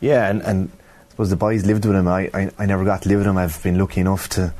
Yeah, 0.00 0.28
and, 0.28 0.42
and 0.42 0.70
I 0.70 1.10
suppose 1.10 1.30
the 1.30 1.36
boys 1.36 1.64
lived 1.64 1.84
with 1.84 1.96
him. 1.96 2.08
I, 2.08 2.30
I, 2.34 2.50
I 2.58 2.66
never 2.66 2.84
got 2.84 3.02
to 3.02 3.08
live 3.08 3.18
with 3.18 3.26
him. 3.26 3.38
I've 3.38 3.62
been 3.62 3.78
lucky 3.78 4.00
enough 4.00 4.28
to. 4.30 4.52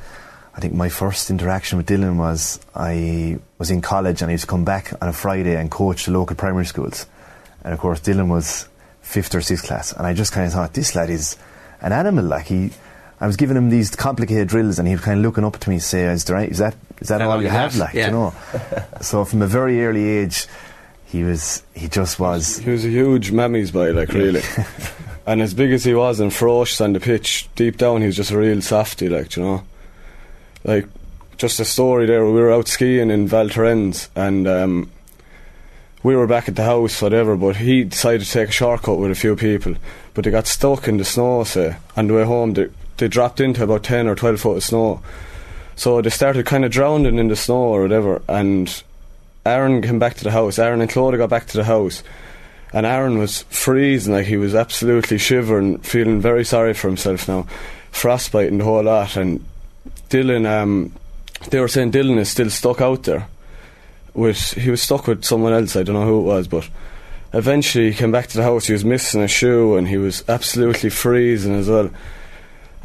I 0.56 0.60
think 0.60 0.72
my 0.74 0.88
first 0.88 1.30
interaction 1.30 1.78
with 1.78 1.86
Dillon 1.86 2.16
was 2.16 2.60
I 2.76 3.38
was 3.58 3.70
in 3.70 3.80
college 3.82 4.22
and 4.22 4.28
I 4.30 4.32
used 4.32 4.44
to 4.44 4.48
come 4.50 4.64
back 4.64 4.92
on 5.02 5.08
a 5.08 5.12
Friday 5.12 5.56
and 5.56 5.70
coach 5.70 6.06
the 6.06 6.12
local 6.12 6.36
primary 6.36 6.64
schools. 6.66 7.06
And 7.64 7.72
of 7.72 7.80
course, 7.80 7.98
Dillon 8.00 8.28
was 8.28 8.68
fifth 9.02 9.34
or 9.34 9.40
sixth 9.40 9.66
class. 9.66 9.92
And 9.92 10.06
I 10.06 10.14
just 10.14 10.32
kind 10.32 10.46
of 10.46 10.52
thought, 10.52 10.72
this 10.74 10.94
lad 10.94 11.10
is 11.10 11.36
an 11.80 11.92
animal. 11.92 12.24
Like, 12.24 12.46
he. 12.46 12.70
I 13.20 13.26
was 13.26 13.36
giving 13.36 13.56
him 13.56 13.70
these 13.70 13.94
complicated 13.96 14.48
drills 14.48 14.78
and 14.78 14.86
he 14.86 14.94
was 14.94 15.02
kind 15.02 15.18
of 15.18 15.24
looking 15.24 15.44
up 15.44 15.56
to 15.58 15.68
me 15.70 15.76
and 15.76 15.82
say, 15.82 16.02
is, 16.04 16.24
there, 16.24 16.36
any- 16.36 16.50
is 16.50 16.58
that, 16.58 16.74
is 17.00 17.08
that 17.08 17.22
all 17.22 17.40
you 17.42 17.48
have? 17.48 17.74
Like, 17.76 17.94
Yeah. 17.94 18.06
you 18.06 18.12
know? 18.12 18.34
so 19.00 19.24
from 19.24 19.40
a 19.42 19.46
very 19.46 19.84
early 19.84 20.04
age, 20.08 20.46
he 21.06 21.22
was, 21.22 21.62
he 21.74 21.88
just 21.88 22.18
was. 22.20 22.58
He 22.58 22.70
was 22.70 22.84
a 22.84 22.88
huge 22.90 23.30
mammy's 23.30 23.70
boy, 23.70 23.92
like 23.92 24.10
really. 24.10 24.42
and 25.26 25.40
as 25.40 25.54
big 25.54 25.72
as 25.72 25.84
he 25.84 25.94
was 25.94 26.20
and 26.20 26.32
ferocious 26.34 26.80
on 26.80 26.92
the 26.92 27.00
pitch, 27.00 27.48
deep 27.54 27.76
down 27.78 28.00
he 28.00 28.06
was 28.08 28.16
just 28.16 28.30
a 28.32 28.38
real 28.38 28.60
softy, 28.60 29.08
like 29.08 29.36
you 29.36 29.42
know. 29.42 29.64
Like 30.64 30.88
just 31.36 31.60
a 31.60 31.64
story 31.64 32.06
there. 32.06 32.24
We 32.24 32.32
were 32.32 32.52
out 32.52 32.68
skiing 32.68 33.10
in 33.10 33.28
Val 33.28 33.48
Thorens 33.48 34.08
and 34.16 34.48
um, 34.48 34.90
we 36.02 36.16
were 36.16 36.26
back 36.26 36.48
at 36.48 36.56
the 36.56 36.64
house, 36.64 37.02
whatever. 37.02 37.36
But 37.36 37.56
he 37.56 37.84
decided 37.84 38.22
to 38.22 38.30
take 38.30 38.48
a 38.48 38.52
shortcut 38.52 38.98
with 38.98 39.10
a 39.10 39.14
few 39.14 39.36
people, 39.36 39.74
but 40.14 40.24
they 40.24 40.30
got 40.30 40.46
stuck 40.46 40.88
in 40.88 40.96
the 40.96 41.04
snow. 41.04 41.44
Say 41.44 41.76
on 41.96 42.06
the 42.06 42.14
way 42.14 42.24
home, 42.24 42.54
they 42.54 42.68
they 42.96 43.08
dropped 43.08 43.40
into 43.40 43.64
about 43.64 43.82
ten 43.82 44.06
or 44.06 44.14
twelve 44.14 44.40
foot 44.40 44.58
of 44.58 44.64
snow. 44.64 45.02
So 45.76 46.00
they 46.00 46.10
started 46.10 46.46
kind 46.46 46.64
of 46.64 46.70
drowning 46.70 47.18
in 47.18 47.28
the 47.28 47.36
snow 47.36 47.56
or 47.56 47.82
whatever, 47.82 48.22
and 48.28 48.82
Aaron 49.44 49.82
came 49.82 49.98
back 49.98 50.14
to 50.14 50.24
the 50.24 50.30
house. 50.30 50.58
Aaron 50.58 50.80
and 50.80 50.90
Claudia 50.90 51.18
got 51.18 51.30
back 51.30 51.46
to 51.48 51.56
the 51.56 51.64
house, 51.64 52.04
and 52.72 52.86
Aaron 52.86 53.18
was 53.18 53.42
freezing, 53.50 54.14
like 54.14 54.26
he 54.26 54.36
was 54.36 54.54
absolutely 54.54 55.18
shivering, 55.18 55.78
feeling 55.78 56.20
very 56.20 56.44
sorry 56.44 56.74
for 56.74 56.86
himself 56.86 57.26
now, 57.26 57.46
frostbite 57.90 58.52
and 58.52 58.60
the 58.60 58.64
whole 58.64 58.84
lot. 58.84 59.16
And 59.16 59.44
Dillon, 60.14 60.46
um, 60.46 60.92
they 61.50 61.58
were 61.58 61.66
saying 61.66 61.90
Dillon 61.90 62.18
is 62.18 62.28
still 62.28 62.48
stuck 62.48 62.80
out 62.80 63.02
there. 63.02 63.26
With 64.14 64.52
he 64.52 64.70
was 64.70 64.80
stuck 64.80 65.08
with 65.08 65.24
someone 65.24 65.52
else. 65.52 65.74
I 65.74 65.82
don't 65.82 65.96
know 65.96 66.06
who 66.06 66.20
it 66.20 66.22
was, 66.22 66.46
but 66.46 66.68
eventually 67.32 67.90
he 67.90 67.96
came 67.96 68.12
back 68.12 68.28
to 68.28 68.36
the 68.36 68.44
house. 68.44 68.66
He 68.66 68.72
was 68.74 68.84
missing 68.84 69.22
a 69.22 69.26
shoe, 69.26 69.74
and 69.74 69.88
he 69.88 69.96
was 69.96 70.22
absolutely 70.28 70.90
freezing 70.90 71.56
as 71.56 71.68
well. 71.68 71.90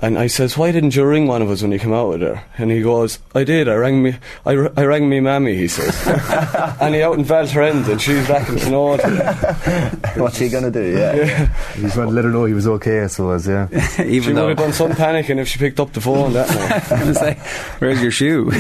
And 0.02 0.18
I 0.18 0.28
says, 0.28 0.58
why 0.58 0.72
didn't 0.72 0.96
you 0.96 1.04
ring 1.06 1.28
one 1.28 1.42
of 1.42 1.50
us 1.50 1.62
when 1.62 1.74
you 1.74 1.80
came 1.80 1.92
out 1.92 2.08
with 2.08 2.22
her? 2.22 2.42
And 2.58 2.72
he 2.72 2.82
goes, 2.82 3.20
I 3.36 3.44
did. 3.44 3.68
I 3.68 3.76
rang 3.76 4.02
me. 4.02 4.16
I, 4.46 4.56
r- 4.56 4.72
I 4.78 4.86
rang 4.86 5.10
me 5.10 5.20
mammy. 5.20 5.56
He 5.56 5.68
says, 5.68 5.94
and 6.82 6.96
he 6.96 7.02
out 7.04 7.18
in 7.18 7.26
Val 7.26 7.46
Thorens, 7.46 7.86
and 7.90 8.02
she's 8.02 8.26
back 8.26 8.48
in 8.48 8.58
Snowden. 8.60 9.18
what's 10.16 10.38
he 10.38 10.48
going 10.48 10.64
to 10.64 10.72
do? 10.72 10.98
Yeah. 10.98 11.48
He 11.74 11.82
just 11.82 11.98
wanted 11.98 12.12
to 12.12 12.16
let 12.16 12.24
her 12.24 12.32
know 12.32 12.46
he 12.46 12.54
was 12.54 12.66
okay, 12.66 13.02
I 13.02 13.08
suppose, 13.08 13.46
yeah. 13.46 13.68
Even 14.00 14.22
She 14.22 14.32
though 14.32 14.48
would 14.48 14.58
have 14.58 14.68
done 14.68 14.74
some 14.74 14.92
panicking 14.92 15.38
if 15.38 15.50
she 15.50 15.60
picked 15.60 15.82
up 15.82 15.92
the 15.92 16.00
phone 16.00 16.32
that 16.32 16.48
night. 16.48 16.92
I 16.94 17.04
was 17.06 17.20
like, 17.22 17.40
where's 17.80 18.02
your 18.02 18.12
shoe? 18.12 18.52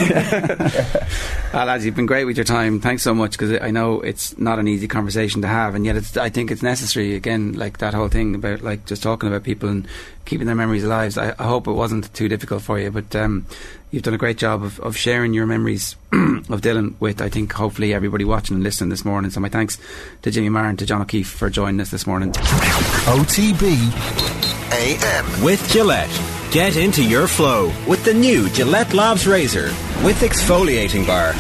ah, 1.54 1.64
lads, 1.64 1.86
you've 1.86 1.96
been 1.96 2.06
great 2.06 2.26
with 2.26 2.36
your 2.36 2.44
time. 2.44 2.82
Thanks 2.82 3.04
so 3.04 3.14
much 3.14 3.32
because 3.32 3.62
I 3.62 3.72
know 3.72 4.02
it's 4.02 4.38
not 4.38 4.60
an 4.60 4.68
easy 4.68 4.90
conversation 4.90 5.42
to 5.44 5.48
have, 5.48 5.74
and 5.74 5.86
yet 5.86 5.96
it's, 5.96 6.18
I 6.18 6.30
think 6.30 6.52
it's 6.52 6.62
necessary. 6.64 7.16
Again, 7.16 7.54
like 7.54 7.78
that 7.78 7.94
whole 7.94 8.10
thing 8.10 8.36
about 8.36 8.62
like 8.62 8.86
just 8.86 9.02
talking 9.02 9.30
about 9.30 9.44
people 9.44 9.70
and 9.70 9.88
keeping 10.26 10.48
their 10.48 10.56
memories 10.56 10.84
alive. 10.84 11.18
I, 11.18 11.34
I 11.38 11.44
hope 11.44 11.68
it 11.68 11.72
wasn't 11.74 12.14
too 12.14 12.28
difficult 12.28 12.62
for 12.62 12.80
you, 12.80 12.92
but 12.92 13.16
um, 13.16 13.46
you've 13.92 14.04
done 14.04 14.14
a 14.14 14.18
great 14.18 14.38
job 14.38 14.64
of, 14.64 14.80
of 14.80 14.96
sharing 14.96 15.34
your 15.34 15.46
memories 15.46 15.96
of 16.50 16.62
Dillon 16.62 16.96
with, 17.00 17.22
I 17.22 17.30
think, 17.30 17.52
hopefully 17.54 17.94
everybody 17.94 18.26
watching 18.26 18.56
and 18.56 18.64
listening 18.64 18.90
this 18.90 19.06
morning. 19.06 19.32
So 19.32 19.40
my 19.40 19.50
thanks 19.50 19.78
to 20.22 20.32
Jimmy 20.32 20.50
Maher 20.50 20.70
and 20.70 20.80
to 20.80 20.86
John 20.86 21.02
O'Keeffe 21.02 21.30
for 21.30 21.50
joining 21.50 21.82
us 21.82 21.92
this 21.92 22.06
morning. 22.06 22.32
OTB 22.32 23.78
AM. 24.72 25.44
With 25.44 25.68
Gillette. 25.70 26.10
Get 26.52 26.78
into 26.78 27.04
your 27.04 27.28
flow 27.28 27.72
with 27.88 28.04
the 28.04 28.14
new 28.14 28.50
Gillette 28.50 28.94
Labs 28.94 29.28
Razor 29.28 29.66
with 30.04 30.22
exfoliating 30.22 31.06
bar. 31.06 31.34